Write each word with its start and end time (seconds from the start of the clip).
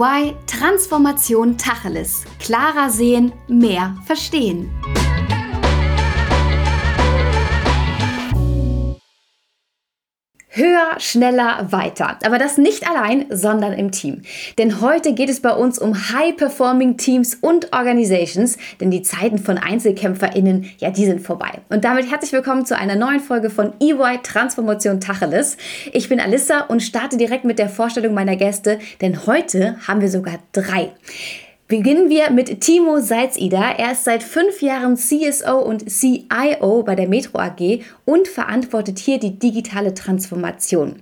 EY 0.00 0.34
Transformation 0.46 1.58
Tacheles. 1.58 2.24
Klarer 2.38 2.88
sehen, 2.90 3.32
mehr 3.48 3.94
verstehen. 4.06 4.70
Höher, 10.52 10.98
schneller, 10.98 11.70
weiter. 11.70 12.18
Aber 12.24 12.38
das 12.38 12.58
nicht 12.58 12.88
allein, 12.88 13.26
sondern 13.30 13.72
im 13.72 13.92
Team. 13.92 14.22
Denn 14.58 14.80
heute 14.80 15.14
geht 15.14 15.30
es 15.30 15.38
bei 15.38 15.52
uns 15.52 15.78
um 15.78 15.94
High-Performing 15.94 16.96
Teams 16.96 17.36
und 17.36 17.72
Organizations, 17.72 18.58
denn 18.80 18.90
die 18.90 19.02
Zeiten 19.02 19.38
von 19.38 19.58
EinzelkämpferInnen, 19.58 20.68
ja, 20.78 20.90
die 20.90 21.06
sind 21.06 21.20
vorbei. 21.20 21.60
Und 21.68 21.84
damit 21.84 22.10
herzlich 22.10 22.32
willkommen 22.32 22.66
zu 22.66 22.76
einer 22.76 22.96
neuen 22.96 23.20
Folge 23.20 23.48
von 23.48 23.74
EY 23.80 24.18
Transformation 24.24 25.00
Tacheles. 25.00 25.56
Ich 25.92 26.08
bin 26.08 26.18
Alissa 26.18 26.62
und 26.62 26.82
starte 26.82 27.16
direkt 27.16 27.44
mit 27.44 27.60
der 27.60 27.68
Vorstellung 27.68 28.12
meiner 28.12 28.34
Gäste, 28.34 28.80
denn 29.00 29.26
heute 29.26 29.76
haben 29.86 30.00
wir 30.00 30.10
sogar 30.10 30.40
drei. 30.50 30.90
Beginnen 31.70 32.10
wir 32.10 32.30
mit 32.30 32.62
Timo 32.62 32.98
Salzider. 32.98 33.76
Er 33.78 33.92
ist 33.92 34.02
seit 34.02 34.24
fünf 34.24 34.60
Jahren 34.60 34.96
CSO 34.96 35.60
und 35.60 35.88
CIO 35.88 36.82
bei 36.82 36.96
der 36.96 37.06
Metro 37.06 37.38
AG 37.38 37.84
und 38.04 38.26
verantwortet 38.26 38.98
hier 38.98 39.20
die 39.20 39.38
digitale 39.38 39.94
Transformation. 39.94 40.96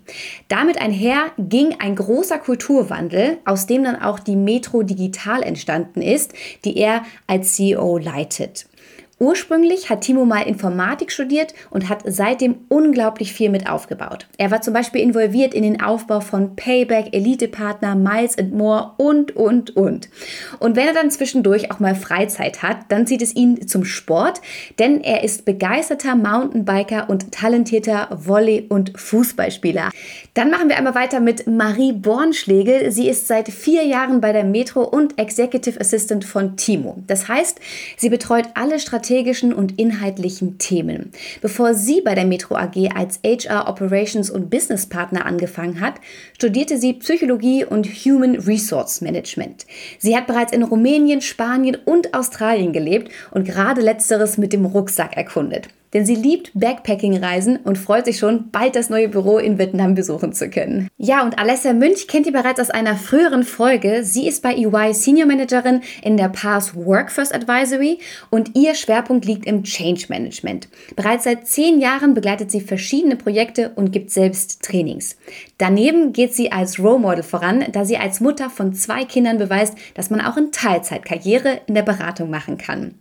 Damit 0.49 0.79
einher 0.79 1.33
ging 1.39 1.75
ein 1.79 1.97
großer 1.97 2.39
Kulturwandel, 2.39 3.39
aus 3.47 3.65
dem 3.65 3.83
dann 3.83 3.97
auch 3.97 4.19
die 4.19 4.37
Metro 4.37 4.83
Digital 4.83 5.43
entstanden 5.43 6.03
ist, 6.03 6.35
die 6.67 6.77
er 6.77 7.03
als 7.27 7.55
CEO 7.55 7.97
leitet. 7.97 8.68
Ursprünglich 9.21 9.91
hat 9.91 10.03
Timo 10.03 10.25
mal 10.25 10.43
Informatik 10.43 11.11
studiert 11.11 11.53
und 11.71 11.89
hat 11.89 12.05
seitdem 12.07 12.55
unglaublich 12.69 13.33
viel 13.33 13.51
mit 13.51 13.69
aufgebaut. 13.69 14.29
Er 14.39 14.53
war 14.53 14.61
zum 14.61 14.75
Beispiel 14.75 15.01
involviert 15.01 15.55
in 15.55 15.65
den 15.65 15.83
Aufbau 15.83 16.21
von 16.21 16.55
Payback, 16.55 17.13
Elite-Partner, 17.13 17.97
Miles 17.97 18.39
and 18.39 18.55
More 18.55 18.93
und, 18.97 19.35
und, 19.35 19.77
und. 19.77 20.09
Und 20.61 20.77
wenn 20.77 20.87
er 20.87 20.95
dann 20.95 21.11
zwischendurch 21.11 21.73
auch 21.73 21.81
mal 21.81 21.97
Freizeit 21.97 22.63
hat, 22.63 22.79
dann 22.91 23.09
zieht 23.09 23.23
es 23.23 23.35
ihn 23.35 23.67
zum 23.67 23.85
Sport, 23.85 24.41
denn 24.79 25.01
er 25.03 25.25
ist 25.25 25.45
begeisterter 25.45 26.15
Mountainbiker 26.15 27.11
und 27.11 27.33
talentierter 27.33 28.09
Volley- 28.13 28.67
und 28.69 28.93
Fußballspieler. 28.97 29.91
Dann 30.35 30.51
machen 30.51 30.69
wir 30.69 30.77
einmal 30.77 30.95
weiter 30.95 31.19
mit 31.19 31.49
Marie 31.49 31.93
Bornschlegel. 31.93 32.93
Sie 32.93 33.09
ist 33.09 33.27
seit 33.27 33.49
vier 33.49 33.85
Jahren 33.85 34.21
bei 34.21 34.33
der 34.33 34.45
Metro 34.45 34.83
und 34.83 35.19
Executive 35.19 35.81
Assistant 35.81 36.25
von 36.25 36.57
Timo. 36.57 37.03
Das 37.09 37.27
heißt, 37.27 37.59
sie 37.97 38.11
betreut 38.11 38.45
alle 38.55 38.79
Strategien 38.79 39.08
strategischen 39.09 39.55
und 39.55 39.79
inhaltlichen 39.79 40.59
Themen. 40.59 41.13
Bevor 41.41 41.73
sie 41.73 42.03
bei 42.03 42.15
der 42.15 42.27
Metro 42.27 42.57
AG 42.57 42.91
als 42.95 43.21
HR 43.25 43.67
Operations 43.67 44.29
und 44.29 44.51
Business 44.51 44.85
Partner 44.85 45.25
angefangen 45.25 45.81
hat, 45.81 45.95
studierte 46.35 46.77
sie 46.77 46.93
Psychologie 46.93 47.65
und 47.65 47.87
Human 47.87 48.37
Resource 48.37 49.01
Management. 49.01 49.65
Sie 49.99 50.15
hat 50.15 50.27
bereits 50.27 50.53
in 50.53 50.63
Rumänien, 50.63 51.23
Spanien 51.23 51.79
und 51.87 52.13
Australien 52.13 52.75
gelebt 52.75 53.11
und 53.31 53.47
gerade 53.47 53.81
letzteres 53.81 54.37
mit 54.37 54.53
dem 54.53 54.67
Rucksack 54.67 55.17
erkundet 55.17 55.69
denn 55.95 56.05
sie 56.05 56.15
liebt 56.15 56.51
Backpacking-Reisen 56.55 57.59
und 57.59 57.79
freut 57.79 58.05
sich 58.05 58.19
schon, 58.19 58.51
bald 58.51 58.77
das 58.77 58.91
neue 58.91 59.09
Büro 59.09 59.39
in 59.39 59.59
Vietnam 59.59 59.95
besuchen 59.95 60.33
zu 60.33 60.51
können. 60.51 60.89
Ja, 60.97 61.25
und 61.25 61.39
Alessia 61.39 61.73
Münch 61.73 62.09
kennt 62.09 62.27
ihr 62.27 62.33
bereits 62.33 62.61
aus 62.61 62.71
einer 62.71 62.97
früheren 62.97 63.43
Folge. 63.43 64.05
Sie 64.05 64.29
ist 64.29 64.43
bei 64.43 64.55
EY 64.55 64.93
Senior 64.95 65.27
Managerin 65.27 65.83
in 66.03 66.17
der 66.17 66.29
PAS 66.29 66.75
Workforce 66.75 67.33
Advisory 67.33 67.99
und 68.31 68.57
ihr 68.57 68.75
Schwerpunkt 68.75 69.25
liegt 69.25 69.47
im 69.47 69.65
Change 69.65 70.07
Management. 70.09 70.69
Bereits 70.97 71.25
seit 71.25 71.47
zehn 71.47 71.81
Jahren 71.81 72.15
begleitet 72.15 72.51
sie 72.51 72.61
verschiedene 72.61 73.17
Projekte 73.17 73.71
und 73.75 73.93
gibt 73.93 74.11
selbst 74.11 74.63
Trainings. 74.63 75.17
Daneben 75.59 76.13
geht 76.13 76.35
sie 76.35 76.53
als 76.53 76.79
Role 76.79 76.99
Model 76.99 77.23
voran, 77.23 77.65
da 77.73 77.85
sie 77.85 77.97
als 77.97 78.21
Mutter 78.21 78.51
von 78.51 78.75
zwei 78.75 79.05
Kindern 79.05 79.39
beweist, 79.39 79.77
dass 79.95 80.11
man 80.11 80.21
auch 80.21 80.37
in 80.37 80.53
Teilzeit 80.53 81.05
Karriere 81.05 81.61
in 81.67 81.75
der 81.75 81.83
Beratung 81.83 82.31
machen 82.31 82.59
kann. 82.59 82.95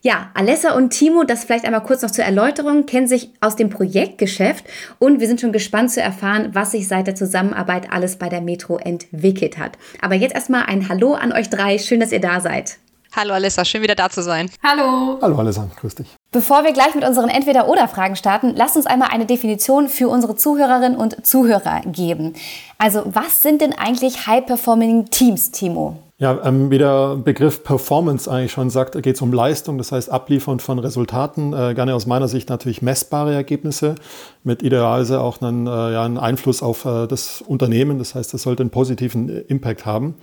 Ja, 0.00 0.30
Alessa 0.34 0.72
und 0.72 0.90
Timo, 0.90 1.22
das 1.22 1.44
vielleicht 1.44 1.64
einmal 1.64 1.82
kurz 1.82 2.02
noch 2.02 2.10
zur 2.10 2.24
Erläuterung, 2.24 2.86
kennen 2.86 3.06
sich 3.06 3.30
aus 3.40 3.54
dem 3.54 3.70
Projektgeschäft 3.70 4.64
und 4.98 5.20
wir 5.20 5.28
sind 5.28 5.40
schon 5.40 5.52
gespannt 5.52 5.92
zu 5.92 6.02
erfahren, 6.02 6.50
was 6.52 6.72
sich 6.72 6.88
seit 6.88 7.06
der 7.06 7.14
Zusammenarbeit 7.14 7.92
alles 7.92 8.16
bei 8.16 8.28
der 8.28 8.40
Metro 8.40 8.78
entwickelt 8.78 9.58
hat. 9.58 9.78
Aber 10.00 10.16
jetzt 10.16 10.34
erstmal 10.34 10.64
ein 10.64 10.88
Hallo 10.88 11.14
an 11.14 11.32
euch 11.32 11.50
drei. 11.50 11.78
Schön, 11.78 12.00
dass 12.00 12.10
ihr 12.10 12.20
da 12.20 12.40
seid. 12.40 12.78
Hallo 13.14 13.34
Alissa, 13.34 13.64
schön 13.64 13.82
wieder 13.82 13.94
da 13.94 14.08
zu 14.08 14.22
sein. 14.22 14.50
Hallo. 14.62 15.18
Hallo 15.20 15.36
Alissa, 15.36 15.68
grüß 15.78 15.96
dich. 15.96 16.06
Bevor 16.30 16.64
wir 16.64 16.72
gleich 16.72 16.94
mit 16.94 17.04
unseren 17.04 17.28
Entweder-Oder-Fragen 17.28 18.16
starten, 18.16 18.54
lasst 18.56 18.76
uns 18.76 18.86
einmal 18.86 19.10
eine 19.12 19.26
Definition 19.26 19.88
für 19.88 20.08
unsere 20.08 20.34
Zuhörerinnen 20.34 20.96
und 20.96 21.26
Zuhörer 21.26 21.82
geben. 21.84 22.32
Also, 22.78 23.02
was 23.04 23.42
sind 23.42 23.60
denn 23.60 23.74
eigentlich 23.74 24.26
High-Performing 24.26 25.10
Teams, 25.10 25.50
Timo? 25.50 25.98
Ja, 26.22 26.38
ähm, 26.44 26.70
wie 26.70 26.78
der 26.78 27.16
Begriff 27.16 27.64
Performance 27.64 28.30
eigentlich 28.30 28.52
schon 28.52 28.70
sagt, 28.70 28.92
geht 29.02 29.16
es 29.16 29.22
um 29.22 29.32
Leistung, 29.32 29.76
das 29.76 29.90
heißt 29.90 30.08
Abliefern 30.08 30.60
von 30.60 30.78
Resultaten, 30.78 31.52
äh, 31.52 31.74
gerne 31.74 31.96
aus 31.96 32.06
meiner 32.06 32.28
Sicht 32.28 32.48
natürlich 32.48 32.80
messbare 32.80 33.34
Ergebnisse 33.34 33.96
mit 34.44 34.62
idealerweise 34.62 35.20
auch 35.20 35.42
einen, 35.42 35.66
äh, 35.66 35.70
ja, 35.70 36.04
einen 36.04 36.18
Einfluss 36.18 36.62
auf 36.62 36.84
äh, 36.84 37.08
das 37.08 37.42
Unternehmen, 37.42 37.98
das 37.98 38.14
heißt, 38.14 38.32
das 38.32 38.42
sollte 38.42 38.62
einen 38.62 38.70
positiven 38.70 39.30
Impact 39.48 39.84
haben. 39.84 40.14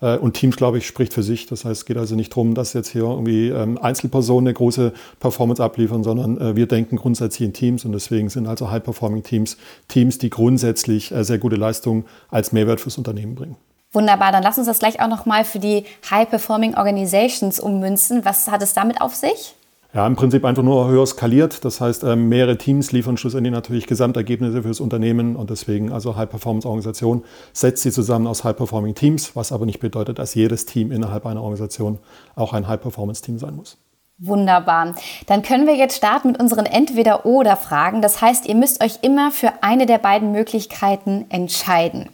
Äh, 0.00 0.18
und 0.18 0.34
Teams, 0.34 0.54
glaube 0.54 0.78
ich, 0.78 0.86
spricht 0.86 1.12
für 1.12 1.24
sich, 1.24 1.46
das 1.46 1.64
heißt, 1.64 1.80
es 1.80 1.86
geht 1.86 1.96
also 1.96 2.14
nicht 2.14 2.30
darum, 2.30 2.54
dass 2.54 2.72
jetzt 2.72 2.90
hier 2.90 3.02
irgendwie 3.02 3.48
ähm, 3.48 3.78
Einzelpersonen 3.78 4.46
eine 4.46 4.54
große 4.54 4.92
Performance 5.18 5.60
abliefern, 5.60 6.04
sondern 6.04 6.40
äh, 6.40 6.54
wir 6.54 6.68
denken 6.68 6.94
grundsätzlich 6.94 7.44
in 7.44 7.52
Teams 7.52 7.84
und 7.84 7.90
deswegen 7.90 8.28
sind 8.28 8.46
also 8.46 8.70
High-Performing 8.70 9.24
Teams 9.24 9.56
die 9.90 10.30
grundsätzlich 10.30 11.10
äh, 11.10 11.24
sehr 11.24 11.38
gute 11.38 11.56
Leistung 11.56 12.04
als 12.28 12.52
Mehrwert 12.52 12.80
fürs 12.80 12.96
Unternehmen 12.96 13.34
bringen. 13.34 13.56
Wunderbar, 13.92 14.32
dann 14.32 14.42
lass 14.42 14.58
uns 14.58 14.66
das 14.66 14.78
gleich 14.78 15.00
auch 15.00 15.08
nochmal 15.08 15.44
für 15.44 15.58
die 15.58 15.84
High-Performing 16.10 16.76
Organizations 16.76 17.58
ummünzen. 17.58 18.24
Was 18.24 18.50
hat 18.50 18.62
es 18.62 18.74
damit 18.74 19.00
auf 19.00 19.14
sich? 19.14 19.54
Ja, 19.94 20.06
im 20.06 20.16
Prinzip 20.16 20.44
einfach 20.44 20.62
nur 20.62 20.86
höher 20.86 21.06
skaliert. 21.06 21.64
Das 21.64 21.80
heißt, 21.80 22.04
ähm, 22.04 22.28
mehrere 22.28 22.58
Teams 22.58 22.92
liefern 22.92 23.16
schlussendlich 23.16 23.52
natürlich 23.52 23.86
Gesamtergebnisse 23.86 24.60
für 24.60 24.68
das 24.68 24.80
Unternehmen 24.80 25.34
und 25.34 25.48
deswegen 25.48 25.90
also 25.92 26.14
High-Performance-Organisation 26.14 27.24
setzt 27.54 27.82
sie 27.82 27.90
zusammen 27.90 28.26
aus 28.26 28.44
High-Performing 28.44 28.94
Teams, 28.94 29.34
was 29.34 29.50
aber 29.50 29.64
nicht 29.64 29.80
bedeutet, 29.80 30.18
dass 30.18 30.34
jedes 30.34 30.66
Team 30.66 30.92
innerhalb 30.92 31.24
einer 31.24 31.40
Organisation 31.40 31.98
auch 32.36 32.52
ein 32.52 32.68
High-Performance-Team 32.68 33.38
sein 33.38 33.56
muss. 33.56 33.78
Wunderbar. 34.18 34.94
Dann 35.26 35.42
können 35.42 35.66
wir 35.66 35.76
jetzt 35.76 35.96
starten 35.96 36.32
mit 36.32 36.40
unseren 36.40 36.66
Entweder-Oder-Fragen. 36.66 38.02
Das 38.02 38.20
heißt, 38.20 38.46
ihr 38.46 38.56
müsst 38.56 38.84
euch 38.84 38.98
immer 39.02 39.30
für 39.30 39.62
eine 39.62 39.86
der 39.86 39.98
beiden 39.98 40.32
Möglichkeiten 40.32 41.24
entscheiden. 41.30 42.10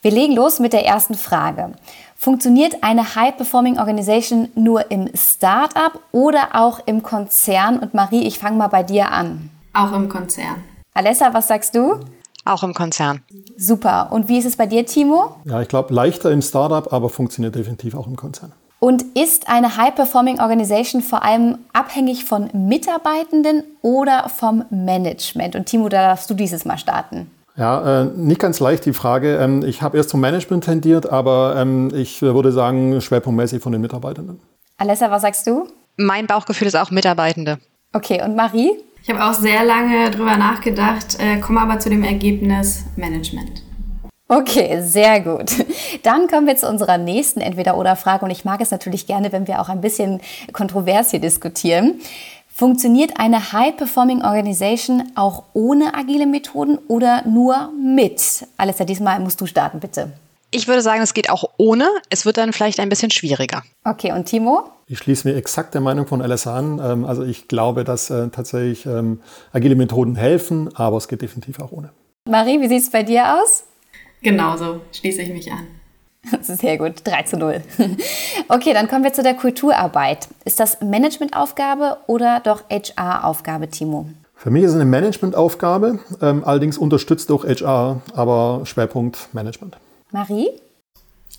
Wir 0.00 0.12
legen 0.12 0.34
los 0.34 0.60
mit 0.60 0.72
der 0.72 0.86
ersten 0.86 1.14
Frage. 1.14 1.72
Funktioniert 2.16 2.82
eine 2.82 3.14
High-Performing 3.14 3.78
Organization 3.78 4.48
nur 4.54 4.90
im 4.90 5.10
Startup 5.14 5.98
oder 6.12 6.48
auch 6.52 6.80
im 6.86 7.02
Konzern? 7.02 7.78
Und 7.78 7.94
Marie, 7.94 8.26
ich 8.26 8.38
fange 8.38 8.56
mal 8.56 8.68
bei 8.68 8.82
dir 8.82 9.10
an. 9.10 9.50
Auch 9.72 9.92
im 9.92 10.08
Konzern. 10.08 10.64
Alessa, 10.94 11.34
was 11.34 11.48
sagst 11.48 11.74
du? 11.74 12.00
Auch 12.44 12.62
im 12.62 12.74
Konzern. 12.74 13.22
Super. 13.56 14.08
Und 14.10 14.28
wie 14.28 14.38
ist 14.38 14.46
es 14.46 14.56
bei 14.56 14.66
dir, 14.66 14.86
Timo? 14.86 15.36
Ja, 15.44 15.60
ich 15.60 15.68
glaube, 15.68 15.92
leichter 15.92 16.30
im 16.30 16.42
Startup, 16.42 16.92
aber 16.92 17.08
funktioniert 17.08 17.54
definitiv 17.54 17.94
auch 17.94 18.06
im 18.06 18.16
Konzern. 18.16 18.52
Und 18.80 19.02
ist 19.16 19.48
eine 19.48 19.76
High-Performing 19.76 20.40
Organization 20.40 21.02
vor 21.02 21.24
allem 21.24 21.58
abhängig 21.72 22.24
von 22.24 22.50
Mitarbeitenden 22.52 23.64
oder 23.82 24.28
vom 24.28 24.64
Management? 24.70 25.56
Und 25.56 25.66
Timo, 25.66 25.88
da 25.88 26.08
darfst 26.08 26.30
du 26.30 26.34
dieses 26.34 26.64
Mal 26.64 26.78
starten. 26.78 27.30
Ja, 27.58 28.02
äh, 28.02 28.04
nicht 28.04 28.40
ganz 28.40 28.60
leicht 28.60 28.86
die 28.86 28.92
Frage. 28.92 29.36
Ähm, 29.36 29.64
ich 29.64 29.82
habe 29.82 29.96
erst 29.96 30.10
zum 30.10 30.20
Management 30.20 30.64
tendiert, 30.64 31.10
aber 31.10 31.56
ähm, 31.56 31.90
ich 31.92 32.22
würde 32.22 32.52
sagen, 32.52 33.00
schwerpunktmäßig 33.00 33.60
von 33.60 33.72
den 33.72 33.80
Mitarbeitenden. 33.80 34.40
Alessa, 34.76 35.10
was 35.10 35.22
sagst 35.22 35.44
du? 35.48 35.66
Mein 35.96 36.28
Bauchgefühl 36.28 36.68
ist 36.68 36.76
auch 36.76 36.92
Mitarbeitende. 36.92 37.58
Okay, 37.92 38.22
und 38.22 38.36
Marie? 38.36 38.70
Ich 39.02 39.10
habe 39.10 39.24
auch 39.24 39.34
sehr 39.34 39.64
lange 39.64 40.10
drüber 40.12 40.36
nachgedacht, 40.36 41.18
äh, 41.18 41.40
komme 41.40 41.60
aber 41.60 41.80
zu 41.80 41.90
dem 41.90 42.04
Ergebnis 42.04 42.84
Management. 42.94 43.62
Okay, 44.28 44.82
sehr 44.82 45.20
gut. 45.20 45.50
Dann 46.04 46.28
kommen 46.28 46.46
wir 46.46 46.54
zu 46.54 46.68
unserer 46.68 46.98
nächsten 46.98 47.40
Entweder-Oder-Frage 47.40 48.24
und 48.24 48.30
ich 48.30 48.44
mag 48.44 48.60
es 48.60 48.70
natürlich 48.70 49.06
gerne, 49.06 49.32
wenn 49.32 49.48
wir 49.48 49.60
auch 49.60 49.70
ein 49.70 49.80
bisschen 49.80 50.20
kontrovers 50.52 51.10
hier 51.10 51.20
diskutieren. 51.20 51.98
Funktioniert 52.58 53.20
eine 53.20 53.52
High-Performing 53.52 54.22
Organization 54.22 55.12
auch 55.14 55.44
ohne 55.52 55.94
agile 55.94 56.26
Methoden 56.26 56.76
oder 56.88 57.22
nur 57.24 57.70
mit? 57.80 58.20
Alessa, 58.56 58.84
diesmal 58.84 59.20
musst 59.20 59.40
du 59.40 59.46
starten, 59.46 59.78
bitte. 59.78 60.10
Ich 60.50 60.66
würde 60.66 60.82
sagen, 60.82 61.00
es 61.00 61.14
geht 61.14 61.30
auch 61.30 61.44
ohne. 61.56 61.88
Es 62.10 62.26
wird 62.26 62.36
dann 62.36 62.52
vielleicht 62.52 62.80
ein 62.80 62.88
bisschen 62.88 63.12
schwieriger. 63.12 63.62
Okay, 63.84 64.10
und 64.10 64.24
Timo? 64.24 64.64
Ich 64.88 64.98
schließe 64.98 65.28
mir 65.28 65.36
exakt 65.36 65.74
der 65.74 65.80
Meinung 65.80 66.08
von 66.08 66.20
Alessa 66.20 66.56
an. 66.56 66.80
Ähm, 66.84 67.04
also 67.04 67.22
ich 67.22 67.46
glaube, 67.46 67.84
dass 67.84 68.10
äh, 68.10 68.26
tatsächlich 68.30 68.86
ähm, 68.86 69.20
agile 69.52 69.76
Methoden 69.76 70.16
helfen, 70.16 70.74
aber 70.74 70.96
es 70.96 71.06
geht 71.06 71.22
definitiv 71.22 71.60
auch 71.60 71.70
ohne. 71.70 71.90
Marie, 72.28 72.60
wie 72.60 72.66
sieht 72.66 72.82
es 72.82 72.90
bei 72.90 73.04
dir 73.04 73.40
aus? 73.40 73.66
Genauso 74.20 74.80
schließe 74.90 75.22
ich 75.22 75.28
mich 75.28 75.52
an. 75.52 75.77
Sehr 76.42 76.78
gut, 76.78 77.02
3 77.04 77.22
zu 77.24 77.36
0. 77.36 77.62
Okay, 78.50 78.72
dann 78.72 78.88
kommen 78.88 79.04
wir 79.04 79.12
zu 79.12 79.22
der 79.22 79.34
Kulturarbeit. 79.34 80.28
Ist 80.44 80.58
das 80.58 80.80
Managementaufgabe 80.80 81.98
oder 82.06 82.40
doch 82.40 82.64
HR-Aufgabe, 82.70 83.68
Timo? 83.68 84.08
Für 84.34 84.50
mich 84.50 84.62
ist 84.62 84.70
es 84.70 84.76
eine 84.76 84.86
Managementaufgabe, 84.86 85.98
ähm, 86.22 86.44
allerdings 86.44 86.78
unterstützt 86.78 87.28
durch 87.28 87.44
HR, 87.44 88.00
aber 88.14 88.62
Schwerpunkt 88.64 89.28
Management. 89.32 89.76
Marie? 90.12 90.48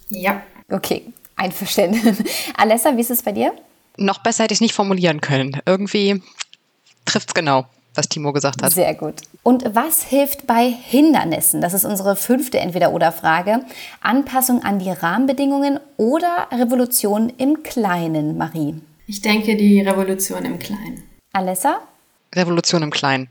Ja. 0.09 0.41
Okay, 0.69 1.11
einverstanden. 1.35 2.17
Alessa, 2.57 2.95
wie 2.95 3.01
ist 3.01 3.11
es 3.11 3.23
bei 3.23 3.31
dir? 3.31 3.53
Noch 3.97 4.19
besser 4.19 4.43
hätte 4.43 4.53
ich 4.53 4.57
es 4.57 4.61
nicht 4.61 4.75
formulieren 4.75 5.21
können. 5.21 5.59
Irgendwie 5.65 6.21
trifft 7.05 7.29
es 7.29 7.33
genau 7.33 7.65
was 7.95 8.07
Timo 8.07 8.31
gesagt 8.33 8.61
hat. 8.61 8.71
Sehr 8.71 8.93
gut. 8.93 9.15
Und 9.43 9.63
was 9.75 10.03
hilft 10.03 10.47
bei 10.47 10.69
Hindernissen? 10.69 11.61
Das 11.61 11.73
ist 11.73 11.85
unsere 11.85 12.15
fünfte 12.15 12.59
Entweder-Oder-Frage. 12.59 13.61
Anpassung 14.01 14.63
an 14.63 14.79
die 14.79 14.91
Rahmenbedingungen 14.91 15.79
oder 15.97 16.47
Revolution 16.51 17.31
im 17.37 17.63
Kleinen, 17.63 18.37
Marie? 18.37 18.75
Ich 19.07 19.21
denke, 19.21 19.55
die 19.55 19.81
Revolution 19.81 20.45
im 20.45 20.59
Kleinen. 20.59 21.03
Alessa? 21.33 21.81
Revolution 22.35 22.83
im 22.83 22.91
Kleinen. 22.91 23.29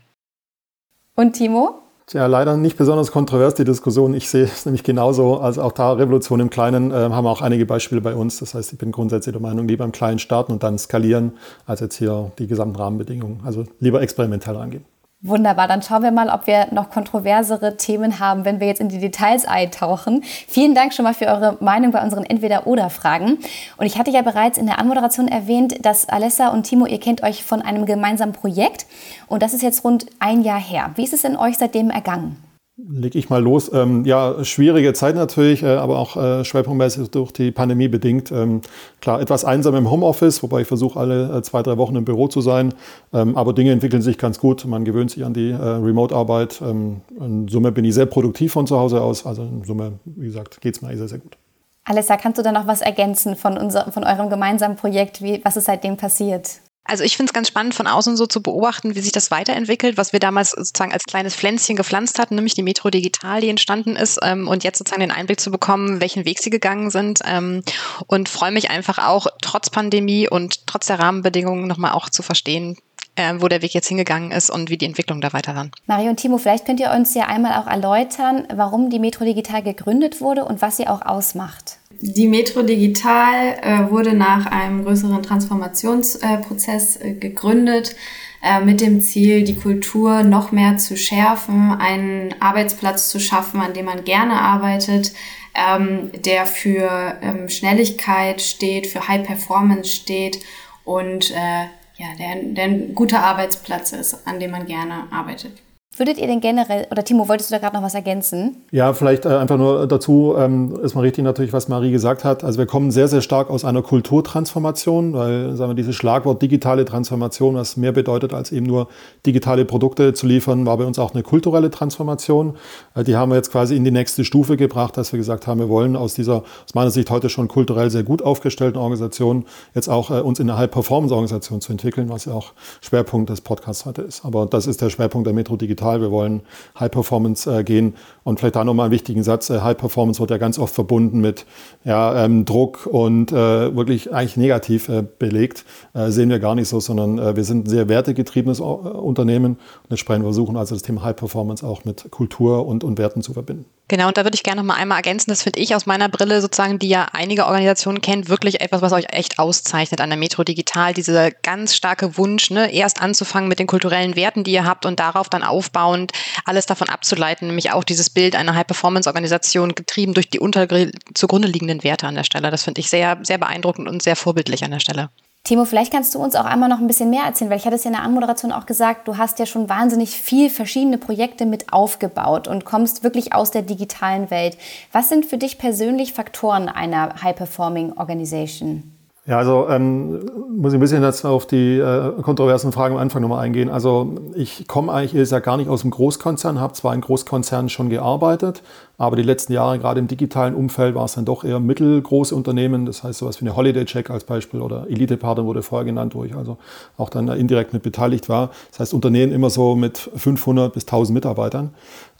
Und 1.15 1.33
Timo? 1.33 1.81
Ja, 2.11 2.25
leider 2.25 2.57
nicht 2.57 2.75
besonders 2.75 3.11
kontrovers 3.11 3.53
die 3.53 3.65
Diskussion. 3.65 4.15
Ich 4.15 4.29
sehe 4.29 4.45
es 4.45 4.65
nämlich 4.65 4.83
genauso. 4.83 5.37
Also 5.37 5.61
auch 5.61 5.71
da 5.71 5.93
Revolution 5.93 6.39
im 6.39 6.49
Kleinen 6.49 6.89
äh, 6.89 6.95
haben 6.95 7.23
wir 7.23 7.29
auch 7.29 7.41
einige 7.41 7.67
Beispiele 7.67 8.01
bei 8.01 8.15
uns. 8.15 8.39
Das 8.39 8.55
heißt, 8.55 8.73
ich 8.73 8.79
bin 8.79 8.91
grundsätzlich 8.91 9.33
der 9.33 9.41
Meinung, 9.41 9.67
lieber 9.67 9.85
im 9.85 9.91
Kleinen 9.91 10.17
starten 10.17 10.51
und 10.51 10.63
dann 10.63 10.79
skalieren, 10.79 11.33
als 11.67 11.81
jetzt 11.81 11.97
hier 11.97 12.31
die 12.39 12.47
gesamten 12.47 12.77
Rahmenbedingungen. 12.77 13.41
Also 13.45 13.65
lieber 13.79 14.01
experimentell 14.01 14.55
rangehen. 14.55 14.85
Wunderbar, 15.21 15.67
dann 15.67 15.81
schauen 15.81 16.01
wir 16.01 16.11
mal, 16.11 16.29
ob 16.29 16.47
wir 16.47 16.67
noch 16.71 16.89
kontroversere 16.89 17.75
Themen 17.75 18.21
haben, 18.21 18.45
wenn 18.45 18.61
wir 18.61 18.67
jetzt 18.67 18.79
in 18.79 18.87
die 18.87 18.99
Details 18.99 19.43
eintauchen. 19.43 20.23
Vielen 20.47 20.73
Dank 20.73 20.93
schon 20.93 21.03
mal 21.03 21.13
für 21.13 21.25
eure 21.25 21.57
Meinung 21.59 21.91
bei 21.91 22.01
unseren 22.01 22.23
Entweder-Oder-Fragen. 22.23 23.37
Und 23.75 23.85
ich 23.85 23.97
hatte 23.97 24.11
ja 24.11 24.21
bereits 24.21 24.57
in 24.57 24.65
der 24.65 24.79
Anmoderation 24.79 25.27
erwähnt, 25.27 25.85
dass 25.85 26.07
Alessa 26.07 26.47
und 26.47 26.63
Timo, 26.63 26.85
ihr 26.85 27.01
kennt 27.01 27.21
euch 27.21 27.43
von 27.43 27.61
einem 27.61 27.85
gemeinsamen 27.85 28.31
Projekt. 28.31 28.85
Und 29.27 29.43
das 29.43 29.53
ist 29.53 29.61
jetzt 29.61 29.83
rund 29.83 30.05
ein 30.19 30.41
Jahr 30.41 30.61
her. 30.61 30.91
Wie 30.95 31.03
ist 31.03 31.11
es 31.11 31.23
denn 31.23 31.35
euch 31.35 31.57
seitdem 31.57 31.89
ergangen? 31.89 32.48
Leg 32.87 33.15
ich 33.15 33.29
mal 33.29 33.41
los. 33.41 33.71
Ähm, 33.73 34.05
ja, 34.05 34.43
schwierige 34.43 34.93
Zeit 34.93 35.15
natürlich, 35.15 35.63
äh, 35.63 35.67
aber 35.67 35.99
auch 35.99 36.15
äh, 36.15 36.45
schwerpunktmäßig 36.45 37.09
durch 37.09 37.31
die 37.31 37.51
Pandemie 37.51 37.87
bedingt. 37.87 38.31
Ähm, 38.31 38.61
klar, 39.01 39.19
etwas 39.19 39.43
einsam 39.43 39.75
im 39.75 39.91
Homeoffice, 39.91 40.41
wobei 40.43 40.61
ich 40.61 40.67
versuche, 40.67 40.97
alle 40.99 41.37
äh, 41.37 41.41
zwei, 41.41 41.61
drei 41.61 41.77
Wochen 41.77 41.95
im 41.95 42.05
Büro 42.05 42.27
zu 42.27 42.41
sein. 42.41 42.73
Ähm, 43.13 43.35
aber 43.35 43.53
Dinge 43.53 43.71
entwickeln 43.71 44.01
sich 44.01 44.17
ganz 44.17 44.39
gut. 44.39 44.65
Man 44.65 44.85
gewöhnt 44.85 45.11
sich 45.11 45.25
an 45.25 45.33
die 45.33 45.49
äh, 45.49 45.55
Remote-Arbeit. 45.55 46.61
Ähm, 46.61 47.01
in 47.19 47.47
Summe 47.47 47.71
bin 47.71 47.83
ich 47.83 47.93
sehr 47.93 48.05
produktiv 48.05 48.53
von 48.53 48.65
zu 48.65 48.79
Hause 48.79 49.01
aus. 49.01 49.25
Also 49.25 49.43
in 49.43 49.63
Summe, 49.65 49.93
wie 50.05 50.27
gesagt, 50.27 50.61
geht 50.61 50.75
es 50.75 50.81
mir 50.81 50.95
sehr, 50.95 51.07
sehr 51.07 51.19
gut. 51.19 51.37
Alessa, 51.83 52.17
kannst 52.17 52.37
du 52.37 52.43
da 52.43 52.51
noch 52.51 52.67
was 52.67 52.81
ergänzen 52.81 53.35
von, 53.35 53.57
unser, 53.57 53.91
von 53.91 54.03
eurem 54.03 54.29
gemeinsamen 54.29 54.75
Projekt? 54.75 55.21
Wie, 55.21 55.41
was 55.43 55.57
ist 55.57 55.65
seitdem 55.65 55.97
passiert? 55.97 56.61
Also 56.89 57.03
ich 57.03 57.17
finde 57.17 57.29
es 57.29 57.33
ganz 57.33 57.47
spannend, 57.47 57.75
von 57.75 57.85
außen 57.85 58.17
so 58.17 58.25
zu 58.25 58.41
beobachten, 58.41 58.95
wie 58.95 58.99
sich 58.99 59.11
das 59.11 59.29
weiterentwickelt, 59.29 59.95
was 59.95 60.11
wir 60.11 60.19
damals 60.19 60.51
sozusagen 60.51 60.91
als 60.91 61.03
kleines 61.03 61.35
Pflänzchen 61.35 61.75
gepflanzt 61.75 62.17
hatten, 62.17 62.33
nämlich 62.33 62.55
die 62.55 62.63
Metro 62.63 62.89
Digital, 62.89 63.41
die 63.41 63.49
entstanden 63.49 63.95
ist, 63.95 64.19
ähm, 64.23 64.47
und 64.47 64.63
jetzt 64.63 64.79
sozusagen 64.79 65.01
den 65.01 65.11
Einblick 65.11 65.39
zu 65.39 65.51
bekommen, 65.51 66.01
welchen 66.01 66.25
Weg 66.25 66.39
sie 66.39 66.49
gegangen 66.49 66.89
sind. 66.89 67.19
Ähm, 67.25 67.61
und 68.07 68.27
freue 68.27 68.51
mich 68.51 68.71
einfach 68.71 68.97
auch, 68.97 69.27
trotz 69.41 69.69
Pandemie 69.69 70.27
und 70.27 70.65
trotz 70.65 70.87
der 70.87 70.97
Rahmenbedingungen 70.97 71.67
nochmal 71.67 71.91
auch 71.91 72.09
zu 72.09 72.23
verstehen, 72.23 72.75
äh, 73.15 73.33
wo 73.37 73.47
der 73.47 73.61
Weg 73.61 73.73
jetzt 73.73 73.87
hingegangen 73.87 74.31
ist 74.31 74.49
und 74.49 74.71
wie 74.71 74.77
die 74.77 74.85
Entwicklung 74.85 75.21
da 75.21 75.31
weiter 75.31 75.55
war. 75.55 75.69
Mario 75.85 76.09
und 76.09 76.17
Timo, 76.17 76.39
vielleicht 76.39 76.65
könnt 76.65 76.79
ihr 76.79 76.91
uns 76.91 77.13
ja 77.13 77.27
einmal 77.27 77.61
auch 77.61 77.67
erläutern, 77.67 78.47
warum 78.53 78.89
die 78.89 78.99
Metro 78.99 79.25
Digital 79.25 79.61
gegründet 79.61 80.21
wurde 80.21 80.45
und 80.45 80.61
was 80.63 80.77
sie 80.77 80.87
auch 80.87 81.03
ausmacht. 81.03 81.78
Die 82.01 82.27
Metro 82.29 82.61
Digital 82.61 83.57
äh, 83.61 83.91
wurde 83.91 84.13
nach 84.13 84.45
einem 84.45 84.85
größeren 84.85 85.21
Transformationsprozess 85.21 86.95
äh, 87.01 87.13
gegründet 87.13 87.93
äh, 88.41 88.61
mit 88.61 88.79
dem 88.79 89.01
Ziel, 89.01 89.43
die 89.43 89.55
Kultur 89.55 90.23
noch 90.23 90.53
mehr 90.53 90.77
zu 90.77 90.95
schärfen, 90.95 91.71
einen 91.73 92.33
Arbeitsplatz 92.39 93.09
zu 93.09 93.19
schaffen, 93.19 93.59
an 93.59 93.73
dem 93.73 93.85
man 93.85 94.05
gerne 94.05 94.39
arbeitet, 94.39 95.11
ähm, 95.53 96.09
der 96.23 96.45
für 96.45 97.17
ähm, 97.21 97.49
Schnelligkeit 97.49 98.41
steht, 98.41 98.87
für 98.87 99.09
High 99.09 99.27
Performance 99.27 99.91
steht 99.91 100.39
und 100.85 101.31
äh, 101.31 101.65
ja, 101.97 102.07
der, 102.17 102.43
der 102.43 102.63
ein 102.63 102.95
guter 102.95 103.21
Arbeitsplatz 103.25 103.91
ist, 103.91 104.25
an 104.25 104.39
dem 104.39 104.51
man 104.51 104.65
gerne 104.65 105.11
arbeitet. 105.11 105.61
Würdet 105.99 106.17
ihr 106.17 106.27
denn 106.27 106.39
generell, 106.39 106.87
oder 106.91 107.03
Timo, 107.03 107.27
wolltest 107.27 107.51
du 107.51 107.55
da 107.55 107.59
gerade 107.59 107.75
noch 107.75 107.83
was 107.83 107.93
ergänzen? 107.93 108.63
Ja, 108.71 108.93
vielleicht 108.93 109.25
äh, 109.25 109.35
einfach 109.35 109.57
nur 109.57 109.85
dazu, 109.85 110.33
ähm, 110.37 110.79
ist 110.81 110.95
mal 110.95 111.01
richtig 111.01 111.25
natürlich, 111.25 111.51
was 111.51 111.67
Marie 111.67 111.91
gesagt 111.91 112.23
hat. 112.23 112.45
Also 112.45 112.57
wir 112.57 112.67
kommen 112.67 112.89
sehr, 112.89 113.09
sehr 113.09 113.19
stark 113.19 113.49
aus 113.49 113.65
einer 113.65 113.81
Kulturtransformation, 113.81 115.11
weil, 115.11 115.57
sagen 115.57 115.71
wir, 115.71 115.75
dieses 115.75 115.97
Schlagwort 115.97 116.41
digitale 116.41 116.85
Transformation, 116.85 117.55
was 117.55 117.75
mehr 117.75 117.91
bedeutet, 117.91 118.33
als 118.33 118.53
eben 118.53 118.65
nur 118.65 118.87
digitale 119.25 119.65
Produkte 119.65 120.13
zu 120.13 120.25
liefern, 120.25 120.65
war 120.65 120.77
bei 120.77 120.85
uns 120.85 120.97
auch 120.99 121.13
eine 121.13 121.21
kulturelle 121.21 121.69
Transformation. 121.69 122.55
Äh, 122.95 123.03
die 123.03 123.17
haben 123.17 123.29
wir 123.29 123.35
jetzt 123.35 123.51
quasi 123.51 123.75
in 123.75 123.83
die 123.83 123.91
nächste 123.91 124.23
Stufe 124.23 124.55
gebracht, 124.55 124.95
dass 124.95 125.11
wir 125.11 125.17
gesagt 125.17 125.47
haben, 125.47 125.59
wir 125.59 125.67
wollen 125.67 125.97
aus 125.97 126.13
dieser, 126.13 126.43
aus 126.65 126.75
meiner 126.75 126.91
Sicht 126.91 127.09
heute 127.09 127.27
schon 127.27 127.49
kulturell 127.49 127.89
sehr 127.89 128.03
gut 128.03 128.21
aufgestellten 128.21 128.77
Organisation 128.77 129.43
jetzt 129.75 129.89
auch 129.89 130.11
äh, 130.11 130.21
uns 130.21 130.39
in 130.39 130.49
eine 130.49 130.57
High-Performance-Organisation 130.59 131.59
zu 131.59 131.73
entwickeln, 131.73 132.07
was 132.07 132.23
ja 132.23 132.31
auch 132.31 132.53
Schwerpunkt 132.79 133.29
des 133.29 133.41
Podcasts 133.41 133.85
heute 133.85 134.03
ist. 134.03 134.23
Aber 134.23 134.45
das 134.45 134.65
ist 134.65 134.81
der 134.81 134.89
Schwerpunkt 134.89 135.27
der 135.27 135.33
Metro 135.33 135.57
Digital 135.57 135.88
digital, 135.89 136.01
wir 136.01 136.11
wollen 136.11 136.41
High 136.79 136.91
Performance 136.91 137.49
äh, 137.49 137.63
gehen. 137.63 137.95
Und 138.23 138.39
vielleicht 138.39 138.55
da 138.55 138.63
nochmal 138.63 138.85
einen 138.85 138.91
wichtigen 138.91 139.23
Satz. 139.23 139.49
Äh, 139.49 139.61
High 139.61 139.77
Performance 139.77 140.19
wird 140.19 140.31
ja 140.31 140.37
ganz 140.37 140.59
oft 140.59 140.73
verbunden 140.73 141.19
mit 141.19 141.45
ja, 141.83 142.25
ähm, 142.25 142.45
Druck 142.45 142.85
und 142.85 143.31
äh, 143.31 143.75
wirklich 143.75 144.13
eigentlich 144.13 144.37
negativ 144.37 144.89
äh, 144.89 145.03
belegt. 145.17 145.65
Äh, 145.93 146.11
sehen 146.11 146.29
wir 146.29 146.39
gar 146.39 146.55
nicht 146.55 146.67
so, 146.67 146.79
sondern 146.79 147.17
äh, 147.17 147.35
wir 147.35 147.43
sind 147.43 147.65
ein 147.65 147.69
sehr 147.69 147.89
wertegetriebenes 147.89 148.59
Unternehmen 148.59 149.53
und 149.83 149.91
entsprechend 149.91 150.23
versuchen 150.23 150.57
also 150.57 150.75
das 150.75 150.83
Thema 150.83 151.03
High 151.03 151.15
Performance 151.15 151.65
auch 151.65 151.85
mit 151.85 152.11
Kultur 152.11 152.65
und, 152.67 152.83
und 152.83 152.97
Werten 152.97 153.21
zu 153.21 153.33
verbinden. 153.33 153.65
Genau, 153.89 154.07
und 154.07 154.17
da 154.17 154.23
würde 154.23 154.35
ich 154.35 154.43
gerne 154.43 154.61
noch 154.61 154.67
mal 154.67 154.75
einmal 154.75 154.99
ergänzen, 154.99 155.31
das 155.31 155.41
finde 155.41 155.59
ich 155.59 155.73
aus 155.73 155.87
meiner 155.87 156.09
Brille 156.09 156.41
sozusagen, 156.41 156.77
die 156.77 156.89
ja 156.89 157.07
einige 157.11 157.47
Organisationen 157.47 158.01
kennt, 158.01 158.29
wirklich 158.29 158.61
etwas, 158.61 158.83
was 158.83 158.93
euch 158.93 159.07
echt 159.09 159.39
auszeichnet 159.39 159.99
an 159.99 160.11
der 160.11 160.19
Metro 160.19 160.43
Digital, 160.43 160.93
dieser 160.93 161.31
ganz 161.31 161.75
starke 161.75 162.15
Wunsch, 162.15 162.51
ne, 162.51 162.71
erst 162.71 163.01
anzufangen 163.01 163.49
mit 163.49 163.57
den 163.57 163.65
kulturellen 163.65 164.15
Werten, 164.15 164.43
die 164.43 164.51
ihr 164.51 164.63
habt 164.63 164.85
und 164.85 164.99
darauf 164.99 165.27
dann 165.27 165.41
aufbauend 165.41 166.11
alles 166.45 166.67
davon 166.67 166.87
abzuleiten, 166.87 167.47
nämlich 167.47 167.71
auch 167.71 167.83
dieses 167.83 168.11
Bild 168.11 168.35
einer 168.35 168.53
High-Performance-Organisation 168.53 169.73
getrieben 169.73 170.13
durch 170.13 170.29
die 170.29 170.39
unter 170.39 170.67
zugrunde 171.15 171.47
liegenden 171.47 171.83
Werte 171.83 172.05
an 172.05 172.13
der 172.13 172.23
Stelle. 172.23 172.51
Das 172.51 172.65
finde 172.65 172.81
ich 172.81 172.91
sehr, 172.91 173.17
sehr 173.23 173.39
beeindruckend 173.39 173.87
und 173.87 174.03
sehr 174.03 174.15
vorbildlich 174.15 174.63
an 174.63 174.69
der 174.69 174.81
Stelle. 174.81 175.09
Timo, 175.49 175.65
vielleicht 175.65 175.91
kannst 175.91 176.13
du 176.13 176.19
uns 176.19 176.35
auch 176.35 176.45
einmal 176.45 176.69
noch 176.69 176.77
ein 176.77 176.85
bisschen 176.85 177.09
mehr 177.09 177.23
erzählen, 177.23 177.49
weil 177.49 177.57
ich 177.57 177.65
hatte 177.65 177.75
es 177.75 177.83
ja 177.83 177.89
in 177.89 177.95
der 177.95 178.03
Anmoderation 178.03 178.51
auch 178.51 178.67
gesagt, 178.67 179.07
du 179.07 179.17
hast 179.17 179.39
ja 179.39 179.47
schon 179.47 179.67
wahnsinnig 179.67 180.11
viel 180.11 180.47
verschiedene 180.51 180.99
Projekte 180.99 181.47
mit 181.47 181.73
aufgebaut 181.73 182.47
und 182.47 182.65
kommst 182.65 183.03
wirklich 183.03 183.33
aus 183.33 183.49
der 183.49 183.63
digitalen 183.63 184.29
Welt. 184.29 184.59
Was 184.91 185.09
sind 185.09 185.25
für 185.25 185.39
dich 185.39 185.57
persönlich 185.57 186.13
Faktoren 186.13 186.69
einer 186.69 187.23
High-Performing 187.23 187.93
Organization? 187.93 188.91
Ja, 189.25 189.39
also 189.39 189.67
ähm, 189.69 190.23
muss 190.55 190.73
ich 190.73 190.77
ein 190.77 190.81
bisschen 190.81 191.01
jetzt 191.01 191.25
auf 191.25 191.47
die 191.47 191.79
äh, 191.79 192.21
kontroversen 192.21 192.71
Fragen 192.71 192.93
am 192.93 193.01
Anfang 193.01 193.23
nochmal 193.23 193.43
eingehen. 193.43 193.69
Also 193.69 194.17
ich 194.35 194.67
komme 194.67 194.91
eigentlich 194.91 195.31
ja 195.31 195.39
gar 195.39 195.57
nicht 195.57 195.69
aus 195.69 195.81
dem 195.81 195.89
Großkonzern, 195.89 196.59
habe 196.59 196.73
zwar 196.73 196.93
in 196.93 197.01
Großkonzernen 197.01 197.69
schon 197.69 197.89
gearbeitet, 197.89 198.61
aber 198.99 199.15
die 199.15 199.23
letzten 199.23 199.53
Jahre, 199.53 199.79
gerade 199.79 199.99
im 199.99 200.07
digitalen 200.07 200.53
Umfeld, 200.53 200.93
war 200.93 201.05
es 201.05 201.13
dann 201.13 201.23
doch 201.23 201.45
eher 201.45 201.61
mittelgroße 201.61 202.35
Unternehmen. 202.35 202.85
Das 202.85 203.01
heißt, 203.01 203.19
sowas 203.19 203.39
wie 203.39 203.45
eine 203.45 203.55
Holiday 203.55 203.85
Check 203.85 204.09
als 204.09 204.25
Beispiel 204.25 204.59
oder 204.59 204.87
Elite 204.89 205.15
Partner 205.15 205.45
wurde 205.45 205.63
vorher 205.63 205.85
genannt, 205.85 206.15
wo 206.15 206.25
ich 206.25 206.35
also 206.35 206.57
auch 206.97 207.09
dann 207.09 207.29
indirekt 207.29 207.71
mit 207.71 207.81
beteiligt 207.81 208.27
war. 208.27 208.49
Das 208.71 208.81
heißt, 208.81 208.93
Unternehmen 208.93 209.31
immer 209.31 209.49
so 209.49 209.77
mit 209.77 209.97
500 209.97 210.73
bis 210.73 210.83
1000 210.83 211.13
Mitarbeitern. 211.13 211.69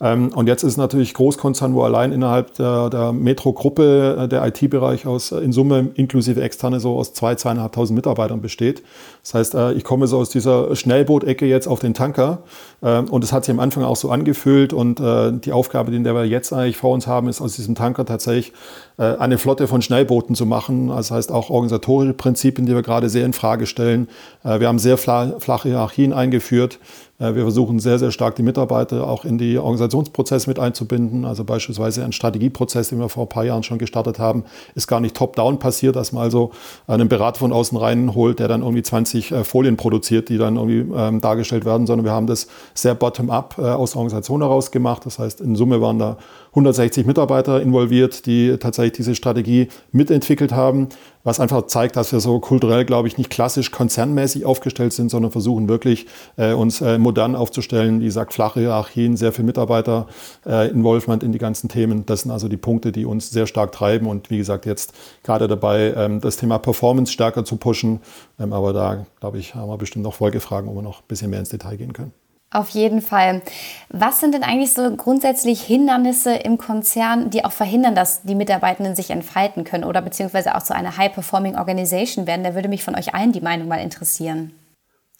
Ähm, 0.00 0.32
und 0.34 0.46
jetzt 0.46 0.62
ist 0.62 0.72
es 0.72 0.76
natürlich 0.78 1.12
Großkonzern, 1.12 1.74
wo 1.74 1.82
allein 1.82 2.12
innerhalb 2.12 2.54
der, 2.54 2.88
der 2.88 3.12
Metro-Gruppe 3.12 4.16
äh, 4.18 4.28
der 4.28 4.46
IT-Bereich 4.46 5.06
aus 5.06 5.32
äh, 5.32 5.38
in 5.40 5.52
Summe 5.52 5.90
inklusive 5.94 6.40
externe 6.40 6.80
so 6.80 6.96
aus 6.96 7.12
zwei, 7.12 7.34
zweieinhalbtausend 7.34 7.94
Mitarbeitern 7.94 8.40
besteht. 8.40 8.82
Das 9.22 9.34
heißt, 9.34 9.54
äh, 9.54 9.72
ich 9.72 9.84
komme 9.84 10.06
so 10.06 10.16
aus 10.16 10.30
dieser 10.30 10.74
Schnellboot-Ecke 10.74 11.44
jetzt 11.44 11.68
auf 11.68 11.80
den 11.80 11.92
Tanker. 11.92 12.38
Ähm, 12.82 13.10
und 13.10 13.22
es 13.22 13.34
hat 13.34 13.44
sich 13.44 13.52
am 13.52 13.60
Anfang 13.60 13.84
auch 13.84 13.96
so 13.96 14.10
angefühlt. 14.10 14.72
Und 14.72 15.00
die 15.00 15.52
Aufgabe, 15.52 15.90
die 15.90 16.04
wir 16.04 16.24
jetzt 16.24 16.52
eigentlich 16.52 16.69
eigentlich 16.70 16.76
vor 16.76 16.94
uns 16.94 17.06
haben, 17.06 17.28
ist 17.28 17.40
aus 17.40 17.56
diesem 17.56 17.74
Tanker 17.74 18.06
tatsächlich 18.06 18.52
äh, 18.96 19.16
eine 19.16 19.38
Flotte 19.38 19.66
von 19.66 19.82
Schnellbooten 19.82 20.36
zu 20.36 20.46
machen. 20.46 20.88
Das 20.88 21.10
heißt 21.10 21.32
auch 21.32 21.50
organisatorische 21.50 22.14
Prinzipien, 22.14 22.66
die 22.66 22.74
wir 22.74 22.82
gerade 22.82 23.08
sehr 23.08 23.26
in 23.26 23.32
Frage 23.32 23.66
stellen. 23.66 24.08
Äh, 24.44 24.60
wir 24.60 24.68
haben 24.68 24.78
sehr 24.78 24.96
flache 24.96 25.68
Hierarchien 25.68 26.12
eingeführt. 26.12 26.78
Äh, 27.20 27.34
wir 27.34 27.42
versuchen 27.42 27.78
sehr, 27.78 27.98
sehr 27.98 28.10
stark 28.10 28.34
die 28.36 28.42
Mitarbeiter 28.42 29.06
auch 29.06 29.24
in 29.24 29.38
die 29.38 29.58
Organisationsprozesse 29.58 30.48
mit 30.48 30.58
einzubinden. 30.58 31.24
Also 31.24 31.44
beispielsweise 31.44 32.04
ein 32.04 32.12
Strategieprozess, 32.12 32.88
den 32.88 32.98
wir 32.98 33.08
vor 33.08 33.26
ein 33.26 33.28
paar 33.28 33.44
Jahren 33.44 33.62
schon 33.62 33.78
gestartet 33.78 34.18
haben, 34.18 34.44
ist 34.74 34.88
gar 34.88 35.00
nicht 35.00 35.16
top-down 35.16 35.58
passiert, 35.58 35.96
dass 35.96 36.12
man 36.12 36.22
also 36.22 36.50
einen 36.86 37.08
Berater 37.08 37.38
von 37.38 37.52
außen 37.52 37.76
reinholt, 37.78 38.38
der 38.38 38.48
dann 38.48 38.62
irgendwie 38.62 38.82
20 38.82 39.30
äh, 39.30 39.44
Folien 39.44 39.76
produziert, 39.76 40.28
die 40.28 40.38
dann 40.38 40.56
irgendwie 40.56 40.92
ähm, 40.96 41.20
dargestellt 41.20 41.64
werden, 41.64 41.86
sondern 41.86 42.04
wir 42.04 42.12
haben 42.12 42.26
das 42.26 42.48
sehr 42.74 42.94
bottom-up 42.94 43.56
äh, 43.58 43.62
aus 43.62 43.92
der 43.92 43.98
Organisation 43.98 44.40
heraus 44.40 44.70
gemacht. 44.70 45.04
Das 45.04 45.18
heißt, 45.18 45.40
in 45.40 45.54
Summe 45.54 45.80
waren 45.80 45.98
da 45.98 46.16
160 46.50 47.06
Mitarbeiter 47.06 47.60
involviert, 47.60 48.26
die 48.26 48.56
tatsächlich 48.58 48.92
diese 48.92 49.14
Strategie 49.14 49.68
mitentwickelt 49.92 50.52
haben. 50.52 50.88
Was 51.22 51.40
einfach 51.40 51.66
zeigt, 51.66 51.96
dass 51.96 52.12
wir 52.12 52.20
so 52.20 52.38
kulturell, 52.40 52.84
glaube 52.84 53.08
ich, 53.08 53.18
nicht 53.18 53.30
klassisch 53.30 53.70
konzernmäßig 53.70 54.46
aufgestellt 54.46 54.92
sind, 54.92 55.10
sondern 55.10 55.32
versuchen 55.32 55.68
wirklich 55.68 56.06
äh, 56.36 56.52
uns 56.52 56.80
äh, 56.80 56.98
modern 56.98 57.36
aufzustellen. 57.36 58.00
Wie 58.00 58.06
gesagt, 58.06 58.32
flache 58.32 58.60
Hierarchien, 58.60 59.16
sehr 59.16 59.32
viel 59.32 59.44
Mitarbeiter-Involvement 59.44 61.22
äh, 61.22 61.26
in 61.26 61.32
die 61.32 61.38
ganzen 61.38 61.68
Themen. 61.68 62.06
Das 62.06 62.22
sind 62.22 62.30
also 62.30 62.48
die 62.48 62.56
Punkte, 62.56 62.92
die 62.92 63.04
uns 63.04 63.30
sehr 63.30 63.46
stark 63.46 63.72
treiben 63.72 64.06
und 64.06 64.30
wie 64.30 64.38
gesagt, 64.38 64.66
jetzt 64.66 64.94
gerade 65.22 65.48
dabei, 65.48 65.92
ähm, 65.96 66.20
das 66.20 66.36
Thema 66.36 66.58
Performance 66.58 67.12
stärker 67.12 67.44
zu 67.44 67.56
pushen. 67.56 68.00
Ähm, 68.38 68.52
aber 68.52 68.72
da, 68.72 69.06
glaube 69.20 69.38
ich, 69.38 69.54
haben 69.54 69.68
wir 69.68 69.78
bestimmt 69.78 70.04
noch 70.04 70.14
Folgefragen, 70.14 70.70
wo 70.70 70.74
wir 70.74 70.82
noch 70.82 71.00
ein 71.00 71.08
bisschen 71.08 71.30
mehr 71.30 71.40
ins 71.40 71.50
Detail 71.50 71.76
gehen 71.76 71.92
können. 71.92 72.12
Auf 72.52 72.70
jeden 72.70 73.00
Fall. 73.00 73.42
Was 73.90 74.18
sind 74.18 74.34
denn 74.34 74.42
eigentlich 74.42 74.72
so 74.72 74.90
grundsätzlich 74.96 75.62
Hindernisse 75.62 76.34
im 76.34 76.58
Konzern, 76.58 77.30
die 77.30 77.44
auch 77.44 77.52
verhindern, 77.52 77.94
dass 77.94 78.22
die 78.22 78.34
Mitarbeitenden 78.34 78.96
sich 78.96 79.10
entfalten 79.10 79.62
können 79.62 79.84
oder 79.84 80.02
beziehungsweise 80.02 80.56
auch 80.56 80.62
zu 80.62 80.74
einer 80.74 80.96
High-Performing 80.96 81.56
Organization 81.56 82.26
werden? 82.26 82.42
Da 82.42 82.56
würde 82.56 82.68
mich 82.68 82.82
von 82.82 82.96
euch 82.96 83.14
allen 83.14 83.30
die 83.30 83.40
Meinung 83.40 83.68
mal 83.68 83.76
interessieren. 83.76 84.52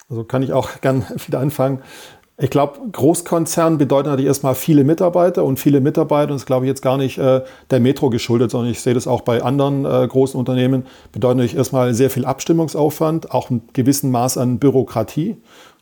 Also 0.08 0.24
kann 0.24 0.42
ich 0.42 0.52
auch 0.52 0.70
gern 0.80 1.06
wieder 1.24 1.38
anfangen. 1.38 1.82
Ich 2.42 2.48
glaube, 2.48 2.80
Großkonzern 2.90 3.76
bedeutet 3.76 4.06
natürlich 4.06 4.26
erstmal 4.26 4.54
viele 4.54 4.82
Mitarbeiter 4.82 5.44
und 5.44 5.60
viele 5.60 5.82
Mitarbeiter, 5.82 6.32
und 6.32 6.40
das 6.40 6.46
glaube 6.46 6.64
ich 6.64 6.70
jetzt 6.70 6.80
gar 6.80 6.96
nicht 6.96 7.18
äh, 7.18 7.42
der 7.70 7.80
Metro 7.80 8.08
geschuldet, 8.08 8.50
sondern 8.50 8.70
ich 8.70 8.80
sehe 8.80 8.94
das 8.94 9.06
auch 9.06 9.20
bei 9.20 9.42
anderen 9.42 9.84
äh, 9.84 10.08
großen 10.08 10.40
Unternehmen, 10.40 10.86
bedeutet 11.12 11.36
natürlich 11.36 11.56
erstmal 11.58 11.92
sehr 11.92 12.08
viel 12.08 12.24
Abstimmungsaufwand, 12.24 13.30
auch 13.30 13.50
ein 13.50 13.68
gewissen 13.74 14.10
Maß 14.10 14.38
an 14.38 14.58
Bürokratie. 14.58 15.36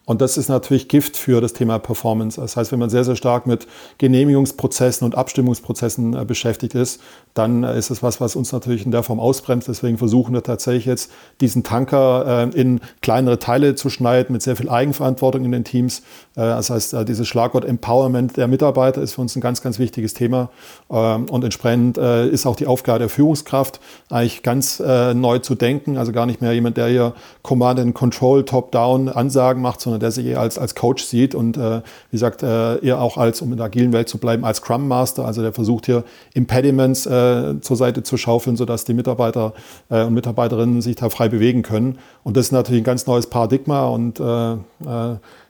Und 0.08 0.22
das 0.22 0.38
ist 0.38 0.48
natürlich 0.48 0.88
Gift 0.88 1.18
für 1.18 1.42
das 1.42 1.52
Thema 1.52 1.78
Performance. 1.78 2.40
Das 2.40 2.56
heißt, 2.56 2.72
wenn 2.72 2.78
man 2.78 2.88
sehr, 2.88 3.04
sehr 3.04 3.14
stark 3.14 3.46
mit 3.46 3.66
Genehmigungsprozessen 3.98 5.04
und 5.04 5.14
Abstimmungsprozessen 5.14 6.16
äh, 6.16 6.24
beschäftigt 6.24 6.74
ist, 6.74 7.02
dann 7.34 7.62
äh, 7.62 7.78
ist 7.78 7.90
es 7.90 8.02
was, 8.02 8.18
was 8.18 8.34
uns 8.34 8.50
natürlich 8.50 8.86
in 8.86 8.90
der 8.90 9.02
Form 9.02 9.20
ausbremst. 9.20 9.68
Deswegen 9.68 9.98
versuchen 9.98 10.32
wir 10.32 10.42
tatsächlich 10.42 10.86
jetzt, 10.86 11.12
diesen 11.42 11.62
Tanker 11.62 12.48
äh, 12.54 12.58
in 12.58 12.80
kleinere 13.02 13.38
Teile 13.38 13.74
zu 13.74 13.90
schneiden, 13.90 14.32
mit 14.32 14.40
sehr 14.40 14.56
viel 14.56 14.70
Eigenverantwortung 14.70 15.44
in 15.44 15.52
den 15.52 15.64
Teams. 15.64 16.02
Äh, 16.38 16.42
das 16.42 16.70
heißt, 16.70 16.94
äh, 16.94 17.04
dieses 17.04 17.26
Schlagwort 17.26 17.64
Empowerment 17.64 18.36
der 18.36 18.46
Mitarbeiter 18.46 19.02
ist 19.02 19.14
für 19.14 19.20
uns 19.20 19.34
ein 19.36 19.40
ganz, 19.40 19.60
ganz 19.60 19.78
wichtiges 19.78 20.14
Thema. 20.14 20.50
Ähm, 20.90 21.26
und 21.28 21.42
entsprechend 21.42 21.98
äh, 21.98 22.28
ist 22.28 22.46
auch 22.46 22.56
die 22.56 22.66
Aufgabe 22.66 23.00
der 23.00 23.08
Führungskraft 23.08 23.80
eigentlich 24.08 24.42
ganz 24.42 24.78
neu 24.78 25.38
zu 25.40 25.54
denken. 25.54 25.96
Also 25.96 26.12
gar 26.12 26.26
nicht 26.26 26.40
mehr 26.40 26.52
jemand, 26.52 26.76
der 26.76 26.86
hier 26.86 27.14
Command 27.42 27.80
and 27.80 27.94
Control, 27.94 28.44
Top-Down 28.44 29.08
Ansagen 29.08 29.60
macht, 29.60 29.80
sondern 29.80 30.00
der 30.00 30.10
sich 30.10 30.26
eher 30.26 30.40
als, 30.40 30.58
als 30.58 30.74
Coach 30.74 31.04
sieht 31.04 31.34
und 31.34 31.56
wie 31.56 31.82
gesagt, 32.10 32.42
eher 32.42 33.00
auch 33.00 33.16
als, 33.16 33.42
um 33.42 33.50
in 33.50 33.56
der 33.56 33.66
agilen 33.66 33.92
Welt 33.92 34.08
zu 34.08 34.18
bleiben, 34.18 34.44
als 34.44 34.58
Scrum 34.58 34.86
Master. 34.86 35.24
Also 35.24 35.42
der 35.42 35.52
versucht 35.52 35.86
hier 35.86 36.04
Impediments 36.34 37.02
zur 37.02 37.76
Seite 37.76 38.02
zu 38.02 38.16
schaufeln, 38.16 38.56
sodass 38.56 38.84
die 38.84 38.94
Mitarbeiter 38.94 39.54
und 39.88 40.14
Mitarbeiterinnen 40.14 40.80
sich 40.80 40.96
da 40.96 41.10
frei 41.10 41.28
bewegen 41.28 41.62
können. 41.62 41.98
Und 42.22 42.36
das 42.36 42.46
ist 42.46 42.52
natürlich 42.52 42.82
ein 42.82 42.84
ganz 42.84 43.06
neues 43.06 43.26
Paradigma 43.26 43.86
und 43.88 44.20
äh, 44.20 44.56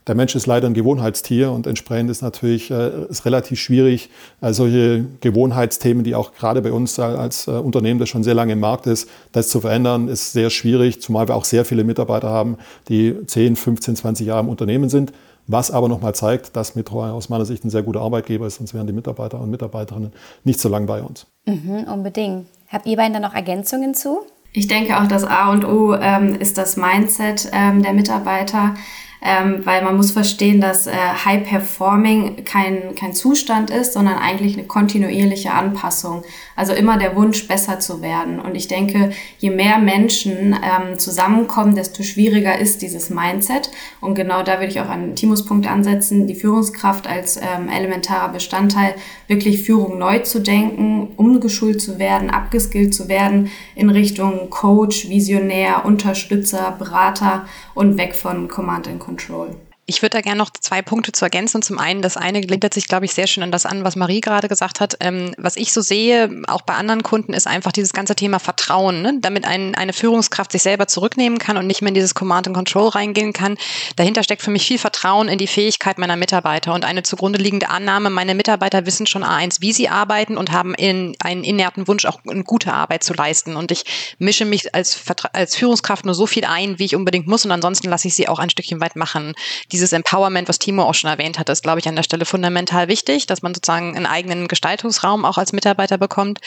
der 0.08 0.14
Mensch 0.14 0.34
ist 0.34 0.46
leider 0.46 0.66
ein 0.66 0.74
Gewohnheitstier 0.74 1.52
und 1.52 1.66
entsprechend 1.66 2.10
ist 2.10 2.22
natürlich 2.22 2.70
äh, 2.70 3.04
ist 3.08 3.26
relativ 3.26 3.60
schwierig, 3.60 4.10
äh, 4.40 4.52
solche 4.52 5.04
Gewohnheitsthemen, 5.20 6.02
die 6.02 6.14
auch 6.14 6.32
gerade 6.32 6.62
bei 6.62 6.72
uns 6.72 6.98
als 6.98 7.46
äh, 7.46 7.52
Unternehmen, 7.52 8.00
das 8.00 8.08
schon 8.08 8.24
sehr 8.24 8.34
lange 8.34 8.54
im 8.54 8.60
Markt 8.60 8.86
ist, 8.86 9.08
das 9.32 9.48
zu 9.48 9.60
verändern, 9.60 10.08
ist 10.08 10.32
sehr 10.32 10.50
schwierig, 10.50 11.02
zumal 11.02 11.28
wir 11.28 11.36
auch 11.36 11.44
sehr 11.44 11.64
viele 11.64 11.84
Mitarbeiter 11.84 12.30
haben, 12.30 12.56
die 12.88 13.14
10, 13.26 13.56
15, 13.56 13.96
20 13.96 14.26
Jahre 14.26 14.40
im 14.40 14.48
Unternehmen 14.48 14.88
sind. 14.88 15.12
Was 15.46 15.70
aber 15.70 15.88
nochmal 15.88 16.14
zeigt, 16.14 16.56
dass 16.56 16.74
Metro 16.74 17.02
aus 17.04 17.30
meiner 17.30 17.46
Sicht 17.46 17.64
ein 17.64 17.70
sehr 17.70 17.82
guter 17.82 18.00
Arbeitgeber 18.00 18.46
ist, 18.46 18.56
sonst 18.56 18.74
wären 18.74 18.86
die 18.86 18.92
Mitarbeiter 18.92 19.40
und 19.40 19.50
Mitarbeiterinnen 19.50 20.12
nicht 20.44 20.60
so 20.60 20.68
lange 20.68 20.86
bei 20.86 21.02
uns. 21.02 21.26
Mhm, 21.46 21.86
unbedingt. 21.90 22.46
Habt 22.68 22.86
ihr 22.86 22.96
beiden 22.96 23.14
da 23.14 23.20
noch 23.20 23.34
Ergänzungen 23.34 23.94
zu? 23.94 24.20
Ich 24.52 24.68
denke 24.68 24.98
auch, 24.98 25.06
das 25.06 25.24
A 25.24 25.50
und 25.50 25.64
O 25.64 25.94
ähm, 25.94 26.34
ist 26.34 26.58
das 26.58 26.76
Mindset 26.76 27.50
ähm, 27.52 27.82
der 27.82 27.92
Mitarbeiter 27.92 28.74
ähm, 29.20 29.66
weil 29.66 29.82
man 29.82 29.96
muss 29.96 30.12
verstehen, 30.12 30.60
dass 30.60 30.86
äh, 30.86 30.92
High 30.92 31.44
Performing 31.48 32.44
kein, 32.44 32.94
kein 32.94 33.14
Zustand 33.14 33.70
ist, 33.70 33.92
sondern 33.92 34.16
eigentlich 34.16 34.54
eine 34.56 34.66
kontinuierliche 34.66 35.52
Anpassung. 35.52 36.22
Also 36.54 36.72
immer 36.72 36.98
der 36.98 37.16
Wunsch, 37.16 37.48
besser 37.48 37.80
zu 37.80 38.00
werden. 38.00 38.38
Und 38.38 38.54
ich 38.54 38.68
denke, 38.68 39.10
je 39.38 39.50
mehr 39.50 39.78
Menschen 39.78 40.54
ähm, 40.54 40.98
zusammenkommen, 40.98 41.74
desto 41.74 42.02
schwieriger 42.02 42.58
ist 42.58 42.82
dieses 42.82 43.10
Mindset. 43.10 43.70
Und 44.00 44.14
genau 44.14 44.42
da 44.42 44.54
würde 44.54 44.66
ich 44.66 44.80
auch 44.80 44.88
an 44.88 45.16
Timos 45.16 45.44
Punkt 45.44 45.66
ansetzen, 45.66 46.26
die 46.26 46.34
Führungskraft 46.34 47.08
als 47.08 47.36
ähm, 47.36 47.68
elementarer 47.68 48.32
Bestandteil, 48.32 48.94
wirklich 49.26 49.62
Führung 49.62 49.98
neu 49.98 50.20
zu 50.20 50.40
denken, 50.40 51.08
umgeschult 51.16 51.80
zu 51.80 51.98
werden, 51.98 52.30
abgeskillt 52.30 52.94
zu 52.94 53.08
werden 53.08 53.50
in 53.74 53.90
Richtung 53.90 54.48
Coach, 54.50 55.08
Visionär, 55.08 55.84
Unterstützer, 55.84 56.74
Berater 56.78 57.46
und 57.74 57.98
weg 57.98 58.14
von 58.14 58.48
Command 58.48 58.88
and 58.88 58.98
Control. 58.98 59.07
Control. 59.08 59.67
Ich 59.90 60.02
würde 60.02 60.18
da 60.18 60.20
gerne 60.20 60.36
noch 60.36 60.50
zwei 60.50 60.82
Punkte 60.82 61.12
zu 61.12 61.24
ergänzen. 61.24 61.62
Zum 61.62 61.78
einen, 61.78 62.02
das 62.02 62.18
eine 62.18 62.42
gliedert 62.42 62.74
sich, 62.74 62.88
glaube 62.88 63.06
ich, 63.06 63.14
sehr 63.14 63.26
schön 63.26 63.42
an 63.42 63.50
das 63.50 63.64
an, 63.64 63.84
was 63.84 63.96
Marie 63.96 64.20
gerade 64.20 64.46
gesagt 64.46 64.80
hat. 64.80 64.98
Ähm, 65.00 65.34
was 65.38 65.56
ich 65.56 65.72
so 65.72 65.80
sehe, 65.80 66.42
auch 66.46 66.60
bei 66.60 66.74
anderen 66.74 67.02
Kunden, 67.02 67.32
ist 67.32 67.46
einfach 67.46 67.72
dieses 67.72 67.94
ganze 67.94 68.14
Thema 68.14 68.38
Vertrauen, 68.38 69.00
ne? 69.00 69.14
damit 69.22 69.46
ein, 69.46 69.74
eine 69.74 69.94
Führungskraft 69.94 70.52
sich 70.52 70.60
selber 70.60 70.88
zurücknehmen 70.88 71.38
kann 71.38 71.56
und 71.56 71.66
nicht 71.66 71.80
mehr 71.80 71.88
in 71.88 71.94
dieses 71.94 72.14
Command 72.14 72.46
and 72.46 72.54
Control 72.54 72.88
reingehen 72.88 73.32
kann. 73.32 73.56
Dahinter 73.96 74.22
steckt 74.22 74.42
für 74.42 74.50
mich 74.50 74.66
viel 74.66 74.76
Vertrauen 74.76 75.26
in 75.26 75.38
die 75.38 75.46
Fähigkeit 75.46 75.96
meiner 75.96 76.16
Mitarbeiter 76.16 76.74
und 76.74 76.84
eine 76.84 77.02
zugrunde 77.02 77.38
liegende 77.38 77.70
Annahme, 77.70 78.10
meine 78.10 78.34
Mitarbeiter 78.34 78.84
wissen 78.84 79.06
schon 79.06 79.24
A1, 79.24 79.62
wie 79.62 79.72
sie 79.72 79.88
arbeiten 79.88 80.36
und 80.36 80.52
haben 80.52 80.74
in, 80.74 81.16
einen 81.20 81.44
inerten 81.44 81.88
Wunsch, 81.88 82.04
auch 82.04 82.20
eine 82.28 82.44
gute 82.44 82.74
Arbeit 82.74 83.04
zu 83.04 83.14
leisten. 83.14 83.56
Und 83.56 83.72
ich 83.72 83.84
mische 84.18 84.44
mich 84.44 84.74
als, 84.74 85.00
als 85.32 85.56
Führungskraft 85.56 86.04
nur 86.04 86.14
so 86.14 86.26
viel 86.26 86.44
ein, 86.44 86.78
wie 86.78 86.84
ich 86.84 86.94
unbedingt 86.94 87.26
muss 87.26 87.46
und 87.46 87.52
ansonsten 87.52 87.88
lasse 87.88 88.08
ich 88.08 88.14
sie 88.14 88.28
auch 88.28 88.38
ein 88.38 88.50
Stückchen 88.50 88.82
weit 88.82 88.94
machen. 88.94 89.32
Die 89.72 89.77
dieses 89.78 89.92
Empowerment, 89.92 90.48
was 90.48 90.58
Timo 90.58 90.82
auch 90.82 90.94
schon 90.94 91.08
erwähnt 91.08 91.38
hat, 91.38 91.48
ist, 91.48 91.62
glaube 91.62 91.78
ich, 91.78 91.88
an 91.88 91.96
der 91.96 92.02
Stelle 92.02 92.24
fundamental 92.24 92.88
wichtig, 92.88 93.26
dass 93.26 93.42
man 93.42 93.54
sozusagen 93.54 93.96
einen 93.96 94.06
eigenen 94.06 94.48
Gestaltungsraum 94.48 95.24
auch 95.24 95.38
als 95.38 95.52
Mitarbeiter 95.52 95.98
bekommt. 95.98 96.40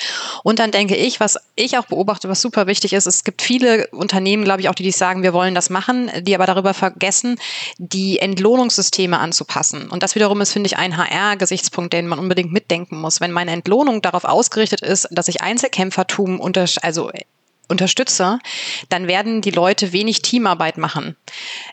Und 0.44 0.60
dann 0.60 0.72
denke 0.72 0.96
ich, 0.96 1.20
was 1.20 1.38
ich 1.56 1.78
auch 1.78 1.86
beobachte, 1.86 2.28
was 2.28 2.42
super 2.42 2.68
wichtig 2.68 2.94
ist, 2.94 3.08
es 3.08 3.24
gibt 3.24 3.42
viele 3.42 3.88
Unternehmen, 3.88 4.44
glaube 4.44 4.62
ich, 4.62 4.70
auch 4.70 4.76
die, 4.76 4.84
die 4.84 4.92
sagen, 4.92 5.24
wir 5.24 5.34
wollen 5.34 5.56
das 5.56 5.70
machen, 5.70 6.12
die 6.22 6.36
aber 6.36 6.46
darüber 6.46 6.74
vergessen, 6.74 7.38
die 7.78 8.20
Entlohnungssysteme 8.20 9.18
anzupassen. 9.18 9.90
Und 9.90 10.04
das 10.04 10.16
wiederum 10.16 10.42
ist, 10.42 10.52
finde 10.52 10.68
ich, 10.68 10.78
ein 10.78 10.98
HR-Gesichtspunkt, 10.98 11.94
den 11.94 12.08
man 12.08 12.20
unbedingt 12.20 12.52
mitdenken 12.52 13.00
muss. 13.00 13.22
Wenn 13.22 13.32
meine 13.32 13.52
Entlohnung 13.52 14.02
darauf 14.02 14.26
ausgerichtet 14.26 14.82
ist, 14.82 15.08
dass 15.12 15.28
ich 15.30 15.42
Einzelkämpfertum 15.42 16.40
unter, 16.40 16.66
also 16.82 17.12
unterstütze, 17.72 18.40
dann 18.90 19.08
werden 19.08 19.42
die 19.42 19.52
Leute 19.52 19.94
wenig 19.94 20.22
Teamarbeit 20.22 20.78
machen. 20.78 21.16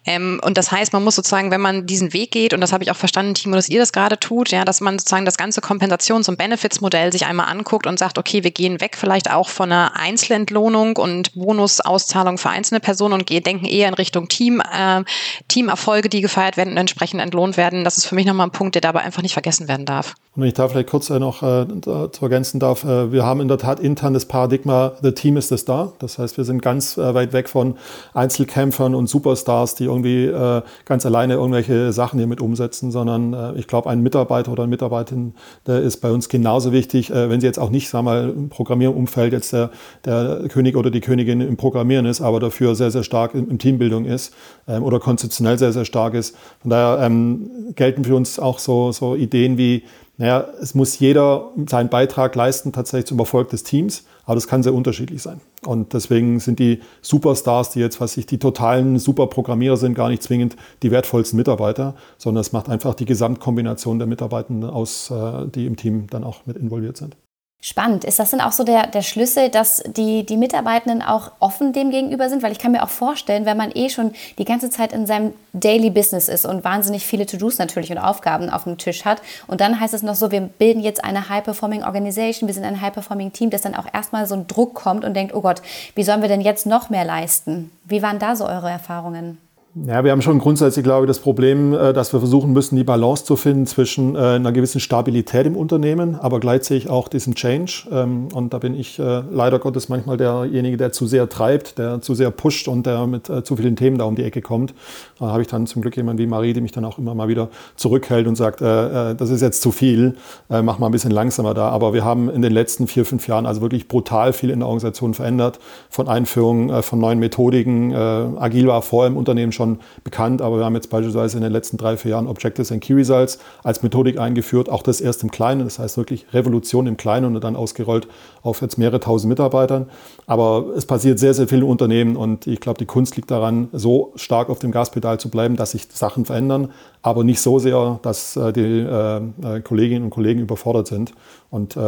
Ähm, 0.07 0.41
und 0.43 0.57
das 0.57 0.73
heißt, 0.73 0.93
man 0.93 1.05
muss 1.05 1.17
sozusagen, 1.17 1.51
wenn 1.51 1.61
man 1.61 1.87
diesen 1.87 2.13
Weg 2.13 2.31
geht, 2.31 2.55
und 2.55 2.61
das 2.61 2.73
habe 2.73 2.85
ich 2.85 2.91
auch 2.91 2.97
verstanden, 2.97 3.35
Timo, 3.35 3.57
dass 3.57 3.69
ihr 3.69 3.81
das 3.81 3.93
gerade 3.93 4.19
tut, 4.19 4.51
ja, 4.51 4.65
dass 4.65 4.81
man 4.81 4.99
sozusagen 4.99 5.25
das 5.25 5.37
ganze 5.37 5.61
Kompensations- 5.61 6.29
und 6.29 6.39
Benefits-Modell 6.39 7.13
sich 7.13 7.27
einmal 7.27 7.49
anguckt 7.49 7.87
und 7.87 7.99
sagt, 7.99 8.19
okay, 8.19 8.45
wir 8.45 8.51
gehen 8.51 8.81
weg 8.81 8.97
vielleicht 8.97 9.31
auch 9.31 9.49
von 9.49 9.71
einer 9.71 9.97
Einzelentlohnung 9.97 10.97
und 10.97 11.35
Bonusauszahlung 11.35 12.39
für 12.39 12.51
einzelne 12.51 12.81
Personen 12.81 13.15
und 13.15 13.27
gehen, 13.27 13.43
denken 13.43 13.67
eher 13.67 13.89
in 13.89 13.95
Richtung 13.95 14.29
Team, 14.29 14.61
äh, 14.61 15.03
Teamerfolge, 15.49 16.09
die 16.09 16.21
gefeiert 16.21 16.57
werden 16.57 16.71
und 16.71 16.79
entsprechend 16.79 17.21
entlohnt 17.21 17.57
werden. 17.57 17.85
Das 17.85 17.99
ist 17.99 18.07
für 18.07 18.15
mich 18.15 18.27
nochmal 18.27 18.47
ein 18.47 18.53
Punkt, 18.53 18.75
der 18.75 18.83
dabei 18.83 19.01
einfach 19.01 19.23
nicht 19.23 19.33
vergessen 19.33 19.69
werden 19.69 19.87
darf. 19.87 20.15
Und 20.35 20.43
wenn 20.43 20.49
ich 20.49 20.55
da 20.55 20.69
vielleicht 20.69 20.89
kurz 20.89 21.11
äh, 21.11 21.19
noch 21.19 21.43
äh, 21.43 21.67
zu 22.13 22.19
ergänzen 22.23 22.61
darf, 22.61 22.85
äh, 22.85 23.11
wir 23.11 23.25
haben 23.25 23.41
in 23.41 23.49
der 23.49 23.59
Tat 23.59 23.81
intern 23.81 24.15
das 24.15 24.27
Paradigma, 24.27 24.93
the 25.03 25.13
team 25.13 25.37
is 25.37 25.49
the 25.49 25.57
star. 25.57 25.88
Das 25.99 26.19
heißt, 26.19 26.37
wir 26.37 26.45
sind 26.45 26.63
ganz 26.63 26.97
äh, 26.97 27.15
weit 27.15 27.33
weg 27.33 27.49
von 27.49 27.77
Einzelkämpfern 28.15 28.95
und 28.95 29.09
Superstars, 29.09 29.75
die 29.75 29.85
irgendwie 29.85 30.27
äh, 30.27 30.63
ganz 30.85 31.07
alleine 31.07 31.35
irgendwelche 31.35 31.93
Sachen 31.93 32.19
hier 32.19 32.27
mit 32.27 32.41
umsetzen, 32.41 32.91
sondern 32.91 33.33
äh, 33.33 33.59
ich 33.59 33.67
glaube, 33.67 33.91
ein 33.91 34.03
Mitarbeiter 34.03 34.53
oder 34.53 34.65
eine 34.65 34.71
Mitarbeiterin, 34.71 35.35
der 35.67 35.81
ist 35.81 35.99
bei 35.99 36.11
uns 36.11 36.29
genauso 36.29 36.73
wichtig, 36.73 37.11
äh, 37.11 37.31
wenn 37.31 37.41
sie 37.41 37.47
jetzt 37.47 37.59
auch 37.59 37.71
nicht, 37.71 37.89
sagen 37.89 38.05
mal, 38.05 38.29
im 38.29 38.49
Programmierumfeld 38.49 39.33
jetzt 39.33 39.53
der, 39.53 39.71
der 40.05 40.43
König 40.49 40.77
oder 40.77 40.91
die 40.91 41.01
Königin 41.01 41.41
im 41.41 41.57
Programmieren 41.57 42.07
ist, 42.07 42.21
aber 42.21 42.41
dafür 42.41 42.75
sehr, 42.75 42.91
sehr 42.91 43.03
stark 43.03 43.35
in, 43.35 43.49
in 43.49 43.59
Teambildung 43.59 44.05
ist 44.05 44.35
ähm, 44.67 44.83
oder 44.83 45.01
konzeptionell 45.01 45.59
sehr, 45.59 45.73
sehr 45.73 45.85
stark 45.85 46.15
ist. 46.15 46.37
Von 46.61 46.71
daher 46.71 47.05
ähm, 47.05 47.51
gelten 47.75 48.05
für 48.05 48.17
uns 48.17 48.39
auch 48.39 48.59
so, 48.59 48.93
so 48.93 49.15
Ideen 49.15 49.59
wie, 49.59 49.85
naja, 50.17 50.47
es 50.61 50.75
muss 50.75 50.99
jeder 50.99 51.51
seinen 51.67 51.89
Beitrag 51.89 52.35
leisten 52.35 52.73
tatsächlich 52.73 53.07
zum 53.07 53.19
Erfolg 53.19 53.51
des 53.51 53.63
Teams, 53.63 54.05
aber 54.29 54.35
das 54.35 54.47
kann 54.47 54.63
sehr 54.63 54.75
unterschiedlich 54.75 55.23
sein. 55.23 55.41
Und 55.65 55.95
deswegen 55.95 56.39
sind 56.39 56.59
die 56.59 56.81
Superstars, 57.01 57.71
die 57.71 57.81
jetzt, 57.81 57.99
was 57.99 58.15
ich, 58.19 58.27
die 58.27 58.39
totalen 58.39 58.99
Superprogrammierer 58.99 59.79
sind, 59.79 59.95
gar 59.95 60.11
nicht 60.11 60.23
zwingend 60.23 60.55
die 60.83 60.91
wertvollsten 60.91 61.39
Mitarbeiter, 61.39 61.95
sondern 62.19 62.43
es 62.43 62.53
macht 62.53 62.69
einfach 62.69 62.95
die 62.95 63.07
Gesamtkombination 63.07 63.99
der 63.99 64.07
Mitarbeitenden 64.07 64.69
aus, 64.69 65.11
äh, 65.11 65.47
die 65.49 65.65
im 65.65 65.77
Team 65.77 66.09
dann 66.09 66.25
auch 66.25 66.45
mit 66.45 66.59
involviert 66.59 66.99
sind. 66.99 67.17
Spannend. 67.61 68.05
Ist 68.05 68.21
das 68.21 68.31
denn 68.31 68.41
auch 68.41 68.53
so 68.53 68.63
der, 68.63 68.87
der 68.87 69.03
Schlüssel, 69.03 69.49
dass 69.49 69.83
die, 69.85 70.25
die 70.25 70.37
Mitarbeitenden 70.37 71.03
auch 71.03 71.33
offen 71.41 71.73
dem 71.73 71.91
gegenüber 71.91 72.29
sind? 72.29 72.45
Weil 72.45 72.53
ich 72.53 72.61
kann 72.61 72.71
mir 72.71 72.85
auch 72.85 72.89
vorstellen, 72.89 73.47
wenn 73.47 73.57
man 73.57 73.73
eh 73.75 73.89
schon 73.89 74.13
die 74.39 74.45
ganze 74.45 74.71
Zeit 74.71 74.93
in 74.93 75.09
seinem 75.09 75.33
Daily 75.53 75.91
Business 75.91 76.29
ist 76.29 76.47
und 76.47 76.63
wahnsinnig 76.63 77.05
viele 77.05 77.27
To-Dos 77.27 77.59
natürlich 77.59 77.91
und 77.91 77.99
Aufgaben 77.99 78.49
auf 78.49 78.63
dem 78.63 78.79
Tisch 78.79 79.05
hat 79.05 79.21
und 79.49 79.61
dann 79.61 79.81
heißt 79.81 79.93
es 79.93 80.05
noch 80.05 80.15
so, 80.15 80.31
wir 80.31 80.43
bilden 80.43 80.81
jetzt 80.81 81.03
eine 81.03 81.29
High-Performing 81.29 81.83
Organization, 81.83 82.47
wir 82.47 82.55
sind 82.55 82.65
ein 82.65 82.81
High-Performing 82.81 83.33
Team, 83.33 83.51
dass 83.51 83.63
dann 83.63 83.75
auch 83.75 83.87
erstmal 83.93 84.29
so 84.29 84.37
ein 84.37 84.47
Druck 84.47 84.75
kommt 84.75 85.05
und 85.05 85.15
denkt, 85.15 85.35
oh 85.35 85.41
Gott, 85.41 85.61
wie 85.97 86.05
sollen 86.05 86.23
wir 86.23 86.29
denn 86.29 86.43
jetzt 86.43 86.65
noch 86.65 86.91
mehr 86.91 87.05
leisten? 87.05 87.73
Wie 87.85 88.03
waren 88.03 88.21
da 88.21 88.37
so 88.37 88.47
eure 88.47 88.71
Erfahrungen? 88.71 89.39
Ja, 89.87 90.03
wir 90.03 90.13
haben 90.13 90.23
schon 90.23 90.39
grundsätzlich, 90.39 90.83
glaube 90.83 91.05
ich, 91.05 91.09
das 91.09 91.19
Problem, 91.19 91.73
äh, 91.73 91.93
dass 91.93 92.13
wir 92.13 92.21
versuchen 92.21 92.53
müssen, 92.53 92.77
die 92.77 92.85
Balance 92.85 93.25
zu 93.25 93.37
finden 93.37 93.67
zwischen 93.67 94.17
äh, 94.17 94.19
einer 94.19 94.51
gewissen 94.51 94.81
Stabilität 94.81 95.47
im 95.47 95.57
Unternehmen, 95.57 96.17
aber 96.17 96.41
gleichzeitig 96.41 96.89
auch 96.89 97.09
diesen 97.09 97.35
Change. 97.35 97.87
Ähm, 97.93 98.29
und 98.33 98.55
da 98.55 98.59
bin 98.59 98.75
ich 98.75 98.99
äh, 98.99 99.23
leider 99.31 99.59
Gottes 99.59 99.89
manchmal 99.89 100.17
derjenige, 100.17 100.77
der 100.79 100.93
zu 100.93 101.07
sehr 101.07 101.29
treibt, 101.29 101.79
der 101.79 102.01
zu 102.01 102.15
sehr 102.15 102.31
pusht 102.31 102.67
und 102.67 102.87
der 102.87 103.07
mit 103.07 103.27
zu 103.45 103.57
vielen 103.57 103.77
Themen 103.77 103.99
da 103.99 104.05
um 104.05 104.17
die 104.17 104.25
Ecke 104.25 104.41
kommt. 104.41 104.75
Da 105.19 105.27
habe 105.27 105.43
ich 105.43 105.49
dann 105.49 105.67
zum 105.67 105.83
Glück 105.83 105.97
jemanden 105.97 106.23
wie 106.23 106.27
Marie, 106.27 106.55
die 106.55 106.61
mich 106.61 106.73
dann 106.73 106.85
auch 106.85 106.99
immer 106.99 107.15
mal 107.15 107.29
wieder 107.29 107.49
zurückhält 107.77 108.27
und 108.27 108.37
sagt, 108.37 108.61
das 108.61 109.31
ist 109.31 109.43
jetzt 109.43 109.61
zu 109.61 109.71
viel, 109.71 110.17
mach 110.49 110.79
mal 110.79 110.87
ein 110.87 110.93
bisschen 110.93 111.11
langsamer 111.11 111.53
da. 111.53 111.69
Aber 111.69 111.93
wir 111.93 112.05
haben 112.05 112.31
in 112.31 112.41
den 112.41 112.53
letzten 112.53 112.87
vier, 112.87 113.05
fünf 113.05 113.29
Jahren 113.29 113.45
also 113.45 113.61
wirklich 113.61 113.87
brutal 113.89 114.33
viel 114.33 114.51
in 114.51 114.61
der 114.61 114.69
Organisation 114.69 115.15
verändert, 115.15 115.59
von 115.91 116.09
Einführung 116.09 116.83
von 116.83 116.99
neuen 116.99 117.19
Methodiken. 117.19 117.95
Agil 117.95 118.67
war 118.67 118.81
vorher 118.83 119.11
im 119.11 119.17
Unternehmen 119.17 119.53
schon 119.53 119.68
schon 119.69 119.79
bekannt, 120.05 120.43
aber 120.43 120.59
wir 120.59 120.65
haben 120.65 120.75
jetzt 120.75 120.91
beispielsweise 120.91 121.37
in 121.37 121.43
den 121.43 121.53
letzten 121.53 121.77
drei, 121.77 121.97
vier 121.97 122.13
Jahren 122.13 122.27
Objectives 122.27 122.73
and 122.73 122.83
Key 122.83 122.95
Results 122.95 123.39
als 123.63 123.83
Methodik 123.83 124.19
eingeführt, 124.19 124.69
auch 124.69 124.83
das 124.83 125.01
erst 125.01 125.23
im 125.23 125.31
Kleinen, 125.31 125.65
das 125.65 125.79
heißt 125.79 125.97
wirklich 125.97 126.27
Revolution 126.33 126.87
im 126.87 126.97
Kleinen 126.97 127.35
und 127.35 127.43
dann 127.43 127.57
ausgerollt 127.57 128.09
auf 128.43 128.63
jetzt 128.63 128.79
mehrere 128.79 129.01
tausend 129.01 129.29
Mitarbeitern. 129.29 129.89
Aber 130.27 130.67
es 130.77 130.87
passiert 130.87 131.19
sehr, 131.19 131.35
sehr 131.35 131.49
viel 131.49 131.59
im 131.59 131.69
Unternehmen 131.69 132.17
und 132.17 132.47
ich 132.47 132.61
glaube, 132.61 132.79
die 132.79 132.87
Kunst 132.87 133.17
liegt 133.17 133.31
daran, 133.31 133.69
so 133.73 134.13
stark 134.17 134.49
auf 134.51 134.59
dem 134.59 134.71
Gaspedal 134.71 135.19
zu 135.21 135.31
bleiben, 135.31 135.57
dass 135.57 135.73
sich 135.73 135.89
Sachen 135.93 136.25
verändern, 136.25 136.73
aber 137.03 137.25
nicht 137.25 137.41
so 137.41 137.59
sehr, 137.59 138.01
dass 138.03 138.37
äh, 138.37 138.53
die 138.53 138.61
äh, 138.61 139.17
äh, 139.17 139.61
Kolleginnen 139.61 140.05
und 140.05 140.11
Kollegen 140.11 140.41
überfordert 140.41 140.87
sind. 140.87 141.13
Und 141.51 141.79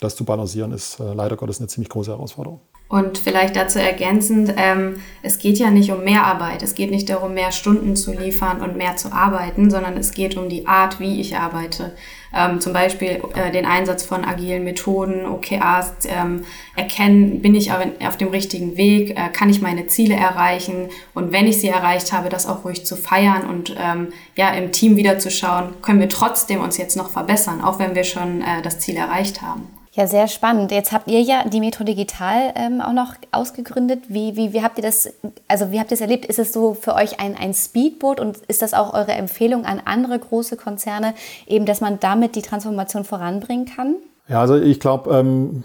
das 0.00 0.14
zu 0.14 0.24
balancieren 0.24 0.70
ist 0.70 0.98
leider 1.00 1.36
Gottes 1.36 1.58
eine 1.58 1.66
ziemlich 1.66 1.88
große 1.88 2.12
Herausforderung. 2.12 2.60
Und 2.88 3.18
vielleicht 3.18 3.54
dazu 3.54 3.78
ergänzend, 3.78 4.54
ähm, 4.56 5.02
es 5.22 5.38
geht 5.38 5.58
ja 5.58 5.70
nicht 5.70 5.92
um 5.92 6.04
mehr 6.04 6.24
Arbeit, 6.24 6.62
es 6.62 6.74
geht 6.74 6.90
nicht 6.90 7.10
darum, 7.10 7.34
mehr 7.34 7.52
Stunden 7.52 7.96
zu 7.96 8.14
liefern 8.14 8.62
und 8.62 8.78
mehr 8.78 8.96
zu 8.96 9.12
arbeiten, 9.12 9.70
sondern 9.70 9.98
es 9.98 10.12
geht 10.12 10.38
um 10.38 10.48
die 10.48 10.66
Art, 10.66 10.98
wie 10.98 11.20
ich 11.20 11.36
arbeite. 11.36 11.94
Ähm, 12.34 12.62
zum 12.62 12.72
Beispiel 12.72 13.22
äh, 13.34 13.50
den 13.50 13.66
Einsatz 13.66 14.02
von 14.02 14.24
agilen 14.24 14.64
Methoden, 14.64 15.26
OKRs, 15.26 15.92
ähm, 16.06 16.46
erkennen, 16.76 17.42
bin 17.42 17.54
ich 17.54 17.72
auf 17.72 18.16
dem 18.16 18.28
richtigen 18.28 18.78
Weg, 18.78 19.10
äh, 19.10 19.28
kann 19.34 19.50
ich 19.50 19.60
meine 19.60 19.86
Ziele 19.86 20.14
erreichen 20.14 20.88
und 21.12 21.30
wenn 21.30 21.46
ich 21.46 21.60
sie 21.60 21.68
erreicht 21.68 22.12
habe, 22.12 22.30
das 22.30 22.46
auch 22.46 22.64
ruhig 22.64 22.86
zu 22.86 22.96
feiern 22.96 23.44
und 23.44 23.76
ähm, 23.78 24.08
ja 24.34 24.50
im 24.52 24.72
Team 24.72 24.96
wieder 24.96 25.18
zu 25.18 25.30
schauen, 25.30 25.74
können 25.82 26.00
wir 26.00 26.08
trotzdem 26.08 26.62
uns 26.62 26.78
jetzt 26.78 26.96
noch 26.96 27.10
verbessern, 27.10 27.60
auch 27.62 27.78
wenn 27.78 27.94
wir 27.94 28.04
schon 28.04 28.40
äh, 28.40 28.62
das 28.62 28.78
Ziel 28.78 28.96
erreicht 28.96 29.42
haben. 29.42 29.77
Ja, 29.98 30.06
sehr 30.06 30.28
spannend. 30.28 30.70
Jetzt 30.70 30.92
habt 30.92 31.10
ihr 31.10 31.20
ja 31.22 31.42
die 31.48 31.58
Metro 31.58 31.82
Digital 31.82 32.52
ähm, 32.54 32.80
auch 32.80 32.92
noch 32.92 33.14
ausgegründet. 33.32 34.04
Wie, 34.06 34.36
wie, 34.36 34.52
wie 34.52 34.62
habt 34.62 34.78
ihr 34.78 34.82
das, 34.84 35.12
also 35.48 35.72
wie 35.72 35.80
habt 35.80 35.90
ihr 35.90 35.96
es 35.96 36.00
erlebt? 36.00 36.24
Ist 36.26 36.38
es 36.38 36.52
so 36.52 36.74
für 36.74 36.94
euch 36.94 37.18
ein, 37.18 37.36
ein 37.36 37.52
Speedboot 37.52 38.20
und 38.20 38.36
ist 38.46 38.62
das 38.62 38.74
auch 38.74 38.94
eure 38.94 39.10
Empfehlung 39.10 39.64
an 39.64 39.82
andere 39.84 40.16
große 40.16 40.56
Konzerne, 40.56 41.14
eben, 41.48 41.66
dass 41.66 41.80
man 41.80 41.98
damit 41.98 42.36
die 42.36 42.42
Transformation 42.42 43.02
voranbringen 43.02 43.66
kann? 43.66 43.96
Ja, 44.28 44.40
also 44.40 44.54
ich 44.54 44.78
glaube, 44.78 45.18
ähm, 45.18 45.64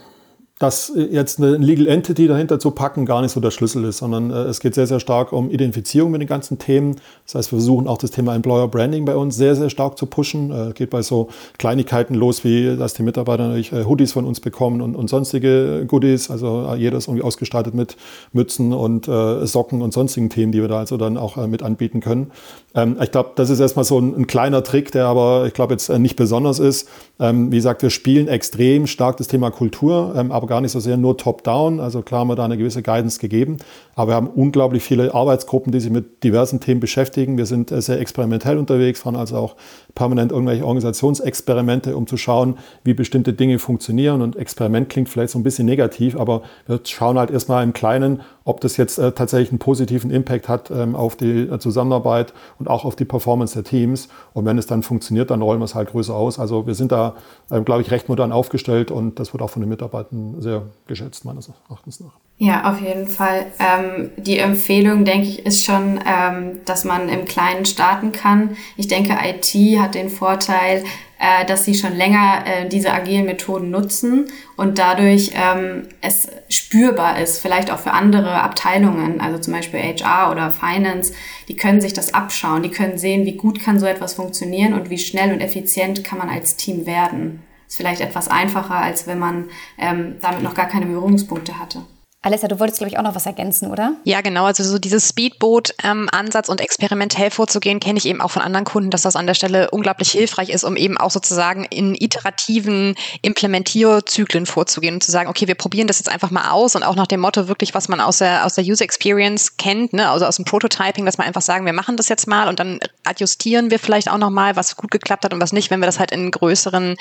dass 0.60 0.94
jetzt 0.96 1.40
eine 1.40 1.58
Legal 1.58 1.88
Entity 1.88 2.28
dahinter 2.28 2.60
zu 2.60 2.72
packen 2.72 3.06
gar 3.06 3.22
nicht 3.22 3.32
so 3.32 3.40
der 3.40 3.50
Schlüssel 3.50 3.84
ist, 3.86 3.98
sondern 3.98 4.30
äh, 4.30 4.44
es 4.44 4.60
geht 4.60 4.76
sehr, 4.76 4.86
sehr 4.86 5.00
stark 5.00 5.34
um 5.34 5.50
Identifizierung 5.50 6.12
mit 6.12 6.22
den 6.22 6.28
ganzen 6.28 6.60
Themen. 6.60 6.96
Das 7.26 7.36
heißt, 7.36 7.52
wir 7.52 7.58
versuchen 7.58 7.88
auch 7.88 7.98
das 7.98 8.12
Thema 8.12 8.36
Employer 8.36 8.68
Branding 8.68 9.04
bei 9.04 9.16
uns 9.16 9.36
sehr, 9.36 9.56
sehr 9.56 9.72
stark 9.72 9.98
zu 9.98 10.06
pushen. 10.06 10.52
Äh, 10.52 10.74
geht 10.74 10.92
bei 10.92 11.02
so 11.02 11.30
Kleinigkeiten 11.58 12.14
los, 12.14 12.44
wie 12.44 12.78
dass 12.78 12.94
die 12.94 13.02
Mitarbeiter 13.02 13.48
natürlich 13.48 13.74
äh, 13.74 13.84
Hoodies 13.84 14.14
von 14.14 14.26
uns 14.26 14.40
bekommen 14.40 14.82
und, 14.82 14.96
und 14.96 15.10
sonstige 15.10 15.86
Goodies. 15.88 16.30
Also 16.30 16.68
äh, 16.72 16.76
jeder 16.78 16.98
ist 16.98 17.08
irgendwie 17.08 17.24
ausgestattet 17.24 17.74
mit 17.74 17.98
Mützen 18.32 18.74
und 18.74 19.08
äh, 19.08 19.46
Socken 19.48 19.82
und 19.82 19.92
sonstigen 19.92 20.30
Themen, 20.30 20.52
die 20.52 20.62
wir 20.62 20.68
da 20.68 20.78
also 20.80 20.98
dann 20.98 21.18
auch 21.18 21.36
äh, 21.36 21.48
mit 21.48 21.64
anbieten 21.64 22.00
können. 22.00 22.32
Ähm, 22.76 22.98
ich 23.02 23.12
glaube, 23.12 23.32
das 23.36 23.50
ist 23.50 23.60
erstmal 23.60 23.86
so 23.86 24.00
ein, 24.00 24.16
ein, 24.16 24.28
kleiner 24.28 24.64
Trick, 24.64 24.92
der 24.92 25.08
aber, 25.08 25.46
ich 25.48 25.54
glaube, 25.54 25.74
jetzt 25.74 25.90
nicht 25.90 26.16
besonders 26.16 26.60
ist. 26.60 26.88
Ähm, 27.20 27.52
wie 27.52 27.58
gesagt, 27.58 27.82
wir 27.82 27.90
spielen 27.90 28.28
extrem 28.28 28.88
stark 28.88 29.18
das 29.18 29.28
Thema 29.28 29.52
Kultur, 29.52 30.14
ähm, 30.16 30.32
aber 30.32 30.43
gar 30.48 30.62
nicht 30.62 30.72
so 30.72 30.80
sehr 30.80 30.98
nur 30.98 31.18
top-down. 31.18 31.80
Also 31.80 32.02
klar 32.02 32.22
haben 32.22 32.30
wir 32.30 32.36
da 32.36 32.46
eine 32.46 32.58
gewisse 32.58 32.82
Guidance 32.82 33.20
gegeben, 33.20 33.58
aber 33.96 34.12
wir 34.12 34.16
haben 34.16 34.28
unglaublich 34.28 34.84
viele 34.84 35.14
Arbeitsgruppen, 35.14 35.72
die 35.72 35.80
sich 35.80 35.92
mit 35.92 36.24
diversen 36.24 36.60
Themen 36.60 36.80
beschäftigen. 36.80 37.38
Wir 37.38 37.46
sind 37.46 37.72
äh, 37.72 37.82
sehr 37.82 38.00
experimentell 38.00 38.58
unterwegs, 38.58 39.02
fahren 39.02 39.16
also 39.16 39.38
auch 39.38 39.56
permanent 39.96 40.32
irgendwelche 40.32 40.66
Organisationsexperimente, 40.66 41.96
um 41.96 42.08
zu 42.08 42.18
schauen, 42.18 42.58
wie 42.84 42.94
bestimmte 42.94 43.34
Dinge 43.34 43.60
funktionieren. 43.60 44.22
Und 44.22 44.36
Experiment 44.36 44.90
klingt 44.90 45.10
vielleicht 45.10 45.32
so 45.32 45.40
ein 45.40 45.44
bisschen 45.44 45.66
negativ, 45.66 46.18
aber 46.18 46.42
wir 46.68 46.80
schauen 46.84 47.18
halt 47.18 47.32
erstmal 47.32 47.64
im 47.64 47.74
Kleinen, 47.74 48.22
ob 48.46 48.62
das 48.62 48.78
jetzt 48.78 48.98
äh, 48.98 49.12
tatsächlich 49.12 49.50
einen 49.50 49.60
positiven 49.60 50.12
Impact 50.12 50.50
hat 50.50 50.72
ähm, 50.72 50.96
auf 50.96 51.16
die 51.16 51.42
äh, 51.42 51.60
Zusammenarbeit 51.60 52.34
und 52.60 52.70
auch 52.70 52.86
auf 52.86 52.96
die 52.96 53.06
Performance 53.06 53.54
der 53.54 53.64
Teams. 53.64 54.10
Und 54.34 54.46
wenn 54.46 54.58
es 54.58 54.68
dann 54.68 54.84
funktioniert, 54.84 55.32
dann 55.32 55.42
rollen 55.42 55.60
wir 55.60 55.66
es 55.66 55.76
halt 55.76 55.90
größer 55.92 56.14
aus. 56.14 56.40
Also 56.40 56.68
wir 56.68 56.76
sind 56.76 56.92
da, 56.92 57.16
ähm, 57.52 57.64
glaube 57.66 57.82
ich, 57.82 57.92
recht 57.92 58.10
modern 58.10 58.32
aufgestellt 58.32 58.92
und 58.92 59.20
das 59.20 59.34
wird 59.34 59.42
auch 59.42 59.50
von 59.50 59.62
den 59.62 59.70
Mitarbeitern 59.70 60.33
sehr 60.40 60.64
geschätzt, 60.88 61.26
meines 61.26 61.50
Erachtens 61.70 62.00
nach. 62.00 62.14
Ja, 62.40 62.70
auf 62.72 62.82
jeden 62.82 63.08
Fall. 63.08 63.46
Ähm, 63.60 64.12
die 64.18 64.40
Empfehlung, 64.40 65.06
denke 65.06 65.28
ich, 65.28 65.46
ist 65.46 65.64
schon, 65.64 66.00
ähm, 66.06 66.62
dass 66.66 66.84
man 66.84 67.08
im 67.08 67.26
Kleinen 67.26 67.66
starten 67.66 68.12
kann. 68.12 68.58
Ich 68.76 68.88
denke, 68.88 69.14
IT 69.24 69.80
hat 69.80 69.96
den 69.96 70.10
Vorteil, 70.10 70.84
äh, 71.20 71.46
dass 71.46 71.64
sie 71.64 71.76
schon 71.76 71.96
länger 71.96 72.44
äh, 72.46 72.68
diese 72.68 72.92
agilen 72.92 73.26
Methoden 73.26 73.70
nutzen 73.70 74.26
und 74.58 74.78
dadurch 74.78 75.32
ähm, 75.36 75.88
es 76.02 76.28
spürbar 76.50 77.22
ist, 77.22 77.40
vielleicht 77.40 77.72
auch 77.72 77.80
für 77.80 77.94
andere 77.94 78.42
Abteilungen, 78.42 79.22
also 79.22 79.38
zum 79.38 79.54
Beispiel 79.54 79.80
HR 79.80 80.32
oder 80.32 80.52
Finance, 80.52 81.14
die 81.48 81.56
können 81.56 81.80
sich 81.80 81.94
das 81.94 82.14
abschauen, 82.14 82.62
die 82.64 82.72
können 82.72 82.98
sehen, 82.98 83.26
wie 83.26 83.38
gut 83.38 83.62
kann 83.62 83.80
so 83.80 83.86
etwas 83.86 84.16
funktionieren 84.16 84.74
und 84.74 84.90
wie 84.90 84.98
schnell 84.98 85.32
und 85.32 85.40
effizient 85.40 86.04
kann 86.04 86.18
man 86.18 86.30
als 86.30 86.58
Team 86.58 86.86
werden. 86.86 87.42
Ist 87.74 87.78
vielleicht 87.78 88.02
etwas 88.02 88.28
einfacher, 88.28 88.76
als 88.76 89.08
wenn 89.08 89.18
man 89.18 89.50
ähm, 89.80 90.18
damit 90.22 90.44
noch 90.44 90.54
gar 90.54 90.68
keine 90.68 90.86
Berührungspunkte 90.86 91.58
hatte. 91.58 91.82
Alessa, 92.26 92.48
du 92.48 92.58
wolltest, 92.58 92.78
glaube 92.78 92.90
ich, 92.90 92.98
auch 92.98 93.04
noch 93.04 93.16
was 93.16 93.26
ergänzen, 93.26 93.70
oder? 93.70 93.96
Ja, 94.06 94.22
genau. 94.22 94.46
Also 94.46 94.64
so 94.64 94.80
dieses 94.80 95.10
Speedboot-Ansatz 95.10 96.48
ähm, 96.48 96.52
und 96.54 96.62
experimentell 96.62 97.30
vorzugehen, 97.32 97.82
kenne 97.82 97.98
ich 98.00 98.06
eben 98.06 98.22
auch 98.22 98.32
von 98.32 98.42
anderen 98.42 98.64
Kunden, 98.64 98.92
dass 98.92 99.02
das 99.02 99.18
an 99.18 99.28
der 99.28 99.34
Stelle 99.34 99.70
unglaublich 99.72 100.12
hilfreich 100.12 100.48
ist, 100.48 100.64
um 100.64 100.78
eben 100.78 100.98
auch 100.98 101.12
sozusagen 101.12 101.66
in 101.66 101.96
iterativen 101.96 102.96
Implementierzyklen 103.24 104.46
vorzugehen 104.46 104.94
und 104.94 105.04
zu 105.04 105.12
sagen, 105.12 105.30
okay, 105.30 105.48
wir 105.48 105.56
probieren 105.56 105.88
das 105.88 106.00
jetzt 106.00 106.08
einfach 106.08 106.32
mal 106.32 106.50
aus 106.50 106.78
und 106.78 106.84
auch 106.84 106.96
nach 106.96 107.08
dem 107.08 107.20
Motto 107.20 107.50
wirklich, 107.50 107.74
was 107.74 107.90
man 107.90 108.00
aus 108.00 108.20
der, 108.20 108.46
aus 108.46 108.54
der 108.54 108.64
User 108.64 108.86
Experience 108.86 109.58
kennt, 109.58 109.92
ne? 109.92 110.10
also 110.10 110.26
aus 110.26 110.38
dem 110.38 110.46
Prototyping, 110.46 111.06
dass 111.06 111.18
wir 111.18 111.26
einfach 111.26 111.42
sagen, 111.42 111.66
wir 111.66 111.74
machen 111.74 111.98
das 111.98 112.08
jetzt 112.08 112.28
mal 112.28 112.48
und 112.48 112.58
dann 112.58 112.80
adjustieren 113.04 113.70
wir 113.70 113.80
vielleicht 113.80 114.10
auch 114.10 114.18
nochmal, 114.18 114.56
was 114.56 114.78
gut 114.78 114.92
geklappt 114.92 115.26
hat 115.26 115.34
und 115.34 115.42
was 115.42 115.52
nicht, 115.52 115.70
wenn 115.72 115.82
wir 115.82 115.88
das 115.88 116.00
halt 116.00 116.12
in 116.12 116.32
größeren 116.32 116.96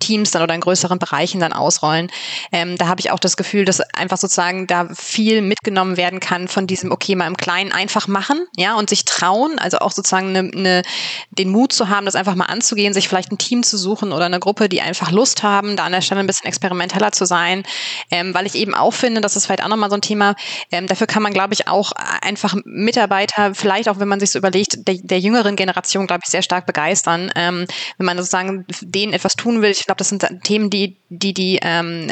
Teams 0.00 0.32
dann 0.32 0.42
oder 0.42 0.54
in 0.54 0.60
größeren 0.60 0.98
Bereichen 0.98 1.40
dann 1.40 1.54
ausrollen. 1.54 2.10
Ähm, 2.52 2.76
da 2.76 2.88
habe 2.88 3.00
ich 3.00 3.10
auch 3.10 3.18
das 3.18 3.38
Gefühl, 3.38 3.64
dass 3.64 3.80
einfach 3.80 4.18
sozusagen 4.18 4.65
da 4.66 4.88
viel 4.94 5.42
mitgenommen 5.42 5.96
werden 5.96 6.20
kann 6.20 6.48
von 6.48 6.66
diesem, 6.66 6.90
okay, 6.92 7.14
mal 7.14 7.26
im 7.26 7.36
Kleinen 7.36 7.72
einfach 7.72 8.08
machen, 8.08 8.46
ja, 8.56 8.74
und 8.74 8.90
sich 8.90 9.04
trauen, 9.04 9.58
also 9.58 9.78
auch 9.78 9.92
sozusagen 9.92 10.28
eine, 10.28 10.50
eine, 10.52 10.82
den 11.30 11.50
Mut 11.50 11.72
zu 11.72 11.88
haben, 11.88 12.06
das 12.06 12.14
einfach 12.14 12.34
mal 12.34 12.46
anzugehen, 12.46 12.94
sich 12.94 13.08
vielleicht 13.08 13.32
ein 13.32 13.38
Team 13.38 13.62
zu 13.62 13.78
suchen 13.78 14.12
oder 14.12 14.26
eine 14.26 14.40
Gruppe, 14.40 14.68
die 14.68 14.80
einfach 14.80 15.10
Lust 15.10 15.42
haben, 15.42 15.76
da 15.76 15.84
an 15.84 15.92
der 15.92 16.00
Stelle 16.00 16.20
ein 16.20 16.26
bisschen 16.26 16.46
experimenteller 16.46 17.12
zu 17.12 17.24
sein, 17.24 17.64
ähm, 18.10 18.34
weil 18.34 18.46
ich 18.46 18.54
eben 18.54 18.74
auch 18.74 18.92
finde, 18.92 19.20
das 19.20 19.36
ist 19.36 19.46
vielleicht 19.46 19.62
auch 19.62 19.68
nochmal 19.68 19.90
so 19.90 19.96
ein 19.96 20.02
Thema, 20.02 20.34
ähm, 20.70 20.86
dafür 20.86 21.06
kann 21.06 21.22
man, 21.22 21.32
glaube 21.32 21.54
ich, 21.54 21.68
auch 21.68 21.92
einfach 22.22 22.54
Mitarbeiter, 22.64 23.54
vielleicht 23.54 23.88
auch, 23.88 23.98
wenn 23.98 24.08
man 24.08 24.20
sich 24.20 24.30
so 24.30 24.38
überlegt, 24.38 24.86
der, 24.86 24.96
der 24.96 25.20
jüngeren 25.20 25.56
Generation, 25.56 26.06
glaube 26.06 26.22
ich, 26.24 26.30
sehr 26.30 26.42
stark 26.42 26.66
begeistern, 26.66 27.30
ähm, 27.36 27.66
wenn 27.98 28.06
man 28.06 28.16
sozusagen 28.18 28.66
denen 28.80 29.12
etwas 29.12 29.34
tun 29.34 29.62
will. 29.62 29.70
Ich 29.70 29.84
glaube, 29.84 29.98
das 29.98 30.08
sind 30.08 30.26
Themen, 30.44 30.70
die 30.70 30.96
die, 31.08 31.34
die 31.34 31.58
ähm, 31.62 32.10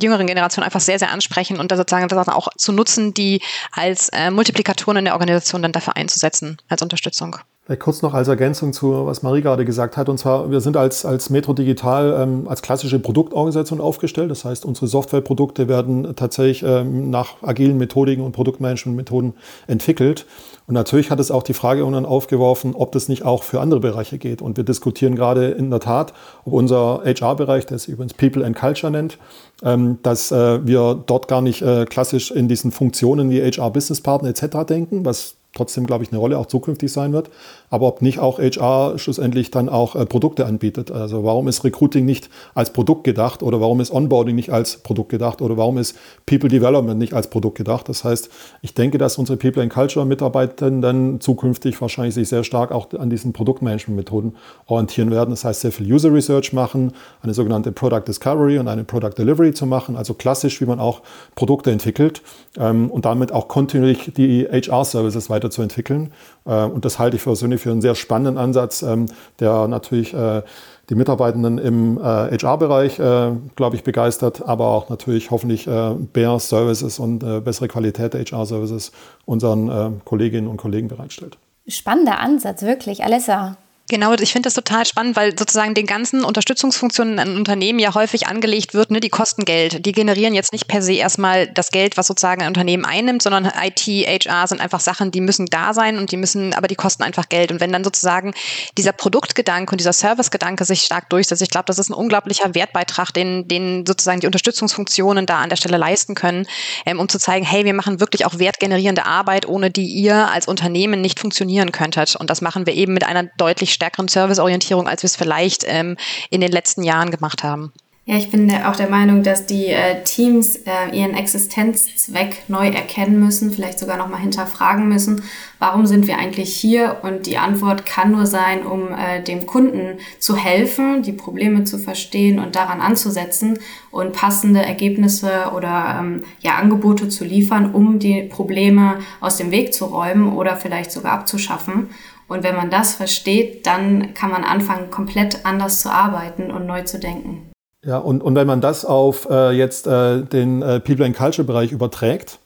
jüngeren 0.00 0.26
Generationen 0.26 0.64
einfach 0.64 0.80
sehr, 0.80 0.98
sehr 0.98 1.10
ansprechen 1.10 1.58
und 1.58 1.70
da 1.72 1.76
sozusagen 1.76 2.08
das 2.08 2.28
auch 2.28 2.48
zu 2.56 2.72
nutzen, 2.72 3.14
die 3.14 3.40
als 3.72 4.08
äh, 4.10 4.30
Multiplikatoren 4.30 4.98
in 4.98 5.04
der 5.06 5.14
Organisation 5.14 5.62
dann 5.62 5.72
dafür 5.72 5.96
einzusetzen, 5.96 6.58
als 6.68 6.82
Unterstützung. 6.82 7.36
Kurz 7.78 8.02
noch 8.02 8.14
als 8.14 8.26
Ergänzung 8.26 8.72
zu, 8.72 9.06
was 9.06 9.22
Marie 9.22 9.42
gerade 9.42 9.64
gesagt 9.64 9.96
hat. 9.96 10.08
Und 10.08 10.18
zwar, 10.18 10.50
wir 10.50 10.60
sind 10.60 10.76
als, 10.76 11.04
als 11.04 11.30
Metro 11.30 11.52
Digital 11.52 12.16
ähm, 12.20 12.48
als 12.48 12.62
klassische 12.62 12.98
Produktorganisation 12.98 13.80
aufgestellt. 13.80 14.30
Das 14.30 14.44
heißt, 14.44 14.64
unsere 14.64 14.88
Softwareprodukte 14.88 15.68
werden 15.68 16.16
tatsächlich 16.16 16.62
ähm, 16.62 17.10
nach 17.10 17.42
agilen 17.42 17.78
Methodiken 17.78 18.24
und 18.24 18.32
Produktmanagementmethoden 18.32 19.34
entwickelt. 19.68 20.26
Und 20.66 20.74
natürlich 20.74 21.10
hat 21.10 21.20
es 21.20 21.30
auch 21.30 21.42
die 21.42 21.54
Frage 21.54 21.80
irgendwann 21.80 22.06
aufgeworfen, 22.06 22.74
ob 22.74 22.92
das 22.92 23.08
nicht 23.08 23.24
auch 23.24 23.42
für 23.42 23.60
andere 23.60 23.80
Bereiche 23.80 24.18
geht. 24.18 24.42
Und 24.42 24.56
wir 24.56 24.64
diskutieren 24.64 25.14
gerade 25.14 25.48
in 25.48 25.70
der 25.70 25.80
Tat, 25.80 26.12
ob 26.44 26.52
unser 26.52 27.02
HR-Bereich, 27.04 27.66
der 27.66 27.78
sich 27.78 27.88
übrigens 27.88 28.14
People 28.14 28.44
and 28.44 28.56
Culture 28.56 28.90
nennt, 28.90 29.18
ähm, 29.62 29.98
dass 30.02 30.32
äh, 30.32 30.66
wir 30.66 31.02
dort 31.06 31.28
gar 31.28 31.40
nicht 31.40 31.62
äh, 31.62 31.84
klassisch 31.86 32.30
in 32.30 32.48
diesen 32.48 32.72
Funktionen 32.72 33.30
wie 33.30 33.40
HR-Business-Partner 33.40 34.28
etc. 34.28 34.66
denken, 34.68 35.04
was 35.04 35.36
trotzdem, 35.54 35.86
glaube 35.86 36.04
ich, 36.04 36.10
eine 36.12 36.18
Rolle 36.18 36.38
auch 36.38 36.46
zukünftig 36.46 36.92
sein 36.92 37.12
wird. 37.12 37.30
Aber 37.70 37.88
ob 37.88 38.02
nicht 38.02 38.18
auch 38.18 38.38
HR 38.38 38.98
schlussendlich 38.98 39.50
dann 39.50 39.68
auch 39.68 39.96
äh, 39.96 40.06
Produkte 40.06 40.46
anbietet. 40.46 40.90
Also 40.90 41.24
warum 41.24 41.48
ist 41.48 41.64
Recruiting 41.64 42.04
nicht 42.04 42.30
als 42.54 42.72
Produkt 42.72 43.04
gedacht 43.04 43.42
oder 43.42 43.60
warum 43.60 43.80
ist 43.80 43.92
Onboarding 43.92 44.34
nicht 44.34 44.50
als 44.50 44.78
Produkt 44.78 45.08
gedacht 45.08 45.42
oder 45.42 45.56
warum 45.56 45.78
ist 45.78 45.96
People 46.26 46.48
Development 46.48 46.98
nicht 46.98 47.14
als 47.14 47.28
Produkt 47.28 47.58
gedacht. 47.58 47.88
Das 47.88 48.04
heißt, 48.04 48.30
ich 48.62 48.74
denke, 48.74 48.98
dass 48.98 49.18
unsere 49.18 49.36
People 49.36 49.62
and 49.62 49.72
Culture 49.72 50.06
Mitarbeitenden 50.06 51.20
zukünftig 51.20 51.80
wahrscheinlich 51.80 52.14
sich 52.14 52.28
sehr 52.28 52.44
stark 52.44 52.72
auch 52.72 52.92
an 52.92 53.10
diesen 53.10 53.32
Produktmanagement-Methoden 53.32 54.36
orientieren 54.66 55.10
werden. 55.10 55.30
Das 55.30 55.44
heißt, 55.44 55.60
sehr 55.60 55.72
viel 55.72 55.92
User 55.92 56.12
Research 56.12 56.52
machen, 56.52 56.92
eine 57.22 57.34
sogenannte 57.34 57.72
Product 57.72 58.04
Discovery 58.06 58.58
und 58.58 58.68
eine 58.68 58.84
Product 58.84 59.14
Delivery 59.18 59.52
zu 59.52 59.66
machen. 59.66 59.96
Also 59.96 60.14
klassisch, 60.14 60.60
wie 60.60 60.66
man 60.66 60.80
auch 60.80 61.02
Produkte 61.34 61.70
entwickelt 61.70 62.22
ähm, 62.58 62.90
und 62.90 63.04
damit 63.04 63.32
auch 63.32 63.48
kontinuierlich 63.48 64.12
die 64.16 64.46
HR-Services 64.48 65.28
weiter 65.28 65.40
weiterzuentwickeln. 65.40 66.12
Äh, 66.44 66.64
und 66.64 66.84
das 66.84 66.98
halte 66.98 67.16
ich 67.16 67.22
persönlich 67.22 67.60
für 67.60 67.70
einen 67.70 67.82
sehr 67.82 67.94
spannenden 67.94 68.38
Ansatz, 68.38 68.82
ähm, 68.82 69.06
der 69.38 69.68
natürlich 69.68 70.14
äh, 70.14 70.42
die 70.88 70.94
Mitarbeitenden 70.96 71.58
im 71.58 72.02
HR-Bereich, 72.02 72.98
äh, 72.98 73.30
glaube 73.54 73.76
ich, 73.76 73.84
begeistert, 73.84 74.42
aber 74.44 74.66
auch 74.66 74.88
natürlich 74.88 75.30
hoffentlich 75.30 75.68
mehr 75.68 76.38
Services 76.40 76.98
und 76.98 77.20
bessere 77.44 77.68
Qualität 77.68 78.12
der 78.12 78.24
HR-Services 78.24 78.90
unseren 79.24 80.00
Kolleginnen 80.04 80.48
und 80.48 80.56
Kollegen 80.56 80.88
bereitstellt. 80.88 81.38
Spannender 81.68 82.18
Ansatz, 82.18 82.62
wirklich. 82.62 83.04
Alessa, 83.04 83.56
Genau, 83.90 84.14
ich 84.14 84.30
finde 84.30 84.46
das 84.46 84.54
total 84.54 84.86
spannend, 84.86 85.16
weil 85.16 85.36
sozusagen 85.36 85.74
den 85.74 85.84
ganzen 85.84 86.22
Unterstützungsfunktionen 86.22 87.18
in 87.18 87.36
Unternehmen 87.36 87.80
ja 87.80 87.92
häufig 87.92 88.28
angelegt 88.28 88.72
wird, 88.72 88.92
ne, 88.92 89.00
die 89.00 89.08
kosten 89.08 89.44
Geld. 89.44 89.84
Die 89.84 89.90
generieren 89.90 90.32
jetzt 90.32 90.52
nicht 90.52 90.68
per 90.68 90.80
se 90.80 90.92
erstmal 90.92 91.48
das 91.48 91.72
Geld, 91.72 91.96
was 91.96 92.06
sozusagen 92.06 92.42
ein 92.42 92.46
Unternehmen 92.46 92.84
einnimmt, 92.84 93.20
sondern 93.20 93.46
IT, 93.46 93.80
HR 93.80 94.46
sind 94.46 94.60
einfach 94.60 94.78
Sachen, 94.78 95.10
die 95.10 95.20
müssen 95.20 95.46
da 95.46 95.74
sein 95.74 95.98
und 95.98 96.12
die 96.12 96.18
müssen, 96.18 96.54
aber 96.54 96.68
die 96.68 96.76
kosten 96.76 97.02
einfach 97.02 97.28
Geld. 97.28 97.50
Und 97.50 97.58
wenn 97.58 97.72
dann 97.72 97.82
sozusagen 97.82 98.32
dieser 98.78 98.92
Produktgedanke 98.92 99.72
und 99.72 99.80
dieser 99.80 99.92
Servicegedanke 99.92 100.64
sich 100.64 100.82
stark 100.82 101.10
durchsetzt, 101.10 101.42
ich 101.42 101.50
glaube, 101.50 101.66
das 101.66 101.80
ist 101.80 101.90
ein 101.90 101.94
unglaublicher 101.94 102.54
Wertbeitrag, 102.54 103.12
den, 103.12 103.48
den 103.48 103.84
sozusagen 103.84 104.20
die 104.20 104.26
Unterstützungsfunktionen 104.26 105.26
da 105.26 105.38
an 105.38 105.48
der 105.48 105.56
Stelle 105.56 105.78
leisten 105.78 106.14
können, 106.14 106.46
ähm, 106.86 107.00
um 107.00 107.08
zu 107.08 107.18
zeigen, 107.18 107.44
hey, 107.44 107.64
wir 107.64 107.74
machen 107.74 107.98
wirklich 107.98 108.24
auch 108.24 108.38
wertgenerierende 108.38 109.04
Arbeit, 109.04 109.48
ohne 109.48 109.72
die 109.72 109.86
ihr 109.86 110.30
als 110.30 110.46
Unternehmen 110.46 111.00
nicht 111.00 111.18
funktionieren 111.18 111.72
könntet. 111.72 112.14
Und 112.14 112.30
das 112.30 112.40
machen 112.40 112.66
wir 112.66 112.74
eben 112.74 112.94
mit 112.94 113.02
einer 113.02 113.24
deutlich 113.36 113.79
stärkeren 113.80 114.08
Serviceorientierung, 114.08 114.86
als 114.86 115.02
wir 115.02 115.06
es 115.06 115.16
vielleicht 115.16 115.64
ähm, 115.66 115.96
in 116.28 116.40
den 116.40 116.52
letzten 116.52 116.82
Jahren 116.82 117.10
gemacht 117.10 117.42
haben. 117.42 117.72
Ja, 118.10 118.16
ich 118.16 118.30
bin 118.30 118.50
auch 118.50 118.74
der 118.74 118.88
Meinung, 118.88 119.22
dass 119.22 119.46
die 119.46 119.66
äh, 119.66 120.02
Teams 120.02 120.56
äh, 120.56 120.90
ihren 120.92 121.14
Existenzzweck 121.14 122.42
neu 122.48 122.66
erkennen 122.68 123.20
müssen, 123.20 123.52
vielleicht 123.52 123.78
sogar 123.78 123.98
nochmal 123.98 124.20
hinterfragen 124.20 124.88
müssen, 124.88 125.22
warum 125.60 125.86
sind 125.86 126.08
wir 126.08 126.18
eigentlich 126.18 126.52
hier? 126.56 126.96
Und 127.02 127.26
die 127.26 127.38
Antwort 127.38 127.86
kann 127.86 128.10
nur 128.10 128.26
sein, 128.26 128.66
um 128.66 128.88
äh, 128.92 129.22
dem 129.22 129.46
Kunden 129.46 129.98
zu 130.18 130.34
helfen, 130.34 131.02
die 131.02 131.12
Probleme 131.12 131.62
zu 131.62 131.78
verstehen 131.78 132.40
und 132.40 132.56
daran 132.56 132.80
anzusetzen 132.80 133.60
und 133.92 134.12
passende 134.12 134.60
Ergebnisse 134.60 135.52
oder 135.54 135.98
ähm, 136.00 136.24
ja, 136.40 136.56
Angebote 136.56 137.08
zu 137.10 137.24
liefern, 137.24 137.72
um 137.72 138.00
die 138.00 138.22
Probleme 138.22 138.98
aus 139.20 139.36
dem 139.36 139.52
Weg 139.52 139.72
zu 139.72 139.84
räumen 139.84 140.32
oder 140.32 140.56
vielleicht 140.56 140.90
sogar 140.90 141.12
abzuschaffen. 141.12 141.90
Und 142.30 142.44
wenn 142.44 142.54
man 142.54 142.70
das 142.70 142.94
versteht, 142.94 143.66
dann 143.66 144.14
kann 144.14 144.30
man 144.30 144.44
anfangen, 144.44 144.88
komplett 144.90 145.44
anders 145.44 145.80
zu 145.80 145.90
arbeiten 145.90 146.52
und 146.52 146.64
neu 146.64 146.82
zu 146.82 147.00
denken. 147.00 147.50
Ja, 147.84 147.98
und, 147.98 148.22
und 148.22 148.36
wenn 148.36 148.46
man 148.46 148.60
das 148.60 148.84
auf 148.84 149.28
äh, 149.28 149.50
jetzt 149.50 149.88
äh, 149.88 150.22
den 150.22 150.62
äh, 150.62 150.78
People 150.78 151.04
and 151.04 151.16
Culture 151.16 151.44
Bereich 151.44 151.72
überträgt, 151.72 152.38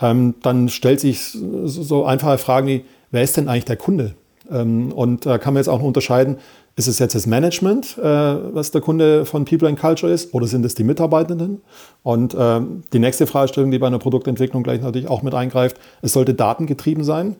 ähm, 0.00 0.36
dann 0.42 0.68
stellt 0.68 1.00
sich 1.00 1.36
so 1.64 2.04
einfache 2.04 2.38
Fragen 2.38 2.68
wie, 2.68 2.84
wer 3.10 3.24
ist 3.24 3.36
denn 3.36 3.48
eigentlich 3.48 3.64
der 3.64 3.76
Kunde? 3.76 4.14
Ähm, 4.48 4.92
und 4.92 5.26
da 5.26 5.38
kann 5.38 5.54
man 5.54 5.60
jetzt 5.60 5.68
auch 5.68 5.80
noch 5.80 5.86
unterscheiden, 5.86 6.38
ist 6.76 6.88
es 6.88 6.98
jetzt 6.98 7.14
das 7.14 7.26
Management, 7.26 7.96
äh, 7.96 8.04
was 8.04 8.70
der 8.70 8.82
Kunde 8.82 9.24
von 9.24 9.46
People 9.46 9.66
and 9.66 9.80
Culture 9.80 10.12
ist, 10.12 10.34
oder 10.34 10.46
sind 10.46 10.64
es 10.64 10.74
die 10.74 10.84
Mitarbeitenden? 10.84 11.62
Und 12.02 12.36
ähm, 12.38 12.82
die 12.92 12.98
nächste 12.98 13.26
Fragestellung, 13.26 13.70
die 13.70 13.78
bei 13.78 13.86
einer 13.86 13.98
Produktentwicklung 13.98 14.62
gleich 14.62 14.82
natürlich 14.82 15.08
auch 15.08 15.22
mit 15.22 15.34
eingreift, 15.34 15.78
es 16.02 16.12
sollte 16.12 16.34
datengetrieben 16.34 17.02
sein. 17.02 17.36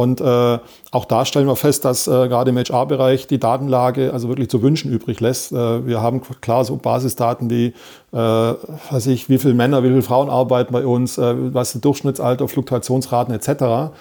Und 0.00 0.22
äh, 0.22 0.58
auch 0.92 1.04
da 1.04 1.26
stellen 1.26 1.46
wir 1.46 1.56
fest, 1.56 1.84
dass 1.84 2.06
äh, 2.06 2.10
gerade 2.10 2.50
im 2.50 2.56
HR-Bereich 2.56 3.26
die 3.26 3.38
Datenlage 3.38 4.14
also 4.14 4.28
wirklich 4.28 4.48
zu 4.48 4.62
wünschen 4.62 4.90
übrig 4.90 5.20
lässt. 5.20 5.52
Äh, 5.52 5.86
wir 5.86 6.00
haben 6.00 6.22
klar 6.40 6.64
so 6.64 6.76
Basisdaten 6.76 7.50
wie, 7.50 7.74
äh, 8.12 8.16
weiß 8.16 9.08
ich, 9.08 9.28
wie 9.28 9.36
viele 9.36 9.52
Männer, 9.52 9.82
wie 9.82 9.88
viele 9.88 10.00
Frauen 10.00 10.30
arbeiten 10.30 10.72
bei 10.72 10.86
uns, 10.86 11.18
äh, 11.18 11.34
was 11.52 11.74
ist 11.74 11.84
Durchschnittsalter, 11.84 12.48
Fluktuationsraten 12.48 13.34
etc. 13.34 13.92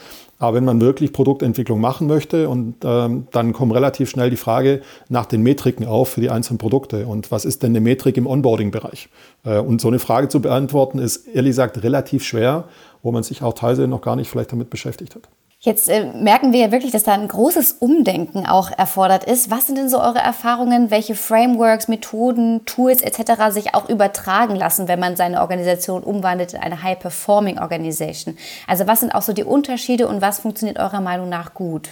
Aber 0.42 0.56
wenn 0.56 0.64
man 0.64 0.80
wirklich 0.80 1.12
Produktentwicklung 1.12 1.82
machen 1.82 2.08
möchte, 2.08 2.48
und 2.48 2.76
ähm, 2.86 3.28
dann 3.32 3.52
kommt 3.52 3.74
relativ 3.74 4.10
schnell 4.10 4.30
die 4.30 4.38
Frage 4.38 4.82
nach 5.10 5.26
den 5.26 5.44
Metriken 5.44 5.86
auf 5.86 6.12
für 6.12 6.22
die 6.22 6.30
einzelnen 6.30 6.60
Produkte. 6.60 7.08
Und 7.08 7.30
was 7.30 7.44
ist 7.44 7.62
denn 7.62 7.74
eine 7.74 7.82
Metrik 7.82 8.16
im 8.16 8.26
Onboarding-Bereich? 8.26 9.10
Äh, 9.44 9.60
und 9.60 9.82
so 9.82 9.90
eine 9.90 10.00
Frage 10.00 10.30
zu 10.30 10.40
beantworten, 10.40 10.98
ist 10.98 11.28
ehrlich 11.28 11.52
gesagt 11.52 11.84
relativ 11.84 12.24
schwer, 12.24 12.64
wo 13.04 13.12
man 13.12 13.24
sich 13.24 13.44
auch 13.44 13.54
teilweise 13.54 13.86
noch 13.86 14.02
gar 14.02 14.16
nicht 14.16 14.30
vielleicht 14.30 14.54
damit 14.54 14.70
beschäftigt 14.70 15.16
hat. 15.16 15.28
Jetzt 15.62 15.90
äh, 15.90 16.06
merken 16.14 16.54
wir 16.54 16.62
ja 16.62 16.72
wirklich, 16.72 16.94
dass 16.94 17.04
da 17.04 17.12
ein 17.12 17.28
großes 17.28 17.74
Umdenken 17.80 18.46
auch 18.46 18.72
erfordert 18.72 19.26
ist. 19.26 19.52
Was 19.52 19.68
sind 19.68 19.78
denn 19.78 19.90
so 19.90 20.00
eure 20.00 20.20
Erfahrungen, 20.20 20.90
welche 20.90 21.16
Frameworks, 21.16 21.90
Methoden, 21.90 22.64
Tools 22.64 23.02
etc. 23.02 23.52
sich 23.52 23.76
auch 23.76 23.90
übertragen 23.90 24.56
lassen, 24.56 24.88
wenn 24.88 25.02
man 25.02 25.18
seine 25.18 25.42
Organisation 25.42 26.02
umwandelt 26.04 26.54
in 26.54 26.62
eine 26.62 26.82
High-Performing 26.82 27.60
Organisation? 27.60 28.38
Also 28.68 28.88
was 28.88 29.02
sind 29.02 29.14
auch 29.14 29.22
so 29.22 29.34
die 29.34 29.44
Unterschiede 29.44 30.08
und 30.08 30.22
was 30.22 30.40
funktioniert 30.40 30.80
eurer 30.80 31.02
Meinung 31.02 31.28
nach 31.28 31.54
gut? 31.54 31.90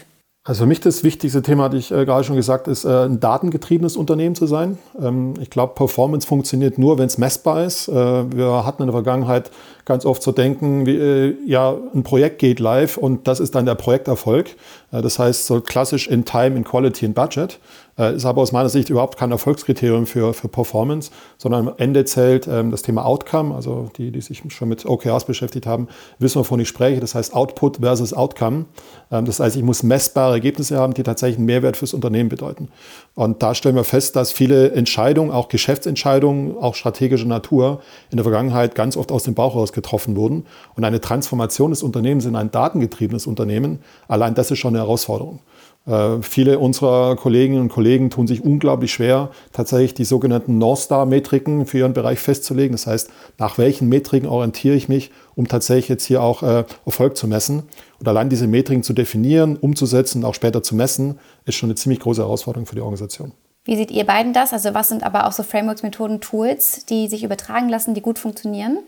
Also 0.47 0.63
für 0.63 0.67
mich 0.67 0.79
das 0.79 1.03
wichtigste 1.03 1.41
Thema, 1.41 1.65
hatte 1.65 1.75
ich 1.75 1.91
äh, 1.91 2.05
gerade 2.05 2.23
schon 2.23 2.37
gesagt, 2.37 2.69
ist 2.69 2.85
äh, 2.85 3.03
ein 3.03 3.19
datengetriebenes 3.19 3.97
Unternehmen 3.97 4.33
zu 4.33 4.47
sein. 4.47 4.77
Ähm, 4.97 5.33
ich 5.41 5.49
glaube, 5.49 5.73
Performance 5.75 6.25
funktioniert 6.25 6.77
nur, 6.77 6.97
wenn 6.97 7.07
es 7.07 7.17
messbar 7.17 7.65
ist. 7.65 7.89
Äh, 7.89 7.93
wir 7.93 8.65
hatten 8.65 8.81
in 8.81 8.87
der 8.87 8.93
Vergangenheit 8.93 9.51
ganz 9.83 10.05
oft 10.05 10.21
zu 10.21 10.31
denken, 10.31 10.85
wie, 10.85 11.35
ja, 11.45 11.75
ein 11.93 12.03
Projekt 12.03 12.39
geht 12.39 12.61
live 12.61 12.95
und 12.95 13.27
das 13.27 13.41
ist 13.41 13.55
dann 13.55 13.65
der 13.65 13.75
Projekterfolg. 13.75 14.55
Das 14.91 15.19
heißt, 15.19 15.47
so 15.47 15.59
klassisch 15.59 16.07
in 16.07 16.23
Time, 16.23 16.55
in 16.55 16.63
Quality, 16.63 17.05
in 17.05 17.13
Budget. 17.13 17.59
Äh, 17.97 18.15
ist 18.15 18.25
aber 18.25 18.41
aus 18.41 18.51
meiner 18.51 18.69
Sicht 18.69 18.89
überhaupt 18.89 19.17
kein 19.17 19.31
Erfolgskriterium 19.31 20.05
für, 20.05 20.33
für 20.33 20.47
Performance, 20.47 21.11
sondern 21.37 21.67
am 21.67 21.73
Ende 21.77 22.05
zählt 22.05 22.47
ähm, 22.47 22.71
das 22.71 22.83
Thema 22.83 23.05
Outcome. 23.05 23.55
Also 23.55 23.89
die, 23.97 24.11
die 24.11 24.21
sich 24.21 24.43
schon 24.49 24.69
mit 24.69 24.85
OKRs 24.85 25.25
beschäftigt 25.25 25.65
haben, 25.65 25.87
wissen, 26.19 26.39
wovon 26.39 26.59
ich 26.59 26.67
spreche. 26.67 26.99
Das 26.99 27.15
heißt 27.15 27.33
Output 27.33 27.77
versus 27.77 28.13
Outcome. 28.13 28.65
Ähm, 29.11 29.25
das 29.25 29.39
heißt, 29.39 29.55
ich 29.55 29.63
muss 29.63 29.83
messbare 29.83 30.33
Ergebnisse 30.33 30.77
haben, 30.77 30.93
die 30.93 31.03
tatsächlich 31.03 31.37
einen 31.37 31.47
Mehrwert 31.47 31.77
fürs 31.77 31.93
Unternehmen 31.93 32.29
bedeuten. 32.29 32.69
Und 33.15 33.41
da 33.41 33.55
stellen 33.55 33.75
wir 33.75 33.83
fest, 33.83 34.15
dass 34.15 34.31
viele 34.31 34.71
Entscheidungen, 34.71 35.31
auch 35.31 35.49
Geschäftsentscheidungen, 35.49 36.57
auch 36.57 36.75
strategischer 36.75 37.27
Natur, 37.27 37.81
in 38.11 38.17
der 38.17 38.23
Vergangenheit 38.23 38.75
ganz 38.75 38.95
oft 38.95 39.11
aus 39.11 39.23
dem 39.23 39.33
Bauch 39.33 39.55
heraus 39.55 39.73
getroffen 39.73 40.15
wurden. 40.15 40.45
Und 40.75 40.83
eine 40.83 41.01
Transformation 41.01 41.71
des 41.71 41.81
Unternehmens 41.81 42.25
in 42.25 42.35
ein 42.35 42.51
datengetriebenes 42.51 43.25
Unternehmen, 43.25 43.79
allein 44.07 44.35
das 44.35 44.51
ist 44.51 44.59
schon 44.59 44.75
eine 44.75 44.83
Herausforderung. 44.83 45.39
Äh, 45.87 46.21
viele 46.21 46.59
unserer 46.59 47.15
Kolleginnen 47.15 47.61
und 47.61 47.69
Kollegen 47.69 48.09
tun 48.09 48.27
sich 48.27 48.43
unglaublich 48.43 48.91
schwer, 48.91 49.29
tatsächlich 49.53 49.93
die 49.93 50.03
sogenannten 50.03 50.57
North 50.57 50.79
Star-Metriken 50.79 51.65
für 51.65 51.79
ihren 51.79 51.93
Bereich 51.93 52.19
festzulegen. 52.19 52.73
Das 52.73 52.87
heißt, 52.87 53.09
nach 53.37 53.57
welchen 53.57 53.87
Metriken 53.87 54.27
orientiere 54.27 54.75
ich 54.75 54.89
mich, 54.89 55.11
um 55.35 55.47
tatsächlich 55.47 55.87
jetzt 55.87 56.05
hier 56.05 56.21
auch 56.21 56.43
äh, 56.43 56.65
Erfolg 56.85 57.15
zu 57.15 57.27
messen. 57.27 57.63
Und 57.99 58.07
allein 58.07 58.29
diese 58.29 58.47
Metriken 58.47 58.83
zu 58.83 58.93
definieren, 58.93 59.55
umzusetzen 59.55 60.23
und 60.23 60.29
auch 60.29 60.35
später 60.35 60.61
zu 60.61 60.75
messen, 60.75 61.19
ist 61.45 61.55
schon 61.55 61.69
eine 61.69 61.75
ziemlich 61.75 62.01
große 62.01 62.21
Herausforderung 62.21 62.65
für 62.65 62.75
die 62.75 62.81
Organisation. 62.81 63.31
Wie 63.63 63.75
seht 63.75 63.91
ihr 63.91 64.05
beiden 64.05 64.33
das? 64.33 64.53
Also 64.53 64.73
was 64.73 64.89
sind 64.89 65.03
aber 65.03 65.27
auch 65.27 65.33
so 65.33 65.43
Frameworks, 65.43 65.83
Methoden, 65.83 66.21
Tools, 66.21 66.85
die 66.85 67.07
sich 67.07 67.23
übertragen 67.23 67.69
lassen, 67.69 67.93
die 67.93 68.01
gut 68.01 68.17
funktionieren? 68.19 68.79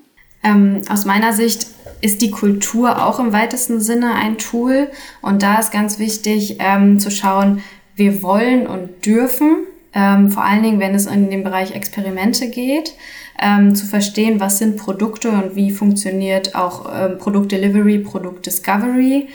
Ähm, 0.43 0.81
aus 0.89 1.05
meiner 1.05 1.33
Sicht 1.33 1.67
ist 2.01 2.21
die 2.21 2.31
Kultur 2.31 3.05
auch 3.05 3.19
im 3.19 3.33
weitesten 3.33 3.81
Sinne 3.81 4.15
ein 4.15 4.37
Tool. 4.37 4.89
Und 5.21 5.41
da 5.41 5.59
ist 5.59 5.71
ganz 5.71 5.99
wichtig 5.99 6.57
ähm, 6.59 6.99
zu 6.99 7.11
schauen, 7.11 7.61
wir 7.95 8.23
wollen 8.23 8.65
und 8.65 9.05
dürfen, 9.05 9.65
ähm, 9.93 10.31
vor 10.31 10.43
allen 10.43 10.63
Dingen, 10.63 10.79
wenn 10.79 10.95
es 10.95 11.05
in 11.05 11.29
den 11.29 11.43
Bereich 11.43 11.75
Experimente 11.75 12.49
geht, 12.49 12.93
ähm, 13.41 13.75
zu 13.75 13.85
verstehen, 13.85 14.39
was 14.39 14.57
sind 14.57 14.77
Produkte 14.77 15.29
und 15.29 15.55
wie 15.55 15.71
funktioniert 15.71 16.55
auch 16.55 16.89
ähm, 16.93 17.17
Produktdelivery, 17.17 17.99
Produktdiscovery. 17.99 19.27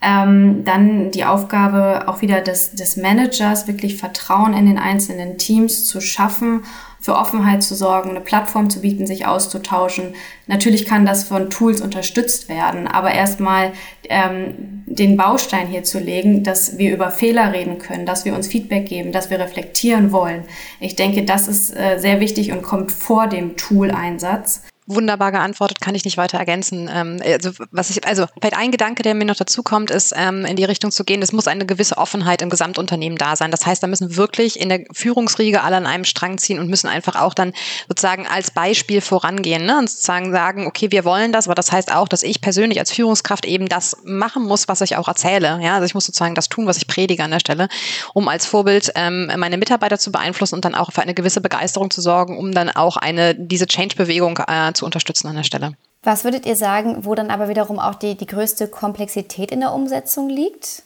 Ähm, 0.00 0.62
dann 0.64 1.10
die 1.10 1.24
Aufgabe 1.24 2.06
auch 2.06 2.22
wieder 2.22 2.40
des, 2.40 2.72
des 2.72 2.96
Managers, 2.96 3.66
wirklich 3.66 3.96
Vertrauen 3.96 4.54
in 4.54 4.66
den 4.66 4.78
einzelnen 4.78 5.38
Teams 5.38 5.86
zu 5.86 6.00
schaffen, 6.00 6.62
für 7.08 7.16
Offenheit 7.16 7.62
zu 7.62 7.74
sorgen, 7.74 8.10
eine 8.10 8.20
Plattform 8.20 8.68
zu 8.68 8.82
bieten, 8.82 9.06
sich 9.06 9.24
auszutauschen. 9.24 10.14
Natürlich 10.46 10.84
kann 10.84 11.06
das 11.06 11.24
von 11.24 11.48
Tools 11.48 11.80
unterstützt 11.80 12.50
werden, 12.50 12.86
aber 12.86 13.12
erstmal 13.12 13.72
ähm, 14.10 14.84
den 14.84 15.16
Baustein 15.16 15.68
hier 15.68 15.84
zu 15.84 16.00
legen, 16.00 16.42
dass 16.44 16.76
wir 16.76 16.92
über 16.92 17.10
Fehler 17.10 17.54
reden 17.54 17.78
können, 17.78 18.04
dass 18.04 18.26
wir 18.26 18.34
uns 18.34 18.46
Feedback 18.46 18.84
geben, 18.84 19.10
dass 19.10 19.30
wir 19.30 19.40
reflektieren 19.40 20.12
wollen. 20.12 20.44
Ich 20.80 20.96
denke, 20.96 21.24
das 21.24 21.48
ist 21.48 21.74
äh, 21.74 21.98
sehr 21.98 22.20
wichtig 22.20 22.52
und 22.52 22.60
kommt 22.60 22.92
vor 22.92 23.26
dem 23.26 23.56
Tool-Einsatz 23.56 24.64
wunderbar 24.88 25.32
geantwortet, 25.32 25.80
kann 25.80 25.94
ich 25.94 26.04
nicht 26.04 26.16
weiter 26.16 26.38
ergänzen. 26.38 26.90
Ähm, 26.92 27.20
also, 27.22 27.50
was 27.70 27.90
ich, 27.90 28.06
also 28.06 28.26
vielleicht 28.40 28.56
ein 28.56 28.70
Gedanke, 28.70 29.02
der 29.02 29.14
mir 29.14 29.26
noch 29.26 29.36
dazu 29.36 29.62
kommt, 29.62 29.90
ist, 29.90 30.14
ähm, 30.16 30.44
in 30.44 30.56
die 30.56 30.64
Richtung 30.64 30.90
zu 30.90 31.04
gehen, 31.04 31.22
es 31.22 31.32
muss 31.32 31.46
eine 31.46 31.66
gewisse 31.66 31.98
Offenheit 31.98 32.42
im 32.42 32.50
Gesamtunternehmen 32.50 33.18
da 33.18 33.36
sein. 33.36 33.50
Das 33.50 33.66
heißt, 33.66 33.82
da 33.82 33.86
müssen 33.86 34.16
wirklich 34.16 34.58
in 34.58 34.70
der 34.70 34.84
Führungsriege 34.92 35.62
alle 35.62 35.76
an 35.76 35.86
einem 35.86 36.04
Strang 36.04 36.38
ziehen 36.38 36.58
und 36.58 36.68
müssen 36.68 36.88
einfach 36.88 37.16
auch 37.20 37.34
dann 37.34 37.52
sozusagen 37.88 38.26
als 38.26 38.50
Beispiel 38.50 39.00
vorangehen 39.00 39.66
ne? 39.66 39.78
und 39.78 39.90
sozusagen 39.90 40.32
sagen, 40.32 40.66
okay, 40.66 40.90
wir 40.90 41.04
wollen 41.04 41.32
das, 41.32 41.46
aber 41.46 41.54
das 41.54 41.70
heißt 41.70 41.94
auch, 41.94 42.08
dass 42.08 42.22
ich 42.22 42.40
persönlich 42.40 42.78
als 42.78 42.90
Führungskraft 42.90 43.44
eben 43.44 43.68
das 43.68 43.96
machen 44.04 44.44
muss, 44.44 44.68
was 44.68 44.80
ich 44.80 44.96
auch 44.96 45.08
erzähle. 45.08 45.60
Ja? 45.62 45.74
Also 45.74 45.84
ich 45.84 45.94
muss 45.94 46.06
sozusagen 46.06 46.34
das 46.34 46.48
tun, 46.48 46.66
was 46.66 46.78
ich 46.78 46.86
predige 46.86 47.22
an 47.22 47.30
der 47.30 47.40
Stelle, 47.40 47.68
um 48.14 48.28
als 48.28 48.46
Vorbild 48.46 48.92
ähm, 48.94 49.30
meine 49.36 49.58
Mitarbeiter 49.58 49.98
zu 49.98 50.10
beeinflussen 50.10 50.54
und 50.54 50.64
dann 50.64 50.74
auch 50.74 50.92
für 50.92 51.02
eine 51.02 51.14
gewisse 51.14 51.42
Begeisterung 51.42 51.90
zu 51.90 52.00
sorgen, 52.00 52.38
um 52.38 52.52
dann 52.52 52.70
auch 52.70 52.96
eine 52.96 53.34
diese 53.34 53.66
Change-Bewegung 53.66 54.38
äh, 54.46 54.72
zu 54.78 54.84
unterstützen 54.84 55.28
an 55.28 55.36
der 55.36 55.42
Stelle. 55.42 55.72
Was 56.02 56.24
würdet 56.24 56.46
ihr 56.46 56.56
sagen, 56.56 57.04
wo 57.04 57.14
dann 57.14 57.30
aber 57.30 57.48
wiederum 57.48 57.78
auch 57.78 57.94
die, 57.94 58.14
die 58.16 58.26
größte 58.26 58.68
Komplexität 58.68 59.50
in 59.50 59.60
der 59.60 59.72
Umsetzung 59.72 60.28
liegt? 60.28 60.82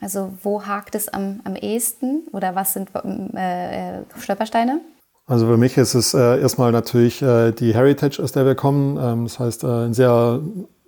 Also 0.00 0.32
wo 0.42 0.64
hakt 0.66 0.94
es 0.94 1.08
am, 1.08 1.40
am 1.44 1.54
ehesten 1.54 2.22
oder 2.32 2.54
was 2.54 2.72
sind 2.72 2.90
äh, 2.94 4.02
Stolpersteine? 4.18 4.80
Also 5.26 5.46
für 5.46 5.56
mich 5.56 5.76
ist 5.76 5.94
es 5.94 6.14
äh, 6.14 6.40
erstmal 6.40 6.72
natürlich 6.72 7.22
äh, 7.22 7.52
die 7.52 7.74
Heritage, 7.74 8.22
aus 8.22 8.32
der 8.32 8.44
wir 8.44 8.54
kommen. 8.54 8.98
Ähm, 9.00 9.24
das 9.24 9.38
heißt, 9.38 9.64
äh, 9.64 9.86
ein 9.86 9.94
sehr 9.94 10.40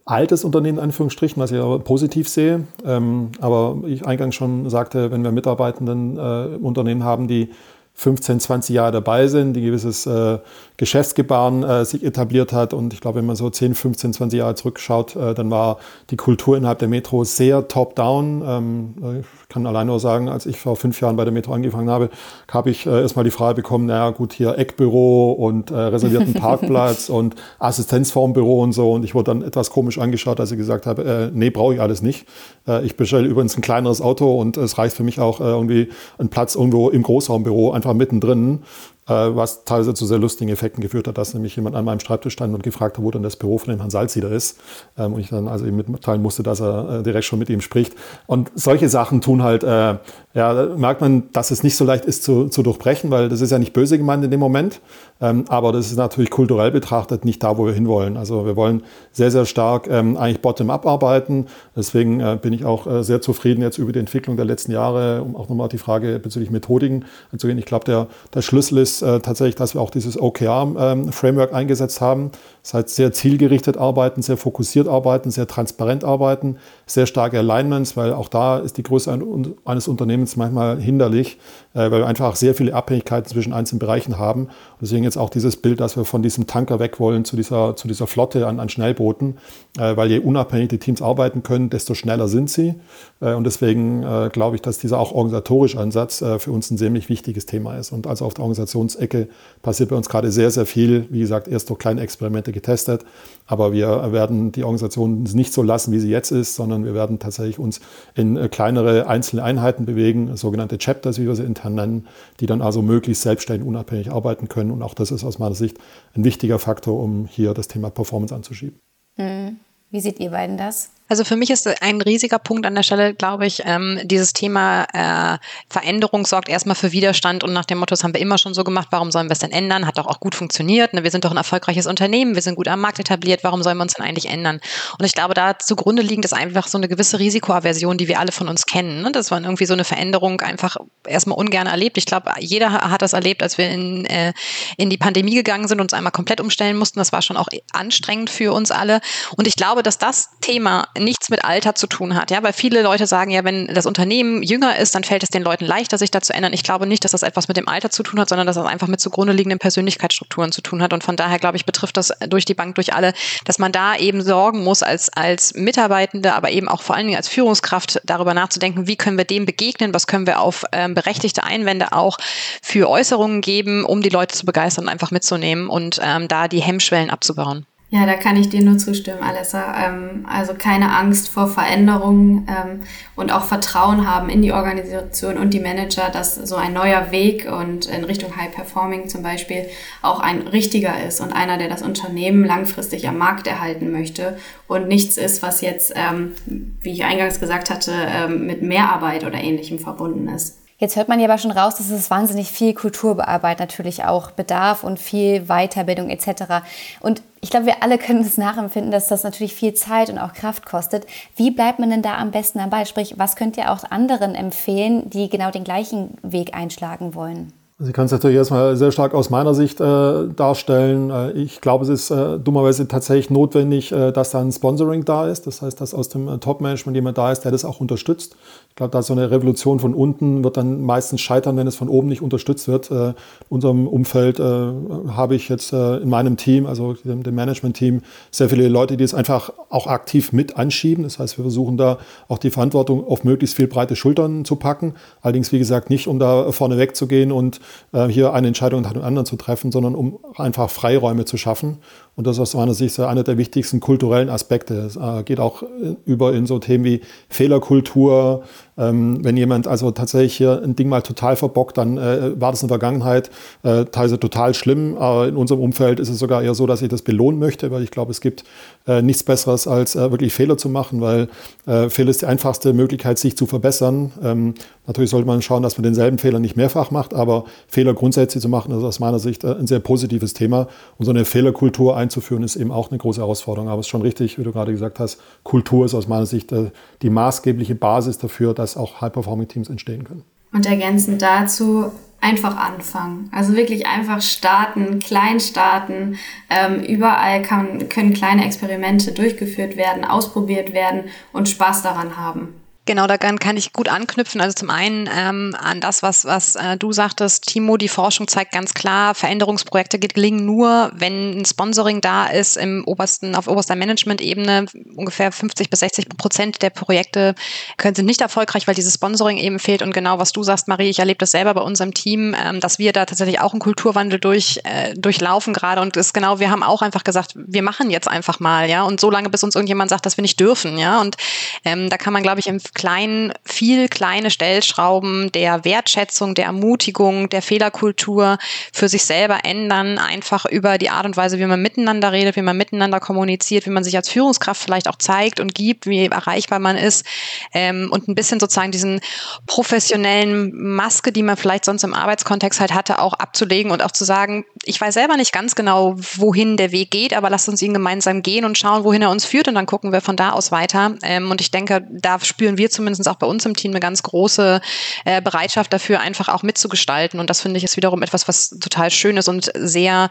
altes 0.04 0.44
Unternehmen, 0.44 0.78
in 0.78 0.84
Anführungsstrichen, 0.84 1.42
was 1.42 1.52
ich 1.52 1.60
aber 1.60 1.78
positiv 1.80 2.28
sehe. 2.28 2.64
Ähm, 2.84 3.32
aber 3.40 3.78
ich 3.86 4.06
eingangs 4.06 4.34
schon 4.34 4.68
sagte, 4.68 5.10
wenn 5.10 5.24
wir 5.24 5.32
Mitarbeitenden 5.32 6.16
äh, 6.16 6.56
Unternehmen 6.56 7.02
haben, 7.02 7.28
die 7.28 7.50
15, 7.94 8.40
20 8.40 8.74
Jahre 8.74 8.92
dabei 8.92 9.26
sind, 9.26 9.54
die 9.54 9.62
gewisses 9.62 10.06
äh, 10.06 10.38
Geschäftsgebaren 10.76 11.62
äh, 11.62 11.84
sich 11.84 12.04
etabliert 12.04 12.52
hat. 12.52 12.74
Und 12.74 12.92
ich 12.92 13.00
glaube, 13.00 13.18
wenn 13.18 13.26
man 13.26 13.36
so 13.36 13.48
10, 13.48 13.74
15, 13.74 14.12
20 14.12 14.38
Jahre 14.38 14.54
zurückschaut, 14.54 15.16
äh, 15.16 15.34
dann 15.34 15.50
war 15.50 15.78
die 16.10 16.16
Kultur 16.16 16.56
innerhalb 16.56 16.78
der 16.78 16.88
Metro 16.88 17.24
sehr 17.24 17.68
top-down. 17.68 18.42
Ähm, 18.46 18.94
ich 19.20 19.48
kann 19.48 19.66
allein 19.66 19.86
nur 19.86 20.00
sagen, 20.00 20.28
als 20.28 20.46
ich 20.46 20.58
vor 20.58 20.76
fünf 20.76 21.00
Jahren 21.00 21.16
bei 21.16 21.24
der 21.24 21.32
Metro 21.32 21.52
angefangen 21.52 21.88
habe, 21.88 22.10
habe 22.50 22.70
ich 22.70 22.86
äh, 22.86 23.00
erstmal 23.00 23.24
die 23.24 23.30
Frage 23.30 23.56
bekommen, 23.56 23.86
naja 23.86 24.10
gut, 24.10 24.32
hier 24.32 24.58
Eckbüro 24.58 25.32
und 25.32 25.70
äh, 25.70 25.74
reservierten 25.74 26.34
Parkplatz 26.40 27.08
und 27.08 27.34
Assistenzformbüro 27.58 28.62
und 28.62 28.72
so. 28.72 28.92
Und 28.92 29.04
ich 29.04 29.14
wurde 29.14 29.30
dann 29.32 29.42
etwas 29.42 29.70
komisch 29.70 29.98
angeschaut, 29.98 30.40
als 30.40 30.50
ich 30.52 30.58
gesagt 30.58 30.86
habe, 30.86 31.04
äh, 31.04 31.30
nee, 31.32 31.50
brauche 31.50 31.74
ich 31.74 31.80
alles 31.80 32.02
nicht. 32.02 32.26
Äh, 32.68 32.84
ich 32.84 32.96
bestelle 32.96 33.26
übrigens 33.26 33.56
ein 33.56 33.62
kleineres 33.62 34.00
Auto 34.02 34.38
und 34.38 34.56
es 34.56 34.78
reicht 34.78 34.96
für 34.96 35.04
mich 35.04 35.20
auch 35.20 35.40
äh, 35.40 35.44
irgendwie 35.44 35.88
ein 36.18 36.28
Platz 36.28 36.54
irgendwo 36.54 36.90
im 36.90 37.02
Großraumbüro, 37.02 37.72
einfach 37.72 37.94
mittendrin. 37.94 38.60
Äh, 39.08 39.36
was 39.36 39.64
teilweise 39.64 39.94
zu 39.94 40.04
sehr 40.04 40.18
lustigen 40.18 40.50
Effekten 40.50 40.82
geführt 40.82 41.06
hat, 41.06 41.16
dass 41.16 41.32
nämlich 41.32 41.54
jemand 41.54 41.76
an 41.76 41.84
meinem 41.84 42.00
Schreibtisch 42.00 42.32
stand 42.32 42.52
und 42.54 42.64
gefragt 42.64 42.98
hat, 42.98 43.04
wo 43.04 43.10
denn 43.12 43.22
das 43.22 43.36
Büro 43.36 43.58
von 43.58 43.70
dem 43.70 43.78
Herrn 43.78 43.90
Salzieder 43.90 44.32
ist. 44.32 44.58
Ähm, 44.98 45.12
und 45.12 45.20
ich 45.20 45.28
dann 45.28 45.46
also 45.46 45.64
ihm 45.64 45.76
mitteilen 45.76 46.22
musste, 46.22 46.42
dass 46.42 46.60
er 46.60 47.00
äh, 47.00 47.02
direkt 47.04 47.24
schon 47.24 47.38
mit 47.38 47.48
ihm 47.48 47.60
spricht. 47.60 47.94
Und 48.26 48.50
solche 48.56 48.88
Sachen 48.88 49.20
tun 49.20 49.44
halt, 49.44 49.62
äh, 49.62 49.94
ja, 50.34 50.68
merkt 50.76 51.02
man, 51.02 51.30
dass 51.32 51.52
es 51.52 51.62
nicht 51.62 51.76
so 51.76 51.84
leicht 51.84 52.04
ist 52.04 52.24
zu, 52.24 52.48
zu 52.48 52.64
durchbrechen, 52.64 53.12
weil 53.12 53.28
das 53.28 53.40
ist 53.40 53.52
ja 53.52 53.60
nicht 53.60 53.72
böse 53.72 53.96
gemeint 53.96 54.24
in 54.24 54.30
dem 54.32 54.40
Moment. 54.40 54.80
Ähm, 55.20 55.44
aber 55.48 55.72
das 55.72 55.86
ist 55.86 55.96
natürlich 55.96 56.30
kulturell 56.30 56.70
betrachtet 56.70 57.24
nicht 57.24 57.42
da, 57.42 57.56
wo 57.56 57.66
wir 57.66 57.72
hinwollen. 57.72 58.16
Also 58.16 58.44
wir 58.46 58.56
wollen 58.56 58.82
sehr, 59.12 59.30
sehr 59.30 59.46
stark 59.46 59.88
ähm, 59.88 60.16
eigentlich 60.16 60.40
bottom-up 60.40 60.86
arbeiten. 60.86 61.46
Deswegen 61.74 62.38
bin 62.40 62.52
ich 62.52 62.64
auch 62.64 63.02
sehr 63.02 63.20
zufrieden 63.20 63.62
jetzt 63.62 63.78
über 63.78 63.92
die 63.92 63.98
Entwicklung 63.98 64.36
der 64.36 64.44
letzten 64.44 64.72
Jahre, 64.72 65.22
um 65.22 65.36
auch 65.36 65.48
nochmal 65.48 65.68
die 65.68 65.78
Frage 65.78 66.18
bezüglich 66.18 66.50
Methodiken 66.50 67.04
anzugehen. 67.32 67.58
Ich 67.58 67.66
glaube, 67.66 67.84
der, 67.84 68.06
der 68.34 68.42
Schlüssel 68.42 68.78
ist, 68.78 69.02
äh, 69.02 69.20
tatsächlich, 69.20 69.56
dass 69.56 69.74
wir 69.74 69.80
auch 69.80 69.90
dieses 69.90 70.20
OKR-Framework 70.20 71.50
ähm, 71.50 71.56
eingesetzt 71.56 72.00
haben. 72.00 72.30
Das 72.62 72.74
heißt, 72.74 72.96
sehr 72.96 73.12
zielgerichtet 73.12 73.76
arbeiten, 73.76 74.22
sehr 74.22 74.36
fokussiert 74.36 74.88
arbeiten, 74.88 75.30
sehr 75.30 75.46
transparent 75.46 76.04
arbeiten, 76.04 76.56
sehr 76.86 77.06
starke 77.06 77.38
Alignments, 77.38 77.96
weil 77.96 78.12
auch 78.12 78.28
da 78.28 78.58
ist 78.58 78.76
die 78.76 78.82
Größe 78.82 79.16
eines 79.64 79.88
Unternehmens 79.88 80.36
manchmal 80.36 80.80
hinderlich, 80.80 81.38
äh, 81.65 81.65
weil 81.76 82.00
wir 82.00 82.06
einfach 82.06 82.36
sehr 82.36 82.54
viele 82.54 82.74
Abhängigkeiten 82.74 83.28
zwischen 83.28 83.52
einzelnen 83.52 83.78
Bereichen 83.78 84.18
haben. 84.18 84.46
Und 84.46 84.52
deswegen 84.80 85.04
jetzt 85.04 85.18
auch 85.18 85.30
dieses 85.30 85.56
Bild, 85.56 85.80
dass 85.80 85.96
wir 85.96 86.04
von 86.04 86.22
diesem 86.22 86.46
Tanker 86.46 86.78
weg 86.78 86.98
wollen 86.98 87.24
zu 87.24 87.36
dieser, 87.36 87.76
zu 87.76 87.86
dieser 87.86 88.06
Flotte 88.06 88.46
an, 88.46 88.60
an 88.60 88.68
Schnellbooten, 88.68 89.36
äh, 89.78 89.96
weil 89.96 90.10
je 90.10 90.18
unabhängig 90.18 90.68
die 90.68 90.78
Teams 90.78 91.02
arbeiten 91.02 91.42
können, 91.42 91.70
desto 91.70 91.94
schneller 91.94 92.28
sind 92.28 92.50
sie. 92.50 92.74
Äh, 93.20 93.34
und 93.34 93.44
deswegen 93.44 94.02
äh, 94.02 94.30
glaube 94.32 94.56
ich, 94.56 94.62
dass 94.62 94.78
dieser 94.78 94.98
auch 94.98 95.12
organisatorische 95.12 95.78
Ansatz 95.78 96.22
äh, 96.22 96.38
für 96.38 96.52
uns 96.52 96.70
ein 96.70 96.78
ziemlich 96.78 97.08
wichtiges 97.08 97.46
Thema 97.46 97.76
ist. 97.76 97.92
Und 97.92 98.06
also 98.06 98.24
auf 98.24 98.34
der 98.34 98.42
Organisationsecke 98.42 99.28
passiert 99.62 99.90
bei 99.90 99.96
uns 99.96 100.08
gerade 100.08 100.30
sehr, 100.32 100.50
sehr 100.50 100.66
viel. 100.66 101.06
Wie 101.10 101.20
gesagt, 101.20 101.48
erst 101.48 101.70
durch 101.70 101.78
kleine 101.78 102.00
Experimente 102.00 102.52
getestet, 102.52 103.04
aber 103.46 103.72
wir 103.72 104.12
werden 104.12 104.52
die 104.52 104.64
Organisation 104.64 105.22
nicht 105.22 105.52
so 105.52 105.62
lassen, 105.62 105.92
wie 105.92 105.98
sie 105.98 106.10
jetzt 106.10 106.30
ist, 106.30 106.54
sondern 106.54 106.84
wir 106.84 106.94
werden 106.94 107.18
tatsächlich 107.18 107.58
uns 107.58 107.80
in 108.14 108.36
äh, 108.36 108.48
kleinere 108.48 109.06
einzelne 109.06 109.42
Einheiten 109.42 109.86
bewegen, 109.86 110.36
sogenannte 110.36 110.78
Chapters, 110.78 111.18
wie 111.18 111.26
wir 111.26 111.34
sie 111.34 111.44
intern 111.44 111.74
nennen, 111.74 112.06
die 112.40 112.46
dann 112.46 112.62
also 112.62 112.82
möglichst 112.82 113.22
selbstständig 113.22 113.66
unabhängig 113.66 114.10
arbeiten 114.10 114.48
können. 114.48 114.70
Und 114.70 114.82
auch 114.82 114.94
das 114.94 115.10
ist 115.10 115.24
aus 115.24 115.38
meiner 115.38 115.54
Sicht 115.54 115.78
ein 116.14 116.24
wichtiger 116.24 116.58
Faktor, 116.58 117.02
um 117.02 117.26
hier 117.26 117.54
das 117.54 117.68
Thema 117.68 117.90
Performance 117.90 118.34
anzuschieben. 118.34 118.80
Mhm. 119.16 119.56
Wie 119.90 120.00
seht 120.00 120.18
ihr 120.18 120.30
beiden 120.30 120.56
das? 120.56 120.90
Also 121.08 121.24
für 121.24 121.36
mich 121.36 121.50
ist 121.50 121.66
ein 121.82 122.00
riesiger 122.00 122.38
Punkt 122.38 122.66
an 122.66 122.74
der 122.74 122.82
Stelle, 122.82 123.14
glaube 123.14 123.46
ich, 123.46 123.62
ähm, 123.64 124.00
dieses 124.04 124.32
Thema 124.32 124.86
äh, 124.92 125.38
Veränderung 125.68 126.26
sorgt 126.26 126.48
erstmal 126.48 126.74
für 126.74 126.90
Widerstand 126.92 127.44
und 127.44 127.52
nach 127.52 127.64
dem 127.64 127.78
Motto, 127.78 127.92
das 127.92 128.02
haben 128.02 128.12
wir 128.12 128.20
immer 128.20 128.38
schon 128.38 128.54
so 128.54 128.64
gemacht, 128.64 128.88
warum 128.90 129.12
sollen 129.12 129.28
wir 129.28 129.32
es 129.32 129.38
denn 129.38 129.52
ändern? 129.52 129.86
Hat 129.86 129.98
doch 129.98 130.06
auch 130.06 130.18
gut 130.18 130.34
funktioniert. 130.34 130.94
Ne? 130.94 131.04
Wir 131.04 131.10
sind 131.12 131.24
doch 131.24 131.30
ein 131.30 131.36
erfolgreiches 131.36 131.86
Unternehmen, 131.86 132.34
wir 132.34 132.42
sind 132.42 132.56
gut 132.56 132.66
am 132.66 132.80
Markt 132.80 132.98
etabliert, 132.98 133.44
warum 133.44 133.62
sollen 133.62 133.78
wir 133.78 133.82
uns 133.82 133.94
denn 133.94 134.04
eigentlich 134.04 134.28
ändern? 134.28 134.60
Und 134.98 135.04
ich 135.04 135.12
glaube, 135.12 135.34
da 135.34 135.58
zugrunde 135.58 136.02
liegend 136.02 136.24
ist 136.24 136.32
einfach 136.32 136.66
so 136.66 136.76
eine 136.78 136.88
gewisse 136.88 137.18
Risikoaversion, 137.18 137.98
die 137.98 138.08
wir 138.08 138.18
alle 138.18 138.32
von 138.32 138.48
uns 138.48 138.66
kennen. 138.66 139.02
Ne? 139.02 139.12
Dass 139.12 139.30
man 139.30 139.44
irgendwie 139.44 139.66
so 139.66 139.74
eine 139.74 139.84
Veränderung 139.84 140.40
einfach 140.40 140.76
erstmal 141.06 141.38
ungern 141.38 141.68
erlebt. 141.68 141.98
Ich 141.98 142.06
glaube, 142.06 142.32
jeder 142.40 142.72
hat 142.72 143.02
das 143.02 143.12
erlebt, 143.12 143.42
als 143.42 143.58
wir 143.58 143.70
in, 143.70 144.06
äh, 144.06 144.32
in 144.76 144.90
die 144.90 144.98
Pandemie 144.98 145.34
gegangen 145.34 145.68
sind 145.68 145.78
und 145.78 145.86
uns 145.86 145.94
einmal 145.94 146.12
komplett 146.12 146.40
umstellen 146.40 146.76
mussten. 146.76 146.98
Das 146.98 147.12
war 147.12 147.22
schon 147.22 147.36
auch 147.36 147.48
anstrengend 147.72 148.28
für 148.28 148.52
uns 148.52 148.72
alle. 148.72 149.00
Und 149.36 149.46
ich 149.46 149.54
glaube, 149.54 149.84
dass 149.84 149.98
das 149.98 150.30
Thema 150.40 150.88
nichts 150.98 151.30
mit 151.30 151.44
Alter 151.44 151.74
zu 151.74 151.86
tun 151.86 152.14
hat, 152.14 152.30
ja, 152.30 152.42
weil 152.42 152.52
viele 152.52 152.82
Leute 152.82 153.06
sagen 153.06 153.30
ja, 153.30 153.44
wenn 153.44 153.66
das 153.68 153.86
Unternehmen 153.86 154.42
jünger 154.42 154.78
ist, 154.78 154.94
dann 154.94 155.04
fällt 155.04 155.22
es 155.22 155.28
den 155.28 155.42
Leuten 155.42 155.64
leichter, 155.64 155.98
sich 155.98 156.10
da 156.10 156.20
zu 156.20 156.32
ändern. 156.32 156.52
Ich 156.52 156.62
glaube 156.62 156.86
nicht, 156.86 157.04
dass 157.04 157.12
das 157.12 157.22
etwas 157.22 157.48
mit 157.48 157.56
dem 157.56 157.68
Alter 157.68 157.90
zu 157.90 158.02
tun 158.02 158.20
hat, 158.20 158.28
sondern 158.28 158.46
dass 158.46 158.56
das 158.56 158.66
einfach 158.66 158.88
mit 158.88 159.00
zugrunde 159.00 159.32
liegenden 159.32 159.58
Persönlichkeitsstrukturen 159.58 160.52
zu 160.52 160.62
tun 160.62 160.82
hat. 160.82 160.92
Und 160.92 161.04
von 161.04 161.16
daher, 161.16 161.38
glaube 161.38 161.56
ich, 161.56 161.66
betrifft 161.66 161.96
das 161.96 162.12
durch 162.28 162.44
die 162.44 162.54
Bank, 162.54 162.74
durch 162.76 162.94
alle, 162.94 163.12
dass 163.44 163.58
man 163.58 163.72
da 163.72 163.96
eben 163.96 164.22
sorgen 164.22 164.64
muss 164.64 164.82
als, 164.82 165.10
als 165.12 165.54
Mitarbeitende, 165.54 166.34
aber 166.34 166.50
eben 166.50 166.68
auch 166.68 166.82
vor 166.82 166.96
allen 166.96 167.06
Dingen 167.06 167.16
als 167.16 167.28
Führungskraft 167.28 168.00
darüber 168.04 168.34
nachzudenken, 168.34 168.86
wie 168.86 168.96
können 168.96 169.18
wir 169.18 169.24
dem 169.24 169.46
begegnen, 169.46 169.94
was 169.94 170.06
können 170.06 170.26
wir 170.26 170.40
auf 170.40 170.64
ähm, 170.72 170.94
berechtigte 170.94 171.44
Einwände 171.44 171.92
auch 171.92 172.18
für 172.62 172.88
Äußerungen 172.88 173.40
geben, 173.40 173.84
um 173.84 174.02
die 174.02 174.08
Leute 174.08 174.34
zu 174.34 174.46
begeistern 174.46 174.88
einfach 174.88 175.10
mitzunehmen 175.10 175.68
und 175.68 176.00
ähm, 176.02 176.28
da 176.28 176.48
die 176.48 176.60
Hemmschwellen 176.60 177.10
abzubauen. 177.10 177.66
Ja, 177.88 178.04
da 178.04 178.14
kann 178.14 178.36
ich 178.36 178.48
dir 178.48 178.62
nur 178.62 178.78
zustimmen, 178.78 179.22
Alessa. 179.22 179.86
Ähm, 179.86 180.26
also 180.28 180.54
keine 180.54 180.96
Angst 180.96 181.28
vor 181.28 181.46
Veränderungen 181.46 182.48
ähm, 182.48 182.80
und 183.14 183.30
auch 183.30 183.44
Vertrauen 183.44 184.10
haben 184.10 184.28
in 184.28 184.42
die 184.42 184.50
Organisation 184.50 185.38
und 185.38 185.54
die 185.54 185.60
Manager, 185.60 186.10
dass 186.10 186.34
so 186.34 186.56
ein 186.56 186.72
neuer 186.72 187.12
Weg 187.12 187.48
und 187.48 187.86
in 187.86 188.02
Richtung 188.02 188.36
High 188.36 188.52
Performing 188.52 189.08
zum 189.08 189.22
Beispiel 189.22 189.66
auch 190.02 190.18
ein 190.18 190.48
richtiger 190.48 191.00
ist 191.06 191.20
und 191.20 191.32
einer, 191.32 191.58
der 191.58 191.68
das 191.68 191.82
Unternehmen 191.82 192.44
langfristig 192.44 193.06
am 193.06 193.18
Markt 193.18 193.46
erhalten 193.46 193.92
möchte 193.92 194.36
und 194.66 194.88
nichts 194.88 195.16
ist, 195.16 195.40
was 195.42 195.60
jetzt, 195.60 195.92
ähm, 195.94 196.32
wie 196.80 196.90
ich 196.90 197.04
eingangs 197.04 197.38
gesagt 197.38 197.70
hatte, 197.70 198.28
mit 198.28 198.62
Mehrarbeit 198.62 199.24
oder 199.24 199.38
ähnlichem 199.38 199.78
verbunden 199.78 200.28
ist. 200.28 200.65
Jetzt 200.78 200.96
hört 200.96 201.08
man 201.08 201.18
ja 201.18 201.26
aber 201.26 201.38
schon 201.38 201.52
raus, 201.52 201.76
dass 201.76 201.88
es 201.88 202.10
wahnsinnig 202.10 202.50
viel 202.50 202.74
Kulturbearbeit 202.74 203.60
natürlich 203.60 204.04
auch 204.04 204.30
bedarf 204.30 204.84
und 204.84 204.98
viel 204.98 205.46
Weiterbildung 205.46 206.10
etc. 206.10 206.64
Und 207.00 207.22
ich 207.40 207.48
glaube, 207.48 207.64
wir 207.66 207.82
alle 207.82 207.96
können 207.96 208.20
es 208.20 208.36
nachempfinden, 208.36 208.90
dass 208.90 209.08
das 209.08 209.22
natürlich 209.22 209.54
viel 209.54 209.72
Zeit 209.72 210.10
und 210.10 210.18
auch 210.18 210.34
Kraft 210.34 210.66
kostet. 210.66 211.06
Wie 211.34 211.50
bleibt 211.50 211.78
man 211.78 211.88
denn 211.88 212.02
da 212.02 212.18
am 212.18 212.30
besten 212.30 212.58
Ball? 212.68 212.84
Sprich, 212.84 213.14
was 213.16 213.36
könnt 213.36 213.56
ihr 213.56 213.72
auch 213.72 213.84
anderen 213.90 214.34
empfehlen, 214.34 215.08
die 215.08 215.30
genau 215.30 215.50
den 215.50 215.64
gleichen 215.64 216.18
Weg 216.22 216.54
einschlagen 216.54 217.14
wollen? 217.14 217.52
Sie 217.78 217.92
kann 217.92 218.06
es 218.06 218.12
natürlich 218.12 218.38
erstmal 218.38 218.74
sehr 218.76 218.90
stark 218.90 219.12
aus 219.12 219.28
meiner 219.28 219.52
Sicht 219.52 219.82
äh, 219.82 220.28
darstellen. 220.28 221.10
Äh, 221.10 221.32
ich 221.32 221.60
glaube, 221.60 221.84
es 221.84 221.90
ist 221.90 222.10
äh, 222.10 222.38
dummerweise 222.38 222.88
tatsächlich 222.88 223.28
notwendig, 223.28 223.92
äh, 223.92 224.12
dass 224.12 224.30
da 224.30 224.40
ein 224.40 224.50
Sponsoring 224.50 225.04
da 225.04 225.28
ist. 225.28 225.46
Das 225.46 225.60
heißt, 225.60 225.78
dass 225.78 225.92
aus 225.92 226.08
dem 226.08 226.26
äh, 226.26 226.38
Top-Management 226.38 226.96
jemand 226.96 227.18
da 227.18 227.30
ist, 227.30 227.40
der 227.40 227.52
das 227.52 227.66
auch 227.66 227.80
unterstützt. 227.80 228.34
Ich 228.76 228.78
glaube, 228.78 228.90
da 228.90 229.00
so 229.00 229.14
eine 229.14 229.30
Revolution 229.30 229.80
von 229.80 229.94
unten 229.94 230.44
wird 230.44 230.58
dann 230.58 230.82
meistens 230.82 231.22
scheitern, 231.22 231.56
wenn 231.56 231.66
es 231.66 231.76
von 231.76 231.88
oben 231.88 232.08
nicht 232.08 232.20
unterstützt 232.20 232.68
wird. 232.68 232.90
Äh, 232.90 233.08
in 233.08 233.14
unserem 233.48 233.88
Umfeld 233.88 234.38
habe 234.38 235.34
ich 235.34 235.48
jetzt 235.48 235.72
in 235.72 236.10
meinem 236.10 236.36
Team, 236.36 236.66
also 236.66 236.92
dem, 236.92 237.22
Management-Team, 237.22 238.02
sehr 238.30 238.50
viele 238.50 238.68
Leute, 238.68 238.98
die 238.98 239.04
es 239.04 239.14
einfach 239.14 239.50
auch 239.70 239.86
aktiv 239.86 240.32
mit 240.32 240.58
anschieben. 240.58 241.04
Das 241.04 241.18
heißt, 241.18 241.38
wir 241.38 241.44
versuchen 241.44 241.78
da 241.78 241.96
auch 242.28 242.36
die 242.36 242.50
Verantwortung 242.50 243.06
auf 243.06 243.24
möglichst 243.24 243.56
viel 243.56 243.66
breite 243.66 243.96
Schultern 243.96 244.44
zu 244.44 244.56
packen. 244.56 244.94
Allerdings, 245.22 245.52
wie 245.52 245.58
gesagt, 245.58 245.88
nicht, 245.88 246.06
um 246.06 246.18
da 246.18 246.52
vorne 246.52 246.76
wegzugehen 246.76 247.32
und 247.32 247.60
äh, 247.92 248.08
hier 248.08 248.34
eine 248.34 248.48
Entscheidung 248.48 248.82
nach 248.82 248.92
dem 248.92 249.02
anderen 249.02 249.24
zu 249.24 249.36
treffen, 249.36 249.72
sondern 249.72 249.94
um 249.94 250.18
einfach 250.36 250.68
Freiräume 250.68 251.24
zu 251.24 251.38
schaffen. 251.38 251.78
Und 252.14 252.26
das 252.26 252.36
ist 252.36 252.40
aus 252.40 252.54
meiner 252.54 252.74
Sicht 252.74 252.98
einer 252.98 253.22
der 253.22 253.36
wichtigsten 253.36 253.80
kulturellen 253.80 254.30
Aspekte. 254.30 254.74
Es 254.74 254.96
äh, 254.96 255.22
geht 255.22 255.38
auch 255.40 255.62
äh, 255.62 255.96
über 256.04 256.32
in 256.32 256.46
so 256.46 256.58
Themen 256.58 256.84
wie 256.84 257.00
Fehlerkultur. 257.28 258.44
Ähm, 258.78 259.24
wenn 259.24 259.36
jemand 259.36 259.66
also 259.66 259.90
tatsächlich 259.90 260.36
hier 260.36 260.60
ein 260.62 260.76
Ding 260.76 260.88
mal 260.88 261.02
total 261.02 261.36
verbockt, 261.36 261.78
dann 261.78 261.96
äh, 261.96 262.38
war 262.40 262.52
das 262.52 262.62
in 262.62 262.68
der 262.68 262.78
Vergangenheit 262.78 263.30
äh, 263.62 263.84
teilweise 263.86 264.20
total 264.20 264.54
schlimm. 264.54 264.96
Aber 264.98 265.28
in 265.28 265.36
unserem 265.36 265.60
Umfeld 265.60 265.98
ist 266.00 266.08
es 266.08 266.18
sogar 266.18 266.42
eher 266.42 266.54
so, 266.54 266.66
dass 266.66 266.82
ich 266.82 266.88
das 266.88 267.02
belohnen 267.02 267.40
möchte, 267.40 267.70
weil 267.70 267.82
ich 267.82 267.90
glaube, 267.90 268.10
es 268.10 268.20
gibt 268.20 268.44
äh, 268.86 269.02
nichts 269.02 269.22
Besseres, 269.22 269.66
als 269.66 269.96
äh, 269.96 270.10
wirklich 270.10 270.32
Fehler 270.32 270.56
zu 270.56 270.68
machen, 270.68 271.00
weil 271.00 271.28
äh, 271.66 271.88
Fehler 271.88 272.10
ist 272.10 272.22
die 272.22 272.26
einfachste 272.26 272.72
Möglichkeit, 272.72 273.18
sich 273.18 273.36
zu 273.36 273.46
verbessern. 273.46 274.12
Ähm, 274.22 274.54
natürlich 274.86 275.10
sollte 275.10 275.26
man 275.26 275.42
schauen, 275.42 275.62
dass 275.62 275.76
man 275.76 275.82
denselben 275.82 276.18
Fehler 276.18 276.38
nicht 276.38 276.56
mehrfach 276.56 276.90
macht, 276.90 277.14
aber 277.14 277.44
Fehler 277.68 277.94
grundsätzlich 277.94 278.42
zu 278.42 278.48
machen, 278.48 278.76
ist 278.76 278.84
aus 278.84 279.00
meiner 279.00 279.18
Sicht 279.18 279.44
äh, 279.44 279.54
ein 279.54 279.66
sehr 279.66 279.80
positives 279.80 280.34
Thema. 280.34 280.68
Und 280.98 281.04
so 281.04 281.10
eine 281.10 281.24
Fehlerkultur 281.24 281.96
einzuführen, 281.96 282.42
ist 282.42 282.56
eben 282.56 282.70
auch 282.70 282.90
eine 282.90 282.98
große 282.98 283.20
Herausforderung. 283.20 283.68
Aber 283.68 283.80
es 283.80 283.86
ist 283.86 283.90
schon 283.90 284.02
richtig, 284.02 284.38
wie 284.38 284.44
du 284.44 284.52
gerade 284.52 284.72
gesagt 284.72 285.00
hast, 285.00 285.20
Kultur 285.42 285.84
ist 285.84 285.94
aus 285.94 286.08
meiner 286.08 286.26
Sicht 286.26 286.52
äh, 286.52 286.70
die 287.02 287.10
maßgebliche 287.10 287.74
Basis 287.74 288.18
dafür, 288.18 288.54
dass 288.54 288.76
auch 288.76 289.00
High-Performing-Teams 289.00 289.68
entstehen 289.68 290.04
können. 290.04 290.22
Und 290.56 290.64
ergänzend 290.64 291.20
dazu 291.20 291.92
einfach 292.18 292.56
anfangen. 292.56 293.28
Also 293.30 293.54
wirklich 293.54 293.86
einfach 293.86 294.22
starten, 294.22 295.00
klein 295.00 295.38
starten. 295.38 296.18
Ähm, 296.48 296.80
überall 296.82 297.42
kann, 297.42 297.90
können 297.90 298.14
kleine 298.14 298.46
Experimente 298.46 299.12
durchgeführt 299.12 299.76
werden, 299.76 300.06
ausprobiert 300.06 300.72
werden 300.72 301.10
und 301.34 301.50
Spaß 301.50 301.82
daran 301.82 302.16
haben. 302.16 302.54
Genau, 302.86 303.08
daran 303.08 303.40
kann 303.40 303.56
ich 303.56 303.72
gut 303.72 303.88
anknüpfen. 303.88 304.40
Also 304.40 304.54
zum 304.54 304.70
einen 304.70 305.10
ähm, 305.12 305.56
an 305.58 305.80
das, 305.80 306.04
was, 306.04 306.24
was 306.24 306.54
äh, 306.54 306.76
du 306.76 306.92
sagtest, 306.92 307.44
Timo, 307.48 307.76
die 307.76 307.88
Forschung 307.88 308.28
zeigt 308.28 308.52
ganz 308.52 308.74
klar, 308.74 309.16
Veränderungsprojekte 309.16 309.98
gelingen 309.98 310.46
nur, 310.46 310.92
wenn 310.94 311.40
ein 311.40 311.44
Sponsoring 311.44 312.00
da 312.00 312.26
ist 312.26 312.56
im 312.56 312.84
obersten, 312.86 313.34
auf 313.34 313.48
oberster 313.48 313.74
Management-Ebene. 313.74 314.66
Ungefähr 314.94 315.32
50 315.32 315.68
bis 315.68 315.80
60 315.80 316.10
Prozent 316.10 316.62
der 316.62 316.70
Projekte 316.70 317.34
können 317.76 317.96
sind 317.96 318.06
nicht 318.06 318.20
erfolgreich, 318.20 318.68
weil 318.68 318.76
dieses 318.76 318.94
Sponsoring 318.94 319.38
eben 319.38 319.58
fehlt. 319.58 319.82
Und 319.82 319.92
genau, 319.92 320.20
was 320.20 320.30
du 320.30 320.44
sagst, 320.44 320.68
Marie, 320.68 320.88
ich 320.88 321.00
erlebe 321.00 321.18
das 321.18 321.32
selber 321.32 321.54
bei 321.54 321.62
unserem 321.62 321.92
Team, 321.92 322.36
ähm, 322.40 322.60
dass 322.60 322.78
wir 322.78 322.92
da 322.92 323.04
tatsächlich 323.04 323.40
auch 323.40 323.52
einen 323.52 323.60
Kulturwandel 323.60 324.20
durch, 324.20 324.60
äh, 324.62 324.94
durchlaufen 324.94 325.54
gerade. 325.54 325.80
Und 325.80 325.96
ist 325.96 326.14
genau, 326.14 326.38
wir 326.38 326.52
haben 326.52 326.62
auch 326.62 326.82
einfach 326.82 327.02
gesagt, 327.02 327.32
wir 327.34 327.62
machen 327.62 327.90
jetzt 327.90 328.06
einfach 328.06 328.38
mal, 328.38 328.70
ja. 328.70 328.84
Und 328.84 329.00
so 329.00 329.10
lange, 329.10 329.28
bis 329.28 329.42
uns 329.42 329.56
irgendjemand 329.56 329.90
sagt, 329.90 330.06
dass 330.06 330.16
wir 330.16 330.22
nicht 330.22 330.38
dürfen, 330.38 330.78
ja. 330.78 331.00
Und 331.00 331.16
ähm, 331.64 331.90
da 331.90 331.98
kann 331.98 332.12
man, 332.12 332.22
glaube 332.22 332.38
ich, 332.38 332.46
im 332.46 332.60
kleinen, 332.76 333.32
viel 333.42 333.88
kleine 333.88 334.30
Stellschrauben 334.30 335.32
der 335.32 335.64
Wertschätzung, 335.64 336.34
der 336.34 336.44
Ermutigung, 336.44 337.30
der 337.30 337.40
Fehlerkultur 337.40 338.36
für 338.70 338.90
sich 338.90 339.04
selber 339.06 339.40
ändern, 339.44 339.98
einfach 339.98 340.44
über 340.44 340.76
die 340.76 340.90
Art 340.90 341.06
und 341.06 341.16
Weise, 341.16 341.38
wie 341.38 341.46
man 341.46 341.62
miteinander 341.62 342.12
redet, 342.12 342.36
wie 342.36 342.42
man 342.42 342.56
miteinander 342.56 343.00
kommuniziert, 343.00 343.64
wie 343.64 343.70
man 343.70 343.82
sich 343.82 343.96
als 343.96 344.10
Führungskraft 344.10 344.62
vielleicht 344.62 344.88
auch 344.88 344.96
zeigt 344.96 345.40
und 345.40 345.54
gibt, 345.54 345.86
wie 345.86 346.04
erreichbar 346.04 346.58
man 346.58 346.76
ist 346.76 347.06
ähm, 347.54 347.88
und 347.90 348.08
ein 348.08 348.14
bisschen 348.14 348.40
sozusagen 348.40 348.72
diesen 348.72 349.00
professionellen 349.46 350.52
Maske, 350.54 351.12
die 351.12 351.22
man 351.22 351.38
vielleicht 351.38 351.64
sonst 351.64 351.82
im 351.82 351.94
Arbeitskontext 351.94 352.60
halt 352.60 352.74
hatte, 352.74 352.98
auch 352.98 353.14
abzulegen 353.14 353.72
und 353.72 353.82
auch 353.82 353.90
zu 353.90 354.04
sagen, 354.04 354.44
ich 354.64 354.78
weiß 354.78 354.92
selber 354.92 355.16
nicht 355.16 355.32
ganz 355.32 355.54
genau, 355.54 355.94
wohin 355.96 356.58
der 356.58 356.72
Weg 356.72 356.90
geht, 356.90 357.14
aber 357.14 357.30
lasst 357.30 357.48
uns 357.48 357.62
ihn 357.62 357.72
gemeinsam 357.72 358.20
gehen 358.20 358.44
und 358.44 358.58
schauen, 358.58 358.84
wohin 358.84 359.00
er 359.00 359.10
uns 359.10 359.24
führt 359.24 359.48
und 359.48 359.54
dann 359.54 359.64
gucken 359.64 359.92
wir 359.92 360.02
von 360.02 360.16
da 360.16 360.32
aus 360.32 360.52
weiter. 360.52 360.96
Ähm, 361.02 361.30
und 361.30 361.40
ich 361.40 361.50
denke, 361.50 361.86
da 361.90 362.20
spüren 362.20 362.58
wir 362.58 362.65
wir 362.66 362.70
zumindest 362.70 363.08
auch 363.08 363.16
bei 363.16 363.26
uns 363.26 363.46
im 363.46 363.54
Team 363.54 363.70
eine 363.70 363.80
ganz 363.80 364.02
große 364.02 364.60
äh, 365.04 365.22
Bereitschaft 365.22 365.72
dafür, 365.72 366.00
einfach 366.00 366.28
auch 366.28 366.42
mitzugestalten. 366.42 367.20
Und 367.20 367.30
das 367.30 367.40
finde 367.40 367.58
ich 367.58 367.64
ist 367.64 367.76
wiederum 367.76 368.02
etwas, 368.02 368.26
was 368.28 368.50
total 368.60 368.90
schön 368.90 369.16
ist 369.16 369.28
und 369.28 369.50
sehr, 369.54 370.10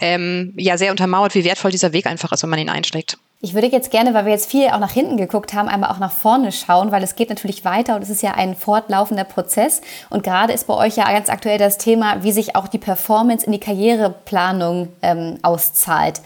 ähm, 0.00 0.52
ja, 0.56 0.76
sehr 0.76 0.90
untermauert, 0.90 1.34
wie 1.34 1.44
wertvoll 1.44 1.70
dieser 1.70 1.92
Weg 1.92 2.06
einfach 2.06 2.32
ist, 2.32 2.42
wenn 2.42 2.50
man 2.50 2.58
ihn 2.58 2.68
einschlägt. 2.68 3.16
Ich 3.40 3.52
würde 3.52 3.66
jetzt 3.66 3.90
gerne, 3.90 4.14
weil 4.14 4.24
wir 4.24 4.32
jetzt 4.32 4.50
viel 4.50 4.68
auch 4.68 4.78
nach 4.78 4.92
hinten 4.92 5.18
geguckt 5.18 5.52
haben, 5.52 5.68
einmal 5.68 5.90
auch 5.90 5.98
nach 5.98 6.12
vorne 6.12 6.50
schauen, 6.50 6.92
weil 6.92 7.02
es 7.02 7.14
geht 7.14 7.28
natürlich 7.28 7.64
weiter 7.64 7.94
und 7.94 8.02
es 8.02 8.08
ist 8.08 8.22
ja 8.22 8.32
ein 8.32 8.56
fortlaufender 8.56 9.24
Prozess. 9.24 9.82
Und 10.08 10.22
gerade 10.22 10.52
ist 10.52 10.66
bei 10.66 10.74
euch 10.74 10.96
ja 10.96 11.04
ganz 11.12 11.28
aktuell 11.28 11.58
das 11.58 11.76
Thema, 11.76 12.22
wie 12.22 12.32
sich 12.32 12.56
auch 12.56 12.68
die 12.68 12.78
Performance 12.78 13.44
in 13.44 13.52
die 13.52 13.60
Karriereplanung 13.60 14.88
ähm, 15.02 15.38
auszahlt. 15.42 16.22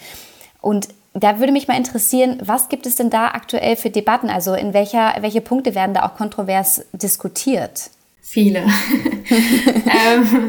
Und 0.60 0.88
da 1.20 1.38
würde 1.38 1.52
mich 1.52 1.68
mal 1.68 1.76
interessieren, 1.76 2.38
was 2.42 2.68
gibt 2.68 2.86
es 2.86 2.96
denn 2.96 3.10
da 3.10 3.28
aktuell 3.28 3.76
für 3.76 3.90
Debatten? 3.90 4.28
Also 4.28 4.54
in 4.54 4.74
welcher, 4.74 5.14
welche 5.20 5.40
Punkte 5.40 5.74
werden 5.74 5.94
da 5.94 6.04
auch 6.04 6.14
kontrovers 6.14 6.84
diskutiert? 6.92 7.90
Viele. 8.20 8.58
ähm, 9.30 10.48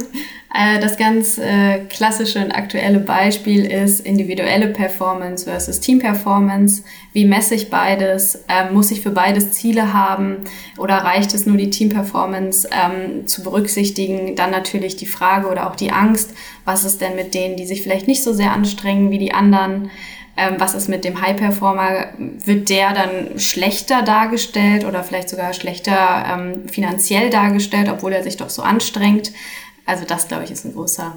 äh, 0.54 0.80
das 0.82 0.98
ganz 0.98 1.38
äh, 1.38 1.80
klassische 1.90 2.44
und 2.44 2.52
aktuelle 2.52 3.00
Beispiel 3.00 3.64
ist 3.66 4.02
individuelle 4.02 4.68
Performance 4.68 5.46
versus 5.46 5.80
Team 5.80 6.00
Performance. 6.00 6.84
Wie 7.14 7.26
messe 7.26 7.56
ich 7.56 7.70
beides? 7.70 8.44
Ähm, 8.50 8.74
muss 8.74 8.92
ich 8.92 9.02
für 9.02 9.12
beides 9.12 9.52
Ziele 9.52 9.94
haben 9.94 10.38
oder 10.78 10.96
reicht 10.96 11.34
es 11.34 11.46
nur 11.46 11.56
die 11.56 11.70
Team 11.70 11.88
Performance 11.88 12.68
ähm, 12.72 13.28
zu 13.28 13.44
berücksichtigen? 13.44 14.36
Dann 14.36 14.52
natürlich 14.52 14.98
die 14.98 15.06
Frage 15.06 15.48
oder 15.48 15.70
auch 15.70 15.76
die 15.76 15.92
Angst, 15.92 16.32
was 16.66 16.84
ist 16.84 17.00
denn 17.00 17.16
mit 17.16 17.34
denen, 17.34 17.56
die 17.56 17.68
sich 17.68 17.84
vielleicht 17.84 18.08
nicht 18.08 18.24
so 18.24 18.34
sehr 18.34 18.52
anstrengen 18.52 19.12
wie 19.12 19.20
die 19.20 19.34
anderen? 19.34 19.92
Ähm, 20.40 20.56
was 20.58 20.74
ist 20.74 20.88
mit 20.88 21.04
dem 21.04 21.22
High-Performer? 21.22 22.08
Wird 22.18 22.70
der 22.70 22.94
dann 22.94 23.40
schlechter 23.40 24.04
dargestellt 24.04 24.86
oder 24.86 25.04
vielleicht 25.04 25.28
sogar 25.28 25.54
schlechter 25.54 26.26
ähm, 26.32 26.70
finanziell 26.70 27.30
dargestellt, 27.30 27.90
obwohl 27.92 28.14
er 28.14 28.24
sich 28.24 28.38
doch 28.38 28.50
so 28.50 28.62
anstrengt? 28.62 29.34
Also 29.86 30.06
das, 30.08 30.30
glaube 30.30 30.46
ich, 30.46 30.52
ist 30.52 30.66
ein 30.66 30.74
großer 30.74 31.14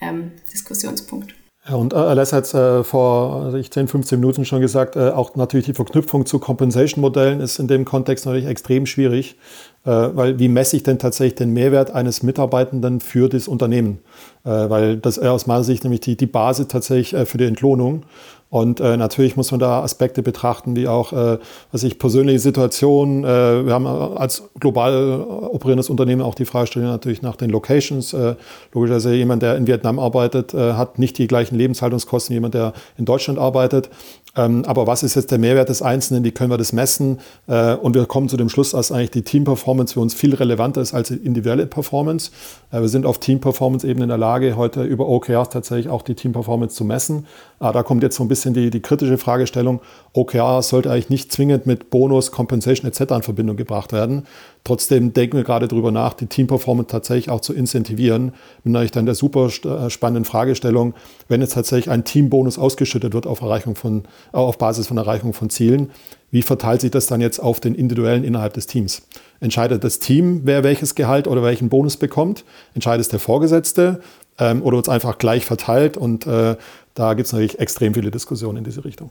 ähm, 0.00 0.32
Diskussionspunkt. 0.52 1.34
Und 1.70 1.92
äh, 1.92 1.96
Alessa 1.96 2.38
hat 2.38 2.52
äh, 2.54 2.82
vor 2.82 3.44
also 3.44 3.56
ich 3.56 3.70
10, 3.70 3.86
15 3.86 4.18
Minuten 4.18 4.44
schon 4.44 4.60
gesagt, 4.60 4.96
äh, 4.96 5.10
auch 5.10 5.36
natürlich 5.36 5.66
die 5.66 5.74
Verknüpfung 5.74 6.26
zu 6.26 6.38
Compensation-Modellen 6.38 7.40
ist 7.40 7.58
in 7.58 7.68
dem 7.68 7.84
Kontext 7.84 8.26
natürlich 8.26 8.46
extrem 8.46 8.86
schwierig, 8.86 9.36
äh, 9.84 9.90
weil 9.90 10.38
wie 10.38 10.48
messe 10.48 10.76
ich 10.76 10.82
denn 10.82 10.98
tatsächlich 10.98 11.36
den 11.36 11.52
Mehrwert 11.52 11.90
eines 11.92 12.22
Mitarbeitenden 12.22 13.00
für 13.00 13.28
das 13.28 13.46
Unternehmen? 13.46 14.00
Äh, 14.44 14.48
weil 14.48 14.96
das 14.96 15.18
ist 15.18 15.26
aus 15.26 15.46
meiner 15.46 15.64
Sicht 15.64 15.84
nämlich 15.84 16.00
die, 16.00 16.16
die 16.16 16.26
Basis 16.26 16.68
tatsächlich 16.68 17.14
äh, 17.14 17.26
für 17.26 17.38
die 17.38 17.44
Entlohnung. 17.44 18.04
Und 18.50 18.80
äh, 18.80 18.96
natürlich 18.96 19.36
muss 19.36 19.52
man 19.52 19.60
da 19.60 19.80
Aspekte 19.80 20.24
betrachten, 20.24 20.74
wie 20.74 20.88
auch, 20.88 21.12
äh, 21.12 21.38
was 21.70 21.84
ich 21.84 22.00
persönliche 22.00 22.40
Situationen. 22.40 23.22
Äh, 23.22 23.64
wir 23.64 23.72
haben 23.72 23.86
als 23.86 24.42
global 24.58 25.20
operierendes 25.20 25.88
Unternehmen 25.88 26.20
auch 26.20 26.34
die 26.34 26.44
Fragestellung 26.44 26.88
natürlich 26.88 27.22
nach 27.22 27.36
den 27.36 27.50
Locations. 27.50 28.12
Äh, 28.12 28.34
logischerweise 28.74 29.14
jemand, 29.14 29.42
der 29.42 29.56
in 29.56 29.68
Vietnam 29.68 30.00
arbeitet, 30.00 30.52
äh, 30.52 30.72
hat 30.72 30.98
nicht 30.98 31.16
die 31.18 31.28
gleichen 31.28 31.54
Lebenshaltungskosten 31.54 32.34
wie 32.34 32.38
jemand, 32.38 32.54
der 32.54 32.72
in 32.98 33.04
Deutschland 33.04 33.38
arbeitet. 33.38 33.88
Ähm, 34.36 34.64
aber 34.66 34.86
was 34.86 35.02
ist 35.02 35.16
jetzt 35.16 35.30
der 35.30 35.38
Mehrwert 35.38 35.68
des 35.68 35.82
Einzelnen? 35.82 36.24
Wie 36.24 36.30
können 36.30 36.50
wir 36.50 36.58
das 36.58 36.72
messen? 36.72 37.18
Äh, 37.46 37.74
und 37.74 37.94
wir 37.94 38.06
kommen 38.06 38.28
zu 38.28 38.36
dem 38.36 38.48
Schluss, 38.48 38.70
dass 38.72 38.92
eigentlich 38.92 39.10
die 39.10 39.22
Team-Performance 39.22 39.94
für 39.94 40.00
uns 40.00 40.14
viel 40.14 40.34
relevanter 40.34 40.80
ist 40.80 40.94
als 40.94 41.08
die 41.08 41.14
individuelle 41.14 41.66
Performance. 41.66 42.30
Äh, 42.70 42.80
wir 42.80 42.88
sind 42.88 43.06
auf 43.06 43.18
Team-Performance-Ebene 43.18 44.06
der 44.10 44.18
Lage, 44.18 44.56
heute 44.56 44.82
über 44.82 45.08
OKRs 45.08 45.48
tatsächlich 45.48 45.88
auch 45.88 46.02
die 46.02 46.14
Team-Performance 46.14 46.76
zu 46.76 46.84
messen. 46.84 47.26
Ah, 47.58 47.72
da 47.72 47.82
kommt 47.82 48.02
jetzt 48.02 48.16
so 48.16 48.22
ein 48.22 48.28
bisschen 48.28 48.52
die, 48.52 48.70
die 48.70 48.80
kritische 48.80 49.16
Fragestellung. 49.16 49.80
OKR 50.12 50.62
sollte 50.62 50.90
eigentlich 50.90 51.08
nicht 51.10 51.32
zwingend 51.32 51.66
mit 51.66 51.90
Bonus, 51.90 52.30
Compensation 52.30 52.90
etc. 52.90 53.12
in 53.12 53.22
Verbindung 53.22 53.56
gebracht 53.56 53.92
werden. 53.92 54.26
Trotzdem 54.64 55.12
denken 55.14 55.38
wir 55.38 55.44
gerade 55.44 55.68
darüber 55.68 55.90
nach, 55.90 56.12
die 56.12 56.26
Team-Performance 56.26 56.88
tatsächlich 56.88 57.30
auch 57.30 57.40
zu 57.40 57.54
incentivieren. 57.54 58.34
Mit 58.62 58.72
natürlich 58.72 58.90
dann 58.90 59.06
der 59.06 59.14
super 59.14 59.46
äh, 59.46 59.88
spannenden 59.88 60.24
Fragestellung, 60.24 60.94
wenn 61.28 61.40
jetzt 61.40 61.54
tatsächlich 61.54 61.90
ein 61.90 62.04
Teambonus 62.04 62.58
ausgeschüttet 62.58 63.14
wird 63.14 63.26
auf, 63.26 63.40
Erreichung 63.40 63.74
von, 63.74 64.04
äh, 64.32 64.36
auf 64.36 64.58
Basis 64.58 64.86
von 64.86 64.98
Erreichung 64.98 65.32
von 65.32 65.48
Zielen, 65.48 65.90
wie 66.30 66.42
verteilt 66.42 66.80
sich 66.80 66.90
das 66.90 67.06
dann 67.06 67.20
jetzt 67.20 67.38
auf 67.38 67.60
den 67.60 67.74
individuellen 67.74 68.24
innerhalb 68.24 68.54
des 68.54 68.66
Teams? 68.66 69.02
Entscheidet 69.40 69.84
das 69.84 69.98
Team, 69.98 70.42
wer 70.44 70.62
welches 70.62 70.94
Gehalt 70.94 71.26
oder 71.26 71.42
welchen 71.42 71.68
Bonus 71.68 71.96
bekommt? 71.96 72.44
Entscheidet 72.74 73.02
es 73.02 73.08
der 73.08 73.20
Vorgesetzte 73.20 74.00
ähm, 74.38 74.62
oder 74.62 74.76
wird 74.76 74.86
es 74.86 74.92
einfach 74.92 75.18
gleich 75.18 75.44
verteilt? 75.44 75.96
Und 75.96 76.26
äh, 76.26 76.56
da 76.94 77.14
gibt 77.14 77.26
es 77.26 77.32
natürlich 77.32 77.58
extrem 77.58 77.94
viele 77.94 78.10
Diskussionen 78.10 78.58
in 78.58 78.64
diese 78.64 78.84
Richtung. 78.84 79.10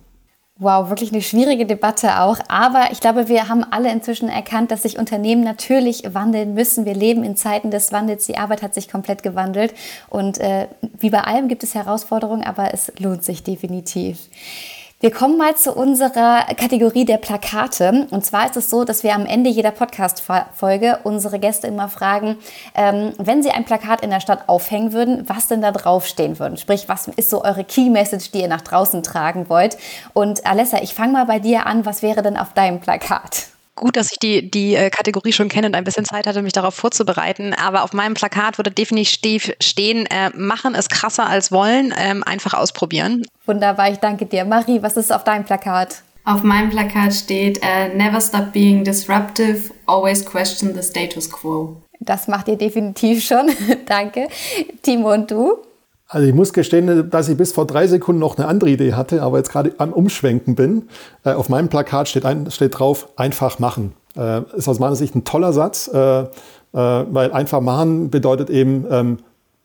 Wow, 0.62 0.90
wirklich 0.90 1.14
eine 1.14 1.22
schwierige 1.22 1.66
Debatte 1.66 2.20
auch. 2.20 2.38
Aber 2.50 2.90
ich 2.92 3.00
glaube, 3.00 3.30
wir 3.30 3.48
haben 3.48 3.64
alle 3.64 3.94
inzwischen 3.94 4.28
erkannt, 4.28 4.72
dass 4.72 4.82
sich 4.82 5.00
Unternehmen 5.00 5.42
natürlich 5.42 6.04
wandeln 6.14 6.54
müssen. 6.54 6.84
Wir 6.84 6.96
leben 6.96 7.24
in 7.24 7.38
Zeiten 7.38 7.72
des 7.72 7.94
Wandels. 7.94 8.26
Die 8.26 8.38
Arbeit 8.38 8.62
hat 8.62 8.74
sich 8.74 8.92
komplett 8.92 9.24
gewandelt. 9.24 9.74
Und 10.10 10.38
äh, 10.38 10.68
wie 10.98 11.12
bei 11.12 11.22
allem 11.22 11.48
gibt 11.48 11.64
es 11.64 11.76
Herausforderungen, 11.76 12.44
aber 12.44 12.74
es 12.74 12.92
lohnt 13.00 13.24
sich 13.24 13.42
definitiv. 13.42 14.20
Wir 15.02 15.12
kommen 15.12 15.38
mal 15.38 15.56
zu 15.56 15.72
unserer 15.72 16.44
Kategorie 16.58 17.06
der 17.06 17.16
Plakate. 17.16 18.08
Und 18.12 18.26
zwar 18.26 18.48
ist 18.48 18.58
es 18.58 18.70
so, 18.70 18.84
dass 18.84 19.02
wir 19.02 19.16
am 19.16 19.26
Ende 19.26 19.50
jeder 19.50 19.72
Podcast-Folge 19.72 21.00
unsere 21.06 21.40
Gäste 21.40 21.68
immer 21.68 21.88
fragen, 21.88 22.36
ähm, 22.76 23.14
wenn 23.18 23.42
sie 23.42 23.52
ein 23.52 23.64
Plakat 23.64 24.02
in 24.02 24.10
der 24.10 24.20
Stadt 24.20 24.50
aufhängen 24.50 24.92
würden, 24.92 25.24
was 25.30 25.48
denn 25.48 25.62
da 25.62 25.72
draufstehen 25.72 26.38
würde. 26.38 26.58
Sprich, 26.58 26.90
was 26.90 27.08
ist 27.08 27.30
so 27.30 27.46
eure 27.46 27.64
Key-Message, 27.64 28.32
die 28.32 28.42
ihr 28.42 28.50
nach 28.50 28.60
draußen 28.60 29.02
tragen 29.02 29.48
wollt? 29.48 29.78
Und 30.12 30.46
Alessa, 30.46 30.80
ich 30.82 30.94
fange 30.94 31.14
mal 31.14 31.26
bei 31.26 31.40
dir 31.40 31.66
an. 31.66 31.86
Was 31.86 32.02
wäre 32.02 32.22
denn 32.22 32.36
auf 32.36 32.52
deinem 32.52 32.82
Plakat? 32.82 33.48
Gut, 33.80 33.96
dass 33.96 34.12
ich 34.12 34.20
die, 34.20 34.52
die 34.52 34.76
äh, 34.76 34.90
Kategorie 34.90 35.34
schon 35.34 35.50
kenne 35.50 35.68
und 35.68 35.76
ein 35.76 35.84
bisschen 35.84 36.06
Zeit 36.06 36.28
hatte, 36.28 36.42
mich 36.42 36.54
darauf 36.54 36.76
vorzubereiten. 36.76 37.54
Aber 37.54 37.84
auf 37.84 37.94
meinem 37.94 38.14
Plakat 38.14 38.58
würde 38.60 38.70
definitiv 38.70 39.52
stehen, 39.60 40.06
äh, 40.06 40.30
machen 40.36 40.76
es 40.76 40.90
krasser 40.90 41.28
als 41.28 41.52
wollen, 41.52 41.94
ähm, 41.98 42.24
einfach 42.24 42.54
ausprobieren. 42.54 43.26
Wunderbar, 43.46 43.90
ich 43.92 43.98
danke 43.98 44.26
dir. 44.26 44.46
Marie, 44.46 44.82
was 44.82 44.98
ist 44.98 45.12
auf 45.12 45.24
deinem 45.24 45.46
Plakat? 45.46 46.04
Auf 46.26 46.44
meinem 46.44 46.70
Plakat 46.70 47.14
steht, 47.14 47.60
uh, 47.64 47.98
never 47.98 48.22
stop 48.22 48.52
being 48.52 48.84
disruptive, 48.84 49.72
always 49.88 50.24
question 50.24 50.76
the 50.76 50.84
status 50.84 51.32
quo. 51.32 51.78
Das 52.02 52.28
macht 52.28 52.48
ihr 52.50 52.58
definitiv 52.58 53.24
schon. 53.24 53.50
danke. 53.88 54.28
Timo 54.84 55.14
und 55.14 55.32
du? 55.32 55.58
Also 56.12 56.28
ich 56.28 56.34
muss 56.34 56.54
gestehen, 56.54 57.10
dass 57.12 57.30
ich 57.30 57.38
bis 57.38 57.54
vor 57.54 57.68
drei 57.68 57.86
Sekunden 57.86 58.20
noch 58.20 58.36
eine 58.36 58.48
andere 58.48 58.72
Idee 58.72 58.94
hatte, 58.94 59.22
aber 59.22 59.38
jetzt 59.38 59.52
gerade 59.52 59.74
am 59.78 59.94
Umschwenken 59.94 60.56
bin. 60.56 60.90
Äh, 61.24 61.34
auf 61.34 61.50
meinem 61.50 61.70
Plakat 61.70 62.10
steht, 62.10 62.26
ein, 62.26 62.50
steht 62.50 62.80
drauf, 62.80 63.10
einfach 63.16 63.60
machen. 63.60 63.94
Äh, 64.18 64.42
ist 64.58 64.68
aus 64.68 64.80
meiner 64.80 64.96
Sicht 64.96 65.16
ein 65.16 65.24
toller 65.24 65.54
Satz, 65.54 65.88
äh, 65.94 66.22
äh 66.22 66.26
weil 66.74 67.32
einfach 67.32 67.62
machen 67.62 68.10
bedeutet 68.10 68.50
eben 68.50 68.88
ähm, 68.90 69.18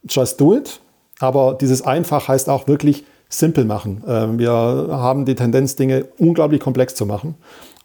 just 0.07 0.39
do 0.39 0.55
it. 0.55 0.81
Aber 1.19 1.57
dieses 1.59 1.81
einfach 1.81 2.29
heißt 2.29 2.51
auch 2.51 2.69
wirklich 2.69 3.07
simpel 3.31 3.65
machen. 3.65 4.05
Äh, 4.07 4.39
wir 4.39 4.51
haben 4.53 5.25
die 5.25 5.37
Tendenz, 5.37 5.77
Dinge 5.77 6.05
unglaublich 6.19 6.61
komplex 6.61 6.95
zu 6.95 7.07
machen. 7.07 7.37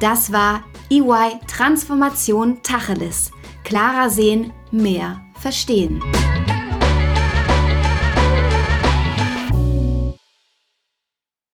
Das 0.00 0.32
war 0.32 0.62
EY 0.90 1.40
Transformation 1.48 2.62
Tacheles. 2.62 3.30
Klarer 3.64 4.10
sehen, 4.10 4.52
mehr 4.70 5.20
verstehen. 5.40 6.02